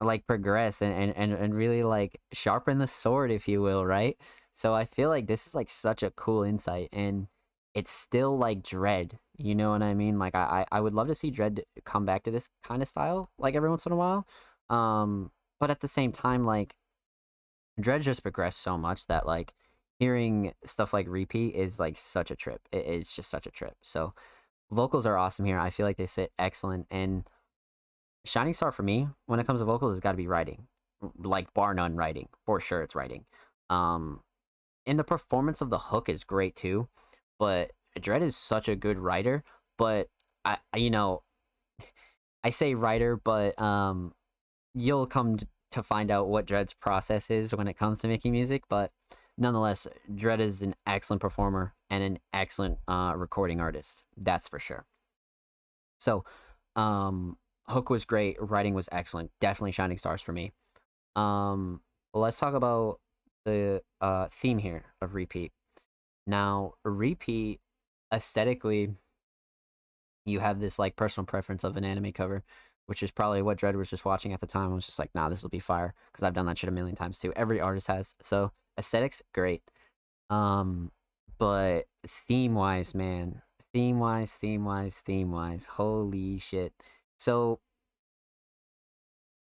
[0.00, 4.18] like progress and, and and and really like sharpen the sword if you will right
[4.62, 7.26] so i feel like this is like such a cool insight and
[7.74, 10.18] it's still like dread you know what i mean?
[10.18, 13.30] Like i i would love to see dread come back to this kind of style
[13.38, 14.26] like every once in a while
[14.70, 16.76] um but at the same time like
[17.80, 19.54] dread just progressed so much that like
[19.98, 22.60] hearing stuff like repeat is like such a trip.
[22.72, 23.76] It, it's just such a trip.
[23.82, 24.14] So
[24.70, 25.60] vocals are awesome here.
[25.60, 27.22] I feel like they sit excellent and
[28.24, 30.66] shining star for me when it comes to vocals has got to be writing
[31.18, 33.24] like bar none writing for sure it's writing.
[33.70, 34.22] Um
[34.86, 36.88] and the performance of the hook is great too
[37.38, 39.42] but dread is such a good writer
[39.78, 40.08] but
[40.44, 41.22] i you know
[42.44, 44.12] i say writer but um
[44.74, 45.36] you'll come
[45.70, 48.90] to find out what dread's process is when it comes to making music but
[49.38, 54.86] nonetheless dread is an excellent performer and an excellent uh recording artist that's for sure.
[55.98, 56.24] So
[56.76, 57.36] um
[57.68, 60.52] hook was great writing was excellent definitely shining stars for me.
[61.16, 61.80] Um
[62.14, 63.00] let's talk about
[63.44, 65.52] the uh theme here of repeat.
[66.26, 67.60] Now repeat
[68.12, 68.94] aesthetically
[70.24, 72.44] you have this like personal preference of an anime cover
[72.86, 74.70] which is probably what dread was just watching at the time.
[74.70, 76.72] I was just like nah this will be fire because i've done that shit a
[76.72, 77.32] million times too.
[77.34, 78.14] Every artist has.
[78.22, 79.62] So aesthetics great.
[80.30, 80.92] Um
[81.38, 83.42] but theme wise man
[83.72, 86.72] theme wise theme wise theme wise holy shit.
[87.18, 87.60] So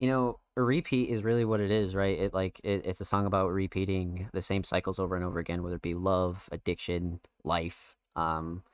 [0.03, 2.19] you know a repeat is really what it is right?
[2.19, 5.63] It like it, it's a song about repeating the same cycles over and over again
[5.63, 8.65] whether it be love addiction life um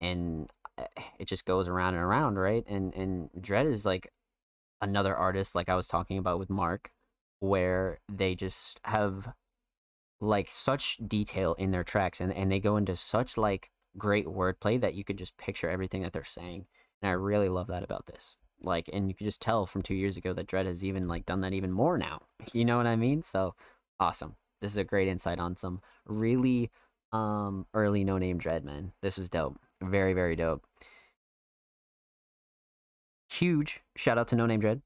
[0.00, 0.84] and uh,
[1.18, 2.64] it just goes around and around right?
[2.68, 4.12] And and dread is like
[4.82, 6.90] another artist like i was talking about with mark
[7.40, 9.32] where they just have
[10.20, 14.80] like such detail in their tracks and, and they go into such like great wordplay
[14.80, 16.66] that you could just picture everything that they're saying
[17.02, 19.94] and i really love that about this like and you could just tell from two
[19.94, 22.22] years ago that dread has even like done that even more now
[22.52, 23.22] you know what i mean?
[23.22, 23.54] So
[24.00, 24.36] awesome.
[24.60, 26.70] This is a great insight on some really
[27.12, 28.92] um early no name dread man.
[29.02, 29.58] This was dope.
[29.82, 30.64] Very very dope.
[33.30, 34.82] Huge shout out to no name dread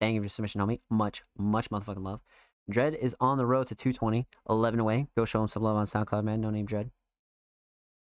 [0.00, 0.80] thank you for submission homie.
[0.90, 2.20] Much much motherfucking love.
[2.70, 5.06] Dread is on the road to 220 11 away.
[5.16, 6.40] Go show him some love on soundcloud man.
[6.40, 6.90] No name dread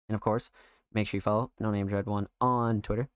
[0.09, 0.49] and of course
[0.91, 3.07] make sure you follow no name dread one on twitter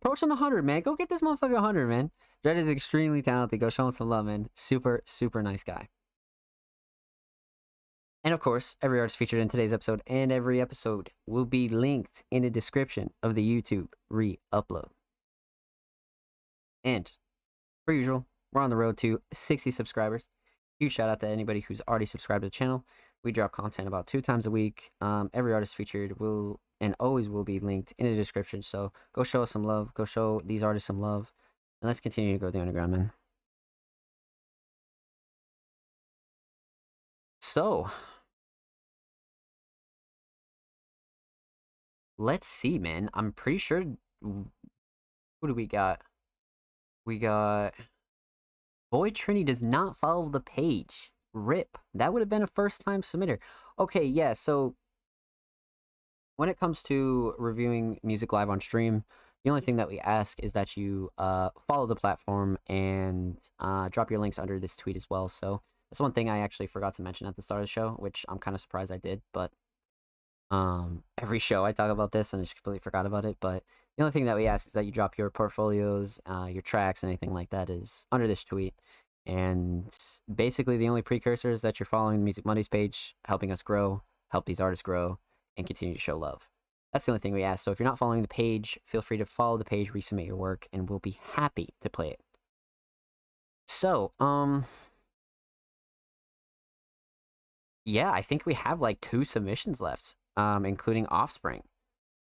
[0.00, 2.10] approaching the 100 man go get this motherfucker 100 man
[2.42, 5.88] dread is extremely talented go show him some love man super super nice guy
[8.24, 12.24] and of course, every artist featured in today's episode and every episode will be linked
[12.30, 14.88] in the description of the YouTube re upload.
[16.84, 17.10] And,
[17.86, 20.28] per usual, we're on the road to 60 subscribers.
[20.78, 22.84] Huge shout out to anybody who's already subscribed to the channel.
[23.24, 24.90] We drop content about two times a week.
[25.00, 28.62] Um, every artist featured will and always will be linked in the description.
[28.62, 29.94] So go show us some love.
[29.94, 31.32] Go show these artists some love.
[31.80, 33.12] And let's continue to grow the underground, man.
[37.40, 37.90] So,
[42.18, 43.10] let's see, man.
[43.14, 43.84] I'm pretty sure.
[44.20, 44.50] Who
[45.46, 46.02] do we got?
[47.06, 47.74] We got.
[48.90, 51.12] Boy Trini does not follow the page.
[51.32, 51.78] Rip.
[51.94, 53.38] That would have been a first time submitter.
[53.78, 54.74] Okay, yeah, so.
[56.38, 59.02] When it comes to reviewing music live on stream,
[59.42, 63.88] the only thing that we ask is that you uh, follow the platform and uh,
[63.88, 65.26] drop your links under this tweet as well.
[65.26, 67.96] So that's one thing I actually forgot to mention at the start of the show,
[67.98, 69.22] which I'm kind of surprised I did.
[69.34, 69.50] But
[70.52, 73.38] um, every show I talk about this and I just completely forgot about it.
[73.40, 73.64] But
[73.96, 77.02] the only thing that we ask is that you drop your portfolios, uh, your tracks,
[77.02, 78.74] anything like that is under this tweet.
[79.26, 79.92] And
[80.32, 84.02] basically, the only precursor is that you're following the Music Mondays page, helping us grow,
[84.30, 85.18] help these artists grow,
[85.58, 86.48] and continue to show love.
[86.92, 87.62] That's the only thing we ask.
[87.62, 90.36] So if you're not following the page, feel free to follow the page, resubmit your
[90.36, 92.20] work, and we'll be happy to play it.
[93.66, 94.64] So, um,
[97.84, 101.64] yeah, I think we have like two submissions left, um, including Offspring.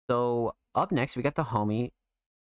[0.07, 1.91] So up next, we got the homie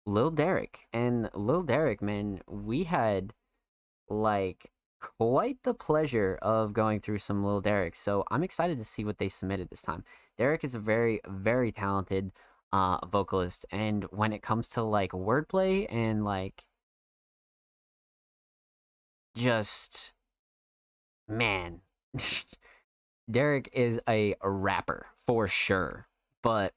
[0.07, 3.35] Lil Derek, and Lil Derek, man, we had
[4.09, 4.71] like
[5.01, 7.95] quite the pleasure of going through some Lil Derek.
[7.95, 10.05] So I'm excited to see what they submitted this time.
[10.41, 12.33] Derek is a very, very talented
[12.73, 16.65] uh vocalist, and when it comes to like wordplay and like
[19.37, 20.13] just
[21.29, 21.81] man
[23.31, 26.09] Derek is a rapper for sure,
[26.43, 26.73] but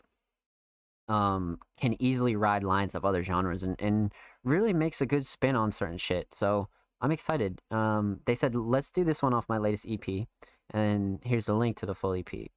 [1.07, 4.11] um can easily ride lines of other genres and, and
[4.44, 6.34] really makes a good spin on certain shit.
[6.34, 6.68] So
[6.99, 7.61] I'm excited.
[7.72, 10.27] Um they said let's do this one off my latest EP
[10.69, 12.49] and here's the link to the full EP.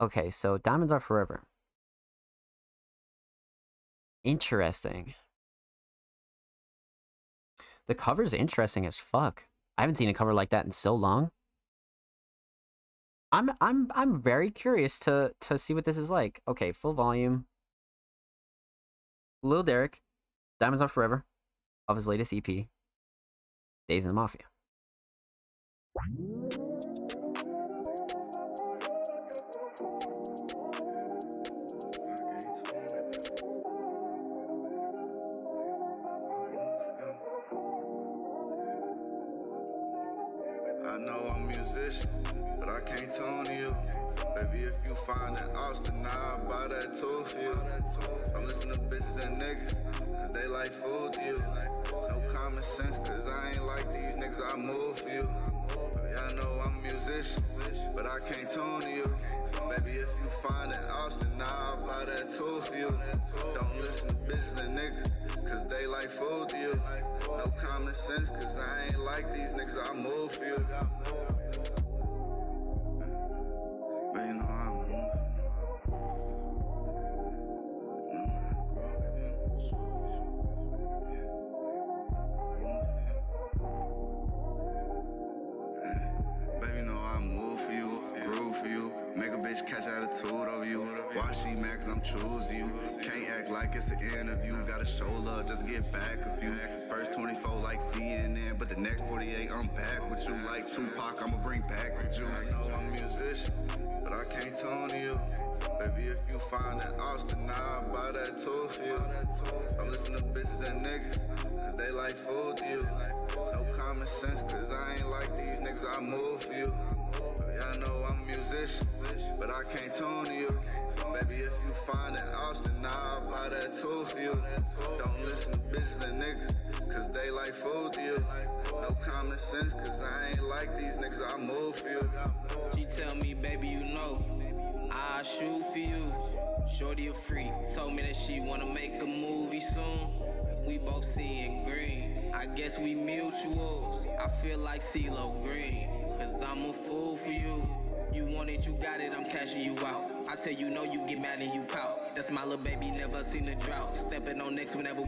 [0.00, 1.42] Okay, so Diamonds Are Forever.
[4.24, 5.14] Interesting.
[7.88, 9.44] The cover's interesting as fuck.
[9.78, 11.30] I haven't seen a cover like that in so long.
[13.32, 16.40] I'm I'm I'm very curious to to see what this is like.
[16.48, 17.46] Okay, full volume.
[19.42, 20.02] Lil Derek,
[20.58, 21.24] Diamonds Are Forever,
[21.88, 22.46] of his latest EP,
[23.88, 24.42] Days in the Mafia.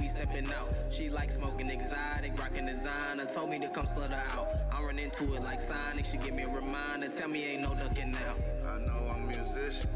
[0.09, 0.73] Stepping out.
[0.91, 3.27] She like smoking exotic, rocking designer.
[3.27, 4.57] Told me to come slut her out.
[4.73, 6.07] I run into it like Sonic.
[6.07, 8.39] She give me a reminder, tell me ain't no ducking out.
[8.67, 9.89] I know I'm a musician,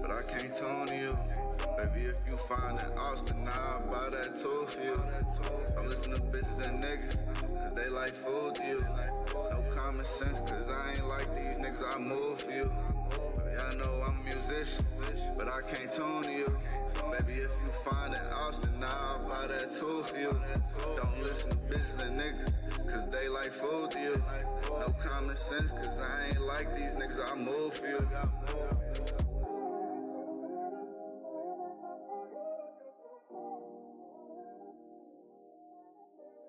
[0.00, 1.39] but I can't tune to you.
[1.80, 5.02] Baby, if you find an Austin, now I buy that too for you.
[5.78, 7.16] I'm listening to bitches and niggas,
[7.58, 8.84] cause they like food to you.
[9.50, 12.70] No common sense, cause I ain't like these niggas, I move for you.
[12.70, 14.84] I know I'm a musician,
[15.38, 16.58] but I can't tune to you.
[17.12, 20.38] Baby, if you find an Austin, now I buy that too for you.
[20.98, 24.22] Don't listen to bitches and niggas, cause they like food to you.
[24.68, 29.29] No common sense, cause I ain't like these niggas, I move for you.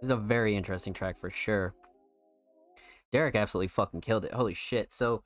[0.01, 1.75] This is a very interesting track for sure.
[3.13, 4.33] Derek absolutely fucking killed it.
[4.33, 4.91] Holy shit.
[4.91, 5.23] So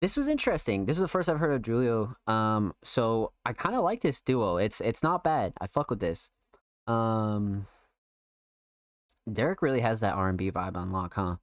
[0.00, 0.86] this was interesting.
[0.86, 2.16] This is the first I've heard of Julio.
[2.26, 4.56] Um, so I kind of like this duo.
[4.56, 5.52] It's it's not bad.
[5.60, 6.30] I fuck with this.
[6.86, 7.66] Um,
[9.32, 11.36] Derek really has that R and B vibe on lock, huh?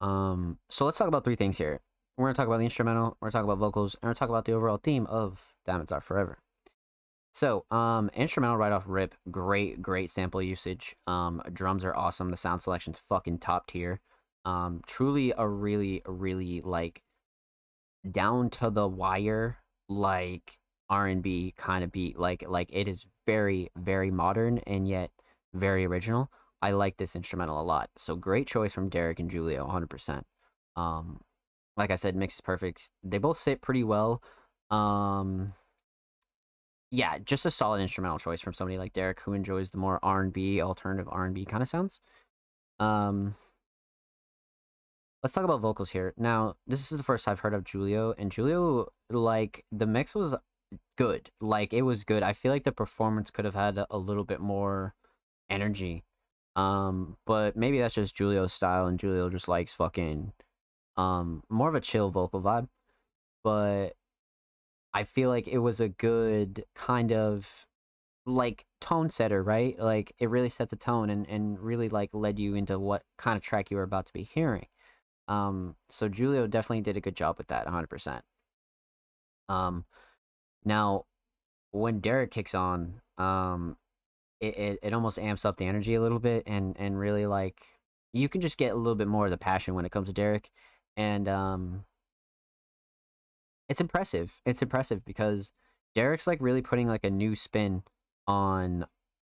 [0.00, 1.80] Um, so let's talk about three things here.
[2.16, 3.16] We're gonna talk about the instrumental.
[3.20, 5.92] We're gonna talk about vocals, and we're gonna talk about the overall theme of Diamonds
[5.92, 6.38] Are Forever.
[7.36, 10.96] So, um, instrumental right off rip, great, great sample usage.
[11.06, 12.30] Um, drums are awesome.
[12.30, 14.00] The sound selection's fucking top tier.
[14.46, 17.02] Um, truly a really, really like
[18.10, 20.56] down to the wire, like
[20.88, 22.18] R&B kind of beat.
[22.18, 25.10] Like like it is very very modern and yet
[25.52, 26.30] very original.
[26.62, 27.90] I like this instrumental a lot.
[27.98, 30.22] So great choice from Derek and Julio, 100%.
[30.74, 31.20] Um
[31.76, 32.88] like I said, mix is perfect.
[33.04, 34.22] They both sit pretty well.
[34.70, 35.52] Um
[36.96, 40.62] yeah, just a solid instrumental choice from somebody like Derek who enjoys the more R&B,
[40.62, 42.00] alternative R&B kind of sounds.
[42.80, 43.34] Um
[45.22, 46.14] let's talk about vocals here.
[46.16, 50.34] Now, this is the first I've heard of Julio, and Julio, like, the mix was
[50.96, 51.30] good.
[51.40, 52.22] Like, it was good.
[52.22, 54.94] I feel like the performance could have had a, a little bit more
[55.50, 56.04] energy.
[56.54, 60.32] Um, but maybe that's just Julio's style, and Julio just likes fucking,
[60.96, 62.68] um, more of a chill vocal vibe.
[63.42, 63.96] But
[64.96, 67.66] I feel like it was a good kind of
[68.24, 69.78] like tone setter, right?
[69.78, 73.36] Like it really set the tone and, and really like led you into what kind
[73.36, 74.68] of track you were about to be hearing.
[75.28, 78.22] Um, so Julio definitely did a good job with that, 100%.
[79.50, 79.84] Um,
[80.64, 81.04] now,
[81.72, 83.76] when Derek kicks on, um,
[84.40, 87.60] it, it, it almost amps up the energy a little bit and, and really like
[88.14, 90.14] you can just get a little bit more of the passion when it comes to
[90.14, 90.48] Derek.
[90.96, 91.84] And um,
[93.68, 94.40] it's impressive.
[94.44, 95.52] It's impressive because
[95.94, 97.82] Derek's like really putting like a new spin
[98.26, 98.86] on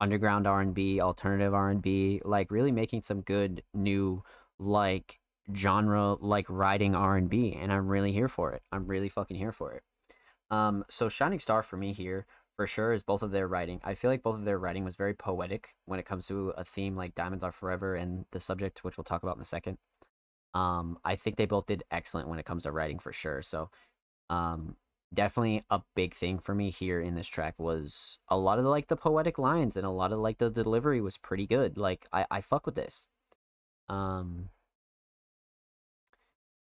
[0.00, 4.22] underground R&B, alternative R&B, like really making some good new
[4.58, 5.18] like
[5.54, 8.62] genre like writing R&B and I'm really here for it.
[8.70, 9.82] I'm really fucking here for it.
[10.50, 12.26] Um so Shining Star for me here
[12.56, 13.80] for sure is both of their writing.
[13.84, 16.64] I feel like both of their writing was very poetic when it comes to a
[16.64, 19.78] theme like Diamonds Are Forever and the subject which we'll talk about in a second.
[20.54, 23.42] Um I think they both did excellent when it comes to writing for sure.
[23.42, 23.70] So
[24.30, 24.76] um
[25.14, 28.70] definitely a big thing for me here in this track was a lot of the,
[28.70, 31.78] like the poetic lines and a lot of like the delivery was pretty good.
[31.78, 33.08] Like I I fuck with this.
[33.88, 34.50] Um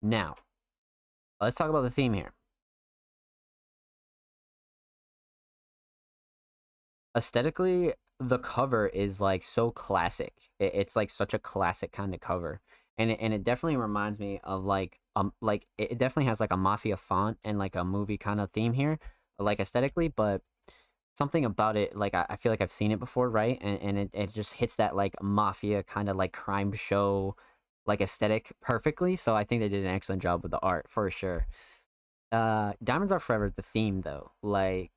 [0.03, 0.37] now,
[1.41, 2.33] let's talk about the theme here.
[7.17, 10.35] Aesthetically, the cover is like so classic.
[10.59, 12.61] It, it's like such a classic kind of cover,
[12.99, 16.53] and it, and it definitely reminds me of like um like it definitely has like
[16.53, 18.99] a mafia font and like a movie kind of theme here,
[19.39, 20.43] like aesthetically, but
[21.17, 23.59] something about it like I, I feel like I've seen it before, right?
[23.61, 27.37] And and it, it just hits that like mafia kind of like crime show
[27.87, 29.17] like aesthetic perfectly.
[29.17, 31.47] So I think they did an excellent job with the art for sure.
[32.33, 34.93] Uh, Diamonds Are Forever, the theme though, like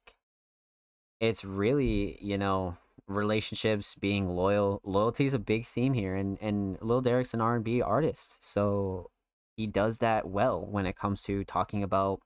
[1.20, 2.78] it's really you know
[3.08, 4.82] relationships, being loyal.
[4.84, 8.46] Loyalty is a big theme here, and and Lil Derek's an R and B artist,
[8.46, 9.10] so
[9.56, 12.22] he does that well when it comes to talking about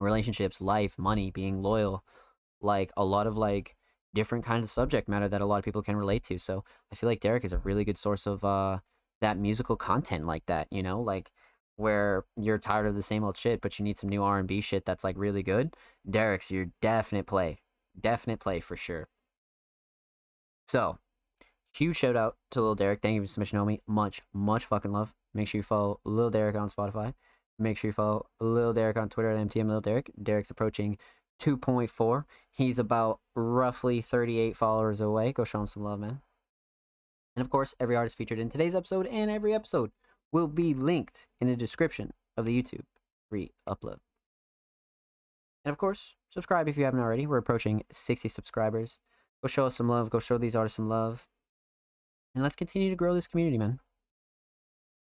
[0.00, 2.04] relationships, life, money, being loyal,
[2.60, 3.76] like a lot of like
[4.14, 6.38] different kinds of subject matter that a lot of people can relate to.
[6.38, 8.78] So I feel like Derek is a really good source of uh
[9.20, 11.30] that musical content like that, you know, like
[11.76, 14.48] where you're tired of the same old shit, but you need some new R and
[14.48, 15.74] B shit that's like really good.
[16.08, 17.58] Derek's your definite play,
[18.00, 19.08] definite play for sure.
[20.68, 20.98] So,
[21.72, 23.00] huge shout out to Lil Derek.
[23.00, 23.80] Thank you for submission, homie.
[23.86, 25.14] Much, much fucking love.
[25.32, 27.14] Make sure you follow Lil Derek on Spotify.
[27.58, 30.10] Make sure you follow Lil Derek on Twitter at MTM Lil Derek.
[30.22, 30.98] Derek's approaching
[31.40, 32.24] 2.4.
[32.50, 35.32] He's about roughly 38 followers away.
[35.32, 36.20] Go show him some love, man.
[37.34, 39.90] And of course, every artist featured in today's episode and every episode
[40.32, 42.84] will be linked in the description of the YouTube
[43.30, 44.00] re upload.
[45.64, 47.26] And of course, subscribe if you haven't already.
[47.26, 49.00] We're approaching 60 subscribers.
[49.42, 50.10] Go show us some love.
[50.10, 51.26] Go show these artists some love.
[52.34, 53.80] And let's continue to grow this community, man.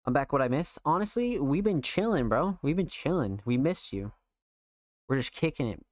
[0.06, 0.32] I'm back.
[0.32, 0.78] What I miss.
[0.84, 2.58] Honestly, we've been chilling, bro.
[2.62, 3.40] We've been chilling.
[3.44, 4.12] We miss you.
[5.08, 5.84] We're just kicking it.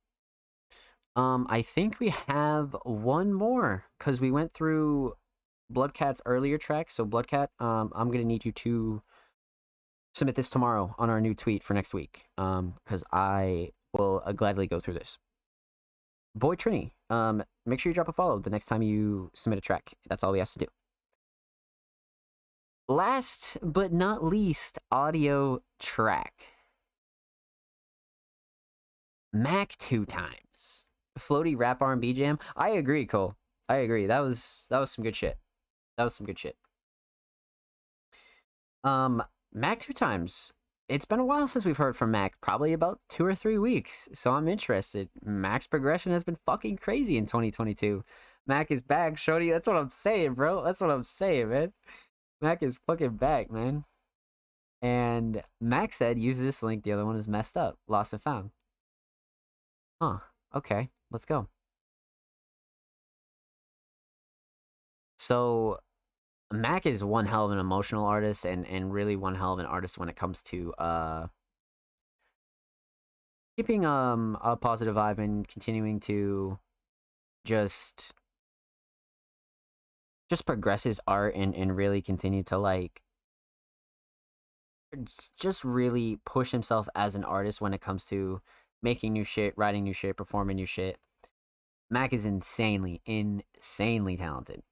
[1.16, 5.14] Um, I think we have one more because we went through
[5.70, 6.90] Bloodcat's earlier track.
[6.90, 9.02] So Bloodcat, um, I'm gonna need you to
[10.14, 12.26] submit this tomorrow on our new tweet for next week.
[12.36, 15.18] Um, because I will uh, gladly go through this.
[16.34, 19.62] Boy Trini, um, make sure you drop a follow the next time you submit a
[19.62, 19.94] track.
[20.08, 20.66] That's all we ask to do.
[22.88, 26.32] Last but not least, audio track.
[29.32, 30.84] Mac two times.
[31.18, 32.38] Floaty rap R&B jam.
[32.54, 33.34] I agree, Cole.
[33.68, 34.06] I agree.
[34.06, 35.38] That was that was some good shit.
[35.96, 36.56] That was some good shit.
[38.84, 39.22] Um,
[39.52, 40.52] Mac two times.
[40.88, 44.08] It's been a while since we've heard from Mac, probably about two or three weeks.
[44.12, 45.08] So I'm interested.
[45.24, 48.04] Mac's progression has been fucking crazy in 2022.
[48.46, 49.50] Mac is back, Shody.
[49.50, 50.62] That's what I'm saying, bro.
[50.64, 51.72] That's what I'm saying, man.
[52.40, 53.84] Mac is fucking back, man.
[54.80, 56.84] And Mac said, use this link.
[56.84, 57.78] The other one is messed up.
[57.88, 58.50] Lost and found.
[60.00, 60.18] Huh.
[60.54, 60.90] Okay.
[61.10, 61.48] Let's go.
[65.18, 65.80] So
[66.52, 69.66] Mac is one hell of an emotional artist and and really one hell of an
[69.66, 71.26] artist when it comes to uh
[73.56, 76.58] keeping um a positive vibe and continuing to
[77.44, 78.12] just
[80.30, 83.02] just progress his art and and really continue to like
[85.38, 88.40] just really push himself as an artist when it comes to
[88.82, 90.98] making new shit, writing new shit, performing new shit.
[91.90, 94.62] Mac is insanely, insanely talented.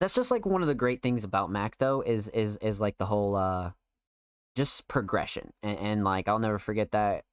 [0.00, 2.98] That's just like one of the great things about Mac though, is is is like
[2.98, 3.72] the whole uh
[4.56, 5.52] just progression.
[5.62, 7.24] And, and like I'll never forget that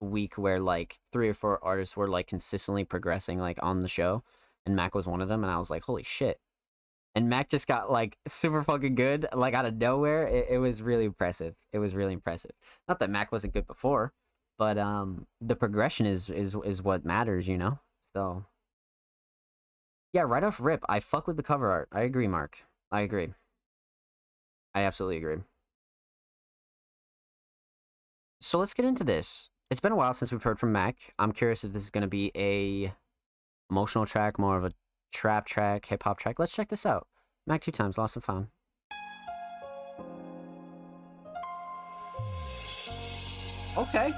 [0.00, 4.24] week where like three or four artists were like consistently progressing like on the show
[4.66, 6.40] and Mac was one of them and I was like, holy shit.
[7.14, 10.26] And Mac just got like super fucking good, like out of nowhere.
[10.26, 11.54] It, it was really impressive.
[11.72, 12.52] It was really impressive.
[12.88, 14.12] Not that Mac wasn't good before,
[14.58, 17.78] but um the progression is is is what matters, you know?
[18.14, 18.44] So
[20.12, 21.88] yeah, right off rip, I fuck with the cover art.
[21.92, 22.64] I agree, Mark.
[22.90, 23.32] I agree.
[24.74, 25.38] I absolutely agree.
[28.40, 29.48] So let's get into this.
[29.70, 31.14] It's been a while since we've heard from Mac.
[31.18, 32.92] I'm curious if this is going to be a
[33.70, 34.72] emotional track, more of a
[35.12, 36.38] trap track, hip hop track.
[36.38, 37.06] Let's check this out.
[37.46, 38.48] Mac two times, lost and found.
[43.76, 44.12] Okay.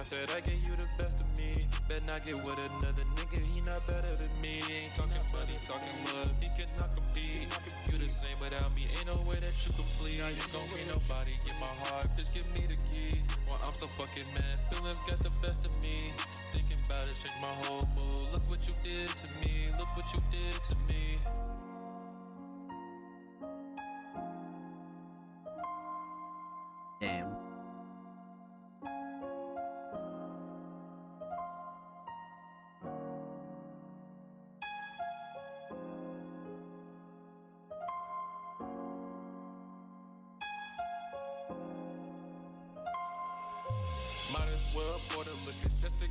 [0.00, 1.68] I said I gave you the best of me.
[1.86, 4.64] Bet not get with another nigga, he not better than me.
[4.64, 7.44] Ain't talking money, talking love, he cannot compete.
[7.92, 10.16] You the same without me, ain't no way that you complete.
[10.16, 13.20] You gon' be nobody, get my heart, bitch, give me the key.
[13.46, 16.16] Well, I'm so fucking mad, feelings got the best of me.
[16.56, 18.24] Thinking about it, change my whole mood.
[18.32, 21.20] Look what you did to me, look what you did to me.
[27.02, 27.49] Damn.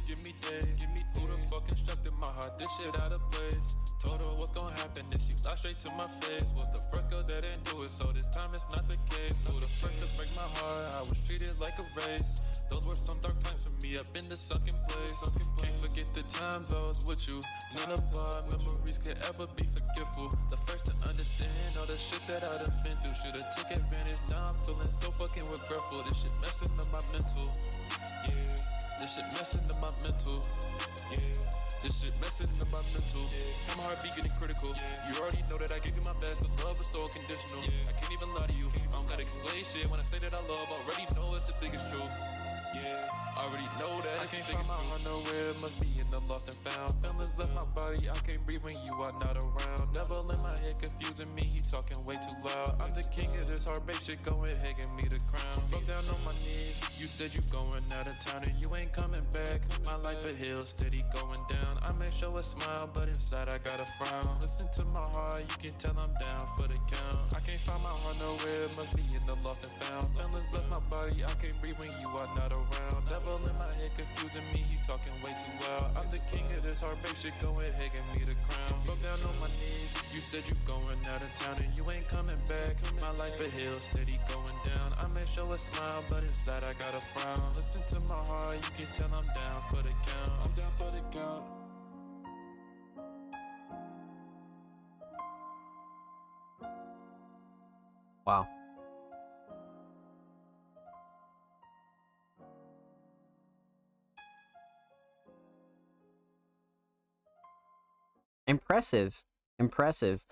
[0.06, 0.80] Give me days.
[0.80, 2.60] Give me who the fuck instructed my heart?
[2.60, 3.76] This shit out of place.
[4.00, 6.48] Told her what's gonna happen if she lied straight to my face.
[6.56, 9.36] Was the first girl that didn't do it, so this time it's not the case.
[9.48, 10.96] Who the first to break my heart?
[10.96, 12.42] I was treated like a race.
[12.72, 15.20] Those were some dark times for me up in the sunken place.
[15.60, 17.42] Can't forget the times I was with you.
[17.76, 20.32] None of our memories could ever be forgetful.
[20.50, 23.18] The first to understand all the shit that I done been through.
[23.20, 24.22] Should've took advantage.
[24.30, 26.04] Now I'm feeling so fucking regretful.
[26.04, 27.52] This shit messing up my mental.
[28.32, 30.44] Yeah, this shit messing up my mental.
[31.10, 31.20] Yeah,
[31.82, 33.24] this shit messing up my mental.
[33.32, 34.76] Yeah, my heart be getting critical.
[35.08, 36.44] You already know that I give you my best.
[36.44, 37.64] The love is so unconditional.
[37.88, 38.68] I can't even lie to you.
[38.68, 40.68] I don't gotta explain shit when I say that I love.
[40.84, 42.12] Already know it's the biggest truth.
[42.76, 44.22] Yeah, I already know that.
[44.22, 45.50] I can't find my heart nowhere.
[45.50, 46.94] It must be in the lost and found.
[47.02, 48.10] Feelings left my body.
[48.10, 49.94] I can't breathe when you are not around.
[49.94, 51.44] Never let my head confusing me.
[51.44, 52.78] He talking way too loud.
[52.80, 54.22] I'm the king of this heartbreak shit.
[54.22, 55.58] Go ahead, give me the crown.
[55.72, 56.80] Broke down on my knees.
[57.00, 59.66] You said you going out of town and you ain't coming back.
[59.84, 61.74] My life a hill, steady going down.
[61.82, 64.38] I may show a smile, but inside I got a frown.
[64.42, 67.34] Listen to my heart, you can tell I'm down for the count.
[67.34, 70.14] I can't find my heart nowhere, it must be in the lost and found.
[70.20, 72.59] Feelings left my body, I can't breathe when you are not around.
[73.10, 75.90] Devil in my head confusing me, he talking way too loud.
[75.98, 78.86] I'm the king of this heartbreak shit, go ahead, give me the crown.
[79.02, 82.38] Down on my knees, you said you going out of town and you ain't coming
[82.48, 82.78] back.
[83.02, 84.94] My life a hill, steady going down.
[85.00, 87.42] I may show a smile, but inside I got a frown.
[87.56, 90.32] Listen to my heart, you can tell I'm down for the count.
[90.44, 91.44] I'm down for the count.
[98.28, 98.48] Wow.
[108.50, 109.24] Impressive.
[109.60, 110.26] Impressive.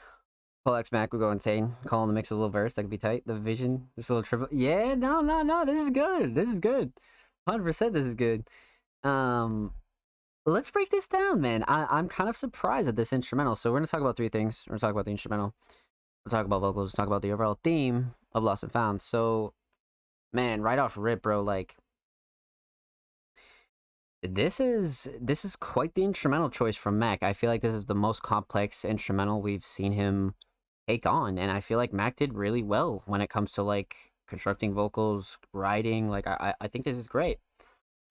[0.68, 1.78] X Mac would go insane.
[1.86, 2.74] Calling the mix a little verse.
[2.74, 3.24] That could be tight.
[3.26, 3.88] The vision.
[3.96, 4.50] This little triple.
[4.52, 5.64] Yeah, no, no, no.
[5.64, 6.36] This is good.
[6.36, 6.92] This is good.
[7.48, 8.50] 100% this is good.
[9.06, 9.72] Um,
[10.46, 11.64] let's break this down, man.
[11.70, 13.56] I, I'm kind of surprised at this instrumental.
[13.56, 14.66] So we're to talk about three things.
[14.68, 15.54] We're to talk about the instrumental.
[16.26, 16.92] We'll talk about vocals.
[16.92, 19.02] Talk about the overall theme of Lost and Found.
[19.02, 19.54] So
[20.34, 21.78] man, right off rip, bro, like
[24.24, 27.24] this is this is quite the instrumental choice from Mac.
[27.24, 30.36] I feel like this is the most complex instrumental we've seen him
[30.88, 33.96] take on, and I feel like Mac did really well when it comes to like
[34.28, 36.10] constructing vocals, writing.
[36.10, 37.40] Like I I think this is great.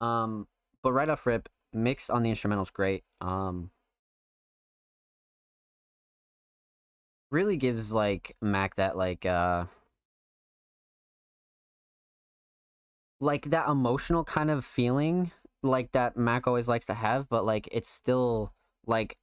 [0.01, 0.47] Um,
[0.83, 3.05] but right off rip, mix on the instrumental is great.
[3.21, 3.71] Um,
[7.31, 9.65] really gives like Mac that like uh
[13.21, 17.69] like that emotional kind of feeling like that Mac always likes to have, but like
[17.73, 18.53] it's still
[18.87, 19.17] like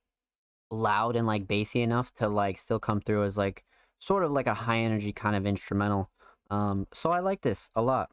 [0.72, 3.64] loud and like bassy enough to like still come through as like
[4.00, 6.10] sort of like a high energy kind of instrumental.
[6.50, 8.10] Um so I like this a lot.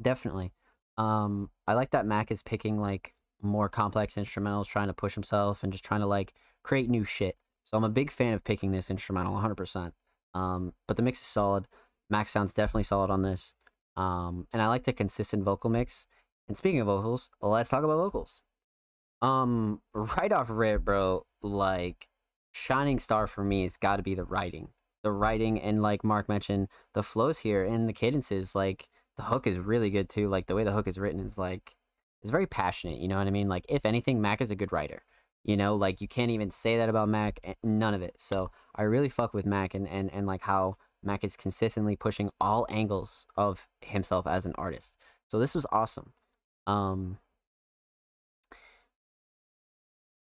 [0.00, 0.52] Definitely.
[0.96, 5.62] Um I like that Mac is picking like more complex instrumentals trying to push himself
[5.62, 7.36] and just trying to like create new shit.
[7.64, 9.92] So I'm a big fan of picking this instrumental 100%.
[10.34, 11.68] Um but the mix is solid.
[12.10, 13.54] Mac sounds definitely solid on this.
[13.96, 16.06] Um and I like the consistent vocal mix
[16.48, 18.42] and speaking of vocals, let's talk about vocals.
[19.20, 22.08] Um, right off rip, bro, like
[22.52, 24.70] shining star for me has got to be the writing.
[25.02, 29.46] The writing and like Mark mentioned, the flows here and the cadences, like the hook
[29.46, 30.28] is really good too.
[30.28, 31.76] Like the way the hook is written is like
[32.22, 32.98] is very passionate.
[32.98, 33.48] You know what I mean?
[33.48, 35.02] Like if anything, Mac is a good writer.
[35.44, 37.38] You know, like you can't even say that about Mac.
[37.44, 38.16] eh, None of it.
[38.18, 42.30] So I really fuck with Mac and and and like how Mac is consistently pushing
[42.40, 44.96] all angles of himself as an artist.
[45.28, 46.12] So this was awesome.
[46.68, 47.18] Um,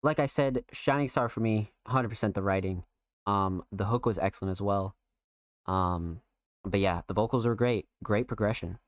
[0.02, 2.84] like I said, shining star for me, 100% the writing.
[3.26, 4.94] Um, the hook was excellent as well.
[5.66, 6.20] Um,
[6.64, 7.86] but yeah, the vocals were great.
[8.02, 8.78] Great progression.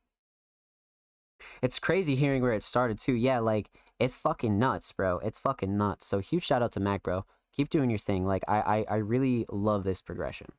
[1.60, 3.14] It's crazy hearing where it started too.
[3.14, 5.18] Yeah, like it's fucking nuts, bro.
[5.18, 6.06] It's fucking nuts.
[6.06, 7.24] So huge shout out to Mac, bro.
[7.54, 8.26] Keep doing your thing.
[8.26, 10.52] Like I, I, I really love this progression.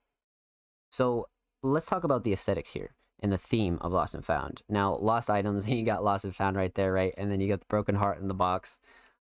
[0.91, 1.27] So
[1.63, 4.61] let's talk about the aesthetics here and the theme of Lost and Found.
[4.67, 7.13] Now, lost items, you got Lost and Found right there, right?
[7.17, 8.79] And then you got the broken heart in the box.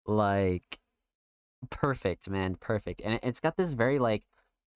[0.05, 0.79] Like
[1.69, 3.01] perfect, man, perfect.
[3.03, 4.23] And it's got this very like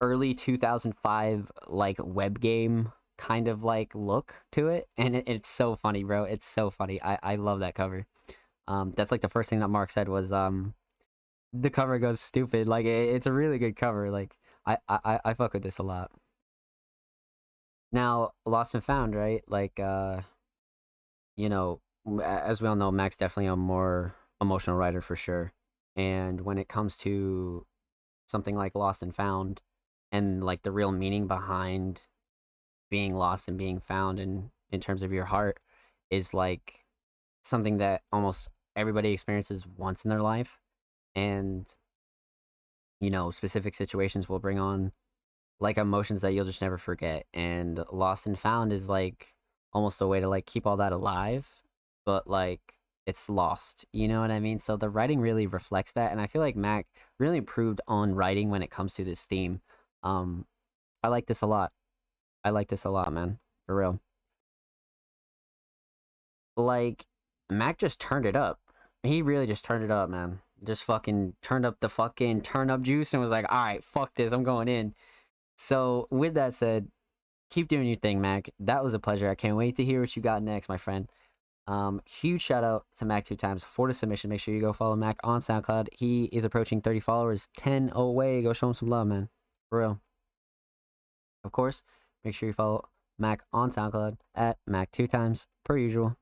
[0.02, 5.76] early 2005 like web game kind of like look to it and it, it's so
[5.76, 8.06] funny bro it's so funny i i love that cover
[8.70, 10.74] um that's like the first thing that mark said was um
[11.52, 15.34] the cover goes stupid like it, it's a really good cover like I, I i
[15.34, 16.12] fuck with this a lot
[17.92, 19.44] now, Lost and Found, right?
[19.48, 20.22] Like, uh,
[21.36, 21.82] you know,
[22.24, 25.54] as we all know, Mac's definitely a more emotional writer for sure.
[25.96, 27.66] And when it comes to
[28.28, 29.62] something like Lost and Found,
[30.12, 32.02] and like the real meaning behind
[32.90, 35.60] being lost and being found, in in terms of your heart,
[36.10, 36.86] is like
[37.44, 40.60] something that almost everybody experiences once in their life,
[41.16, 41.74] and
[43.02, 44.92] you know, specific situations will bring on
[45.60, 47.26] like emotions that you'll just never forget.
[47.34, 49.34] And Lost and Found is like
[49.74, 51.48] almost a way to like keep all that alive,
[52.06, 52.62] but like
[53.06, 53.86] it's lost.
[53.92, 54.60] You know what I mean?
[54.60, 56.88] So the writing really reflects that, and I feel like Mac
[57.20, 59.62] really improved on writing when it comes to this theme.
[60.04, 60.46] Um,
[61.04, 61.72] I like this a lot.
[62.44, 63.40] I like this a lot, man.
[63.66, 64.00] For real.
[66.56, 67.06] Like
[67.50, 68.60] Mac just turned it up.
[69.04, 70.40] He really just turned it up, man.
[70.64, 74.16] Just fucking turned up the fucking turn up juice and was like, all right, fuck
[74.16, 74.94] this, I'm going in.
[75.62, 76.88] So, with that said,
[77.52, 78.50] keep doing your thing, Mac.
[78.62, 79.30] That was a pleasure.
[79.30, 81.10] I can't wait to hear what you got next, my friend.
[81.68, 84.30] Um, huge shout out to Mac two times for the submission.
[84.30, 85.90] Make sure you go follow Mac on SoundCloud.
[85.92, 88.42] He is approaching 30 followers, 10 away.
[88.42, 89.28] Go show him some love, man.
[89.70, 90.00] For real.
[91.44, 91.84] Of course,
[92.24, 92.88] make sure you follow
[93.20, 96.16] Mac on SoundCloud at Mac two times, per usual.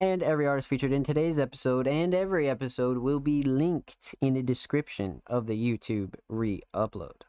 [0.00, 4.42] And every artist featured in today's episode and every episode will be linked in the
[4.42, 7.22] description of the YouTube re upload.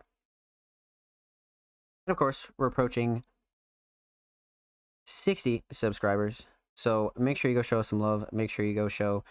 [2.07, 3.23] And of course, we're approaching
[5.06, 6.44] 60 subscribers.
[6.76, 8.26] So make sure you go show us some love.
[8.32, 9.23] Make sure you go show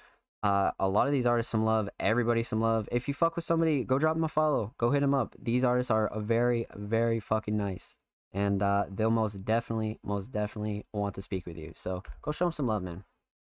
[0.42, 1.88] uh, a lot of these artists some love.
[2.00, 2.88] Everybody some love.
[2.90, 4.74] If you fuck with somebody, go drop them a follow.
[4.78, 5.34] Go hit them up.
[5.40, 7.96] These artists are very, very fucking nice.
[8.32, 11.72] And uh, they'll most definitely, most definitely want to speak with you.
[11.76, 13.04] So go show them some love, man.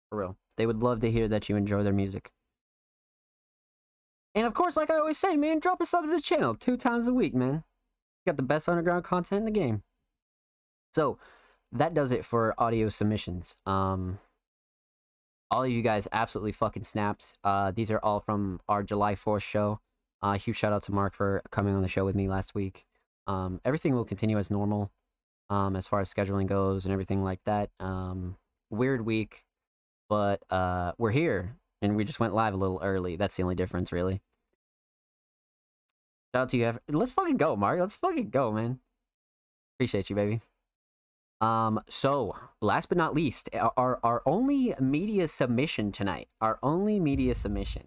[0.08, 0.36] For real.
[0.56, 2.32] They would love to hear that you enjoy their music.
[4.34, 6.76] And of course, like I always say, man, drop a sub to the channel two
[6.76, 7.64] times a week, man.
[8.26, 9.82] Got the best underground content in the game.
[10.92, 11.18] So
[11.72, 13.56] that does it for audio submissions.
[13.64, 14.18] Um,
[15.50, 17.34] all of you guys absolutely fucking snapped.
[17.42, 19.80] Uh, these are all from our July 4th show.
[20.22, 22.84] Uh, huge shout out to Mark for coming on the show with me last week.
[23.26, 24.90] Um, everything will continue as normal
[25.48, 27.70] um, as far as scheduling goes and everything like that.
[27.80, 28.36] Um,
[28.70, 29.44] weird week,
[30.08, 33.16] but uh, we're here and we just went live a little early.
[33.16, 34.20] That's the only difference, really.
[36.34, 36.78] Shout out to you.
[36.88, 37.82] Let's fucking go, Mario.
[37.82, 38.78] Let's fucking go, man.
[39.76, 40.40] Appreciate you, baby.
[41.40, 47.34] Um, so last but not least, our our only media submission tonight, our only media
[47.34, 47.84] submission,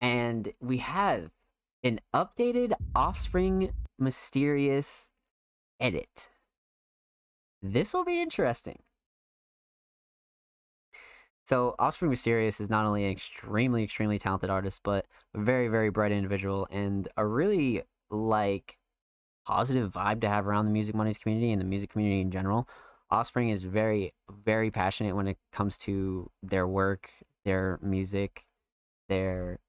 [0.00, 1.30] and we have
[1.82, 5.08] an updated Offspring Mysterious
[5.80, 6.28] edit.
[7.60, 8.78] This will be interesting.
[11.46, 15.90] So, Offspring Mysterious is not only an extremely, extremely talented artist, but a very, very
[15.90, 18.78] bright individual and a really like
[19.46, 22.68] positive vibe to have around the Music Mondays community and the music community in general.
[23.12, 27.12] Offspring is very, very passionate when it comes to their work,
[27.44, 28.44] their music,
[29.08, 29.60] their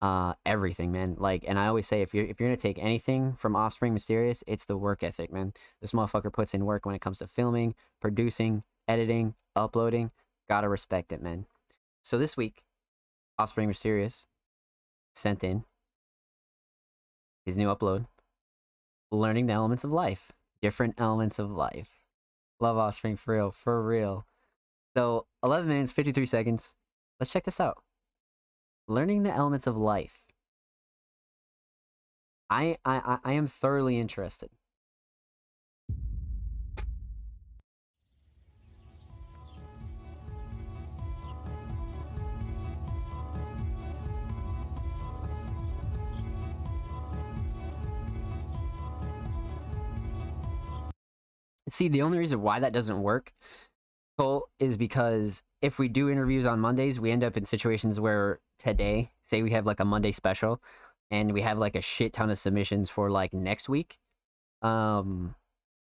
[0.00, 1.16] uh everything, man.
[1.18, 4.42] Like, and I always say if you're if you're gonna take anything from Offspring Mysterious,
[4.46, 5.52] it's the work ethic, man.
[5.82, 10.12] This motherfucker puts in work when it comes to filming, producing, editing, uploading.
[10.50, 11.46] Gotta respect it, man.
[12.02, 12.64] So this week,
[13.38, 14.26] Offspring Mysterious
[15.14, 15.62] sent in
[17.46, 18.08] his new upload,
[19.12, 22.00] learning the elements of life, different elements of life.
[22.58, 24.26] Love Offspring for real, for real.
[24.96, 26.74] So 11 minutes, 53 seconds.
[27.20, 27.84] Let's check this out.
[28.88, 30.22] Learning the elements of life.
[32.50, 34.50] I I I- I am thoroughly interested.
[51.70, 53.32] See, the only reason why that doesn't work,
[54.58, 59.12] is because if we do interviews on Mondays, we end up in situations where today,
[59.22, 60.60] say we have like a Monday special,
[61.10, 63.98] and we have like a shit ton of submissions for like next week,
[64.62, 65.34] um,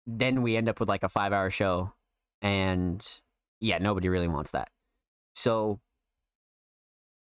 [0.06, 1.94] then we end up with like a five hour show,
[2.42, 3.02] and
[3.62, 4.70] yeah, nobody really wants that.
[5.36, 5.80] So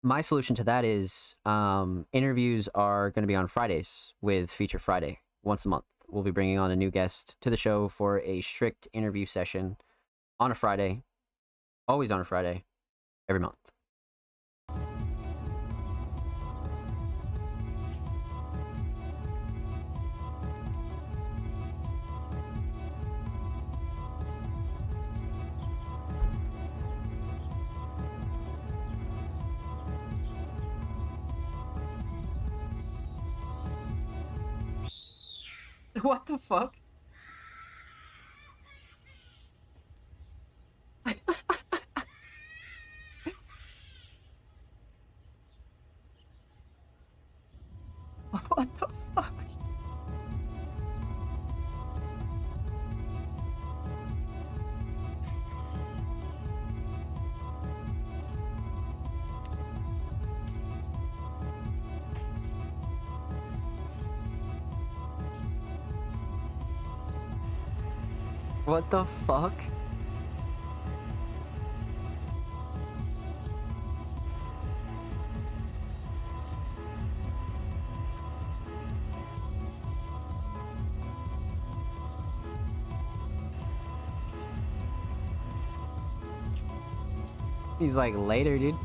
[0.03, 4.79] my solution to that is um, interviews are going to be on Fridays with Feature
[4.79, 5.85] Friday once a month.
[6.09, 9.77] We'll be bringing on a new guest to the show for a strict interview session
[10.39, 11.03] on a Friday,
[11.89, 12.65] always on a Friday,
[13.29, 13.72] every month.
[36.11, 36.75] What the fuck?
[68.93, 69.55] the fuck?
[87.79, 88.77] He's like, later, dude.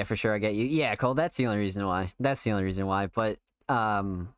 [0.00, 0.34] Yeah, for sure.
[0.34, 0.64] I get you.
[0.64, 1.12] Yeah, Cole.
[1.12, 2.14] That's the only reason why.
[2.18, 3.08] That's the only reason why.
[3.08, 3.36] But
[3.68, 4.32] um,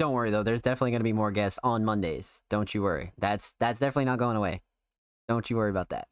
[0.00, 0.42] don't worry though.
[0.42, 2.42] There's definitely gonna be more guests on Mondays.
[2.50, 3.12] Don't you worry.
[3.16, 4.62] That's that's definitely not going away.
[5.28, 6.08] Don't you worry about that.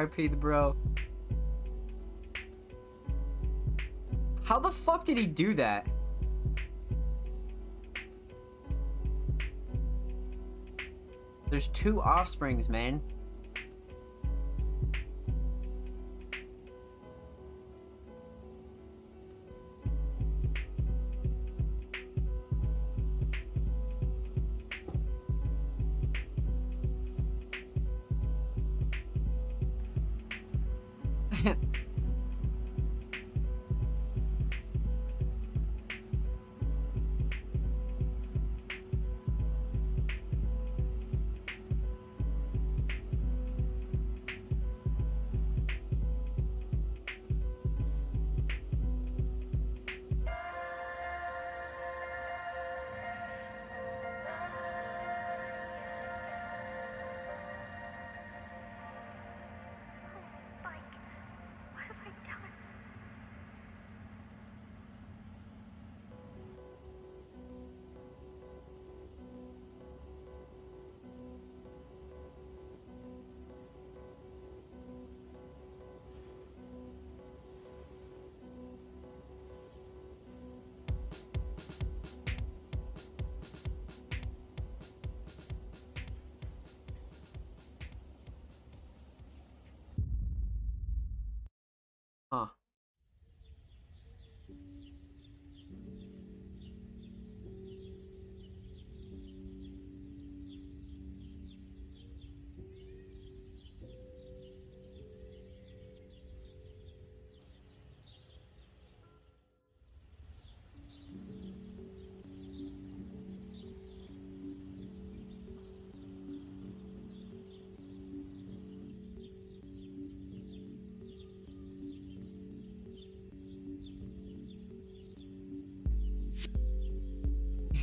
[0.00, 0.28] R.I.P.
[0.28, 0.74] the bro.
[4.44, 5.86] How the fuck did he do that?
[11.50, 13.02] There's two offsprings, man.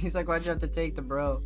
[0.08, 1.44] He's like, why'd you have to take the bro?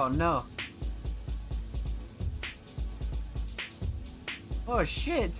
[0.00, 0.44] Oh no.
[4.68, 5.32] Oh shit.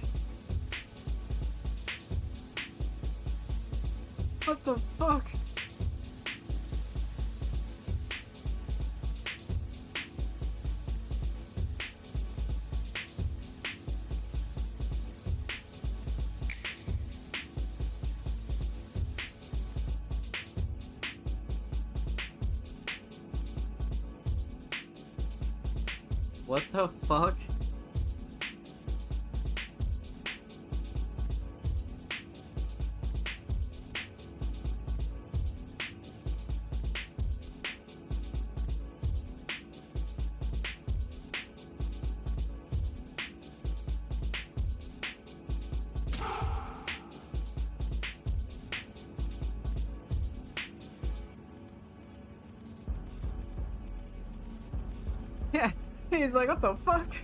[55.52, 55.70] Yeah,
[56.10, 57.14] he's like, what the fuck?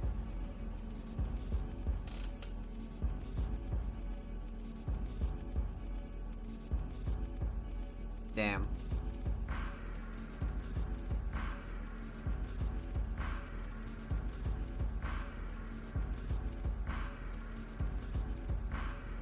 [8.35, 8.67] Damn.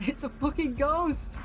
[0.01, 1.39] It's a fucking ghost!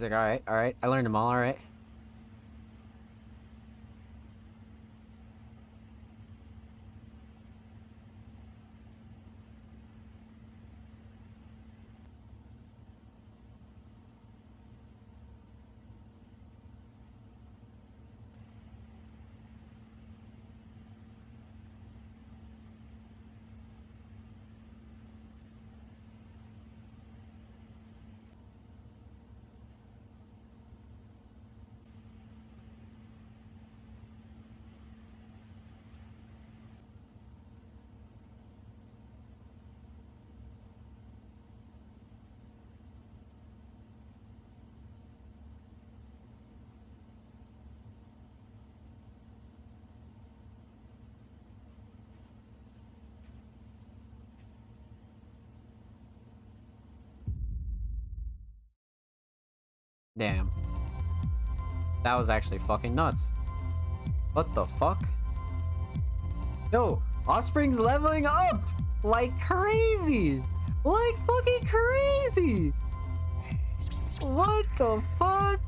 [0.00, 0.76] He's like, alright, alright.
[0.82, 1.56] I learned them all, alright.
[1.56, 1.59] Damn.
[62.10, 63.32] That was actually fucking nuts.
[64.32, 65.00] What the fuck?
[66.72, 68.64] Yo, Offspring's leveling up
[69.04, 70.42] like crazy.
[70.82, 72.72] Like fucking crazy.
[74.22, 75.60] What the fuck?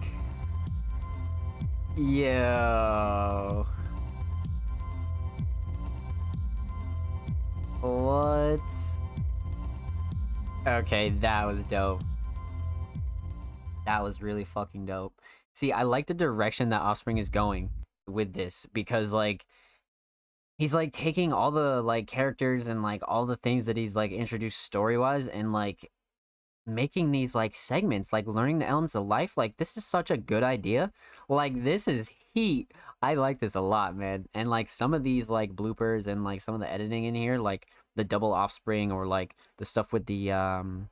[1.96, 3.64] Yo.
[7.82, 8.60] What?
[10.66, 12.02] Okay, that was dope.
[13.86, 15.11] That was really fucking dope.
[15.62, 17.70] See, I like the direction that Offspring is going
[18.08, 19.46] with this because like
[20.58, 24.10] he's like taking all the like characters and like all the things that he's like
[24.10, 25.88] introduced story wise and like
[26.66, 29.36] making these like segments like learning the elements of life.
[29.36, 30.90] Like this is such a good idea.
[31.28, 32.72] Like this is heat.
[33.00, 34.26] I like this a lot man.
[34.34, 37.38] And like some of these like bloopers and like some of the editing in here
[37.38, 40.88] like the double offspring or like the stuff with the um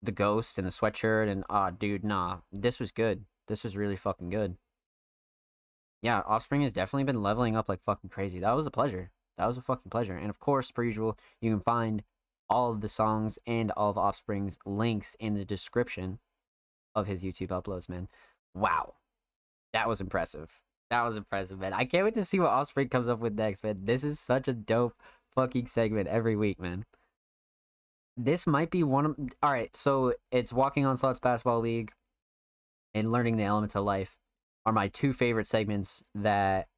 [0.00, 2.38] the ghost and the sweatshirt and ah dude nah.
[2.52, 4.56] This was good this was really fucking good.
[6.00, 8.40] Yeah offspring has definitely been leveling up like fucking crazy.
[8.40, 9.10] That was a pleasure.
[9.36, 10.16] That was a fucking pleasure.
[10.16, 12.02] And of course per usual you can find
[12.48, 16.18] all of the songs and all of offspring's links in the description
[16.94, 18.08] of his youtube uploads man.
[18.54, 18.94] Wow.
[19.74, 20.62] That was impressive.
[20.90, 21.74] That was impressive man.
[21.74, 23.80] I can't wait to see what offspring comes up with next man.
[23.84, 24.94] This is such a dope
[25.34, 26.86] fucking segment every week man.
[28.16, 31.92] This might be one of all right so it's walking on slots basketball league
[32.94, 34.16] and learning the elements of life
[34.64, 36.68] are my two favorite segments that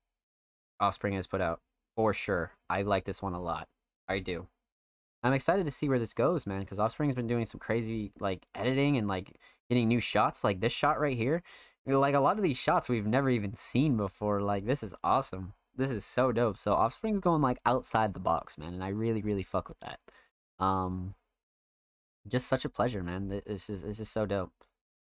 [0.80, 1.60] offspring has put out
[1.96, 3.68] for sure i like this one a lot
[4.08, 4.46] i do
[5.22, 8.46] i'm excited to see where this goes man because offspring's been doing some crazy like
[8.54, 9.36] editing and like
[9.68, 11.42] getting new shots like this shot right here
[11.86, 14.40] like a lot of these shots we've never even seen before.
[14.40, 15.54] Like this is awesome.
[15.76, 16.56] This is so dope.
[16.56, 20.00] So Offspring's going like outside the box, man, and I really really fuck with that.
[20.58, 21.14] Um,
[22.26, 23.28] just such a pleasure, man.
[23.28, 24.52] This is this is so dope.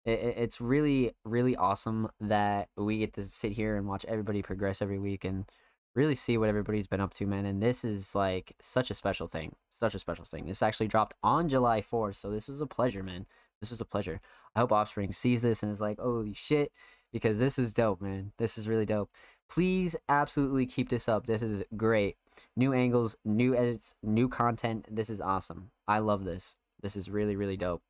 [0.10, 4.42] It, it- it's really really awesome that we get to sit here and watch everybody
[4.42, 5.50] progress every week and
[5.96, 7.46] really see what everybody's been up to, man.
[7.46, 10.46] And this is like such a special thing, such a special thing.
[10.46, 13.26] This actually dropped on July 4th, so this is a pleasure, man.
[13.62, 14.22] This was a pleasure.
[14.56, 16.72] I hope Offspring sees this and is like, holy shit,
[17.12, 18.32] because this is dope, man.
[18.38, 19.10] This is really dope.
[19.50, 21.26] Please absolutely keep this up.
[21.26, 22.16] This is great.
[22.56, 24.86] New angles, new edits, new content.
[24.90, 25.72] This is awesome.
[25.88, 26.56] I love this.
[26.82, 27.82] This is really, really dope.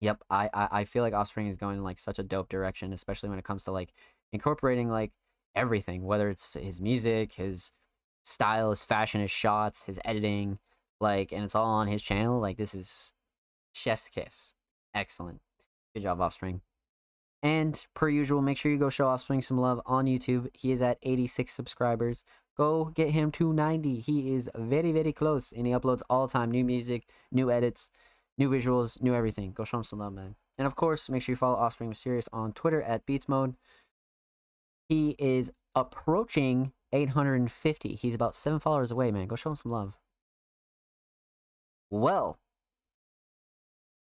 [0.00, 2.92] Yep, I, I, I feel like Offspring is going in like such a dope direction,
[2.92, 3.92] especially when it comes to like
[4.32, 5.12] incorporating like
[5.54, 7.72] everything, whether it's his music, his
[8.24, 10.58] style, his fashion, his shots, his editing,
[11.00, 12.40] like, and it's all on his channel.
[12.40, 13.14] Like, this is
[13.72, 14.54] chef's kiss.
[14.94, 15.40] Excellent.
[15.94, 16.60] Good job, Offspring.
[17.42, 20.48] And per usual, make sure you go show Offspring some love on YouTube.
[20.52, 22.24] He is at 86 subscribers.
[22.56, 24.00] Go get him to 90.
[24.00, 27.90] He is very, very close, and he uploads all time new music, new edits,
[28.40, 29.52] new visuals, new everything.
[29.52, 30.34] Go show him some love, man.
[30.56, 33.54] And of course, make sure you follow Offspring Mysterious on Twitter at Beats Mode.
[34.88, 37.94] He is approaching 850.
[37.94, 39.26] He's about seven followers away, man.
[39.26, 39.94] Go show him some love.
[41.90, 42.38] Well,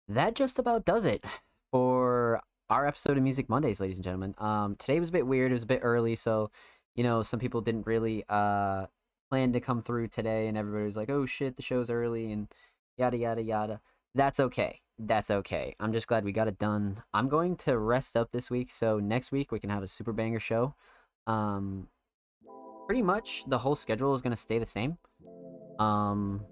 [0.08, 1.24] that just about does it
[1.72, 4.34] for our episode of Music Mondays, ladies and gentlemen.
[4.40, 5.52] Um, today was a bit weird.
[5.52, 6.50] It was a bit early, so
[6.96, 8.88] you know some people didn't really uh
[9.30, 12.48] plan to come through today, and everybody was like, "Oh shit, the show's early," and
[12.98, 13.82] yada yada yada.
[14.16, 14.80] That's okay.
[14.98, 15.76] That's okay.
[15.80, 17.04] I'm just glad we got it done.
[17.14, 20.14] I'm going to rest up this week, so next week we can have a super
[20.14, 20.74] banger show.
[21.28, 21.90] Um,
[22.86, 24.98] pretty much the whole schedule is gonna stay the same.
[25.80, 26.46] Um,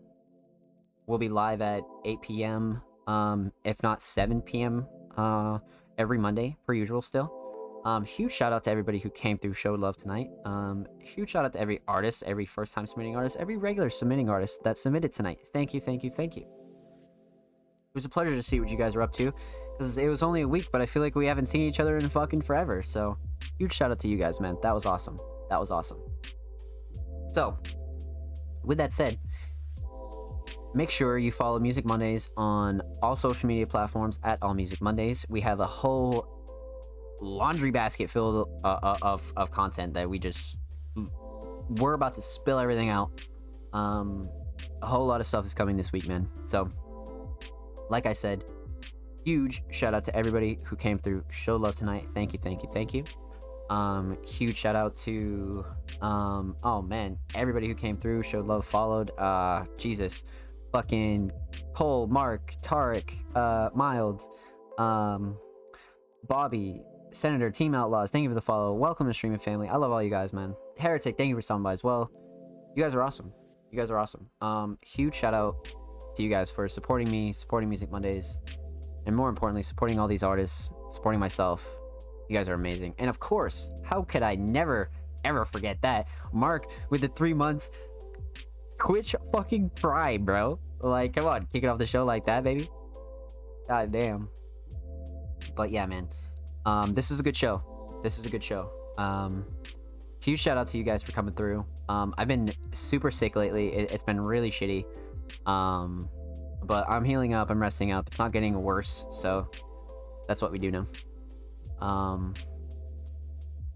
[1.08, 2.82] we'll be live at 8 p.m.
[3.08, 4.86] Um, if not 7 p.m.
[5.16, 5.60] Uh,
[5.98, 7.02] every Monday, per usual.
[7.02, 7.40] Still.
[7.86, 10.30] Um, huge shout out to everybody who came through, showed love tonight.
[10.46, 14.30] Um, huge shout out to every artist, every first time submitting artist, every regular submitting
[14.30, 15.40] artist that submitted tonight.
[15.54, 16.63] Thank you, thank you, thank you.
[17.94, 19.32] It was a pleasure to see what you guys were up to,
[19.78, 22.00] because it was only a week, but I feel like we haven't seen each other
[22.00, 22.82] in fucking forever.
[22.82, 23.20] So,
[23.60, 24.58] huge shout out to you guys, man.
[24.64, 25.16] That was awesome.
[25.52, 26.00] That was awesome.
[27.28, 27.56] So,
[28.64, 29.20] with that said,
[30.74, 35.24] make sure you follow Music Mondays on all social media platforms at All Music Mondays.
[35.30, 36.26] We have a whole
[37.22, 40.58] laundry basket filled uh, uh, of of content that we just
[41.70, 43.12] we're about to spill everything out.
[43.72, 44.24] Um,
[44.82, 46.28] a whole lot of stuff is coming this week, man.
[46.46, 46.68] So,
[47.94, 48.46] like I said,
[49.24, 52.08] huge shout out to everybody who came through, showed love tonight.
[52.16, 53.04] Thank you, thank you, thank you.
[53.70, 55.64] Um, huge shout out to
[56.02, 59.12] um, oh man, everybody who came through, showed love, followed.
[59.20, 60.24] Uh, Jesus,
[60.72, 61.32] fucking
[61.76, 64.24] Cole, Mark, Tarek, uh, Mild,
[64.80, 65.38] um,
[66.28, 66.82] Bobby,
[67.12, 68.74] Senator, Team Outlaws, thank you for the follow.
[68.74, 69.70] Welcome to Streaming Family.
[69.70, 70.56] I love all you guys, man.
[70.80, 72.10] Heretic, thank you for stopping by as well.
[72.76, 73.32] You guys are awesome.
[73.72, 74.32] You guys are awesome.
[74.42, 75.56] Um, huge shout out
[76.16, 78.40] to you guys for supporting me, supporting Music Mondays,
[79.06, 81.70] and more importantly, supporting all these artists, supporting myself.
[82.30, 82.96] You guys are amazing.
[83.00, 84.90] And of course, how could I never,
[85.26, 86.08] ever forget that?
[86.32, 87.72] Mark with the three months
[88.80, 90.60] Twitch fucking Prime, bro.
[90.82, 92.70] Like, come on, kick it off the show like that, baby.
[93.68, 94.30] God damn.
[95.56, 96.10] But yeah, man.
[96.66, 97.64] Um, this is a good show.
[98.02, 98.72] This is a good show.
[98.98, 99.46] Um,
[100.20, 101.66] huge shout out to you guys for coming through.
[101.90, 103.74] Um, I've been super sick lately.
[103.74, 104.86] It, it's been really shitty.
[105.46, 106.00] Um,
[106.64, 107.50] but I'm healing up.
[107.50, 108.08] I'm resting up.
[108.08, 109.06] It's not getting worse.
[109.12, 109.50] So
[110.28, 110.88] that's what we do now.
[111.80, 112.34] Um,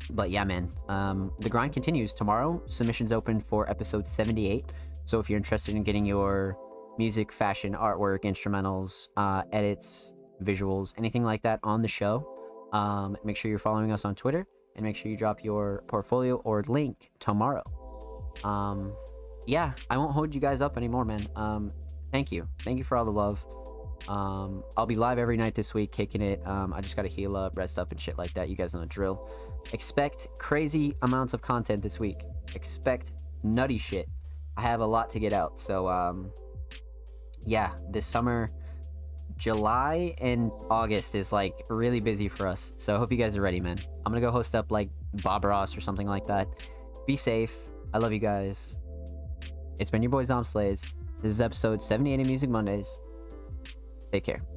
[0.10, 0.70] but yeah, man.
[0.88, 2.62] Um, the grind continues tomorrow.
[2.66, 4.66] Submissions open for episode 78.
[5.06, 6.58] So if you're interested in getting your
[6.98, 10.14] music, fashion, artwork, instrumentals, uh, edits,
[10.44, 12.28] visuals, anything like that on the show,
[12.74, 16.36] um, make sure you're following us on Twitter and make sure you drop your portfolio
[16.38, 17.64] or link tomorrow.
[18.44, 18.96] Um,
[19.48, 21.28] yeah, I won't hold you guys up anymore, man.
[21.36, 21.72] Um,
[22.12, 22.48] thank you.
[22.64, 23.44] Thank you for all the love.
[24.08, 26.42] Um, I'll be live every night this week, kicking it.
[26.48, 28.50] Um, I just gotta heal up, rest up, and shit like that.
[28.50, 29.30] You guys know the drill.
[29.72, 32.18] Expect crazy amounts of content this week.
[32.56, 33.12] Expect
[33.42, 34.10] nutty shit.
[34.58, 35.60] I have a lot to get out.
[35.60, 36.32] So, um,
[37.46, 38.48] yeah, this summer,
[39.38, 42.74] July and August is like really busy for us.
[42.76, 43.80] So I hope you guys are ready, man.
[44.06, 44.90] I'm gonna go host up like
[45.24, 46.48] Bob Ross or something like that.
[47.06, 47.54] Be safe.
[47.94, 48.78] I love you guys.
[49.80, 50.94] It's been your boy ZombSlays.
[51.22, 53.00] This is episode 78 of Music Mondays.
[54.12, 54.57] Take care.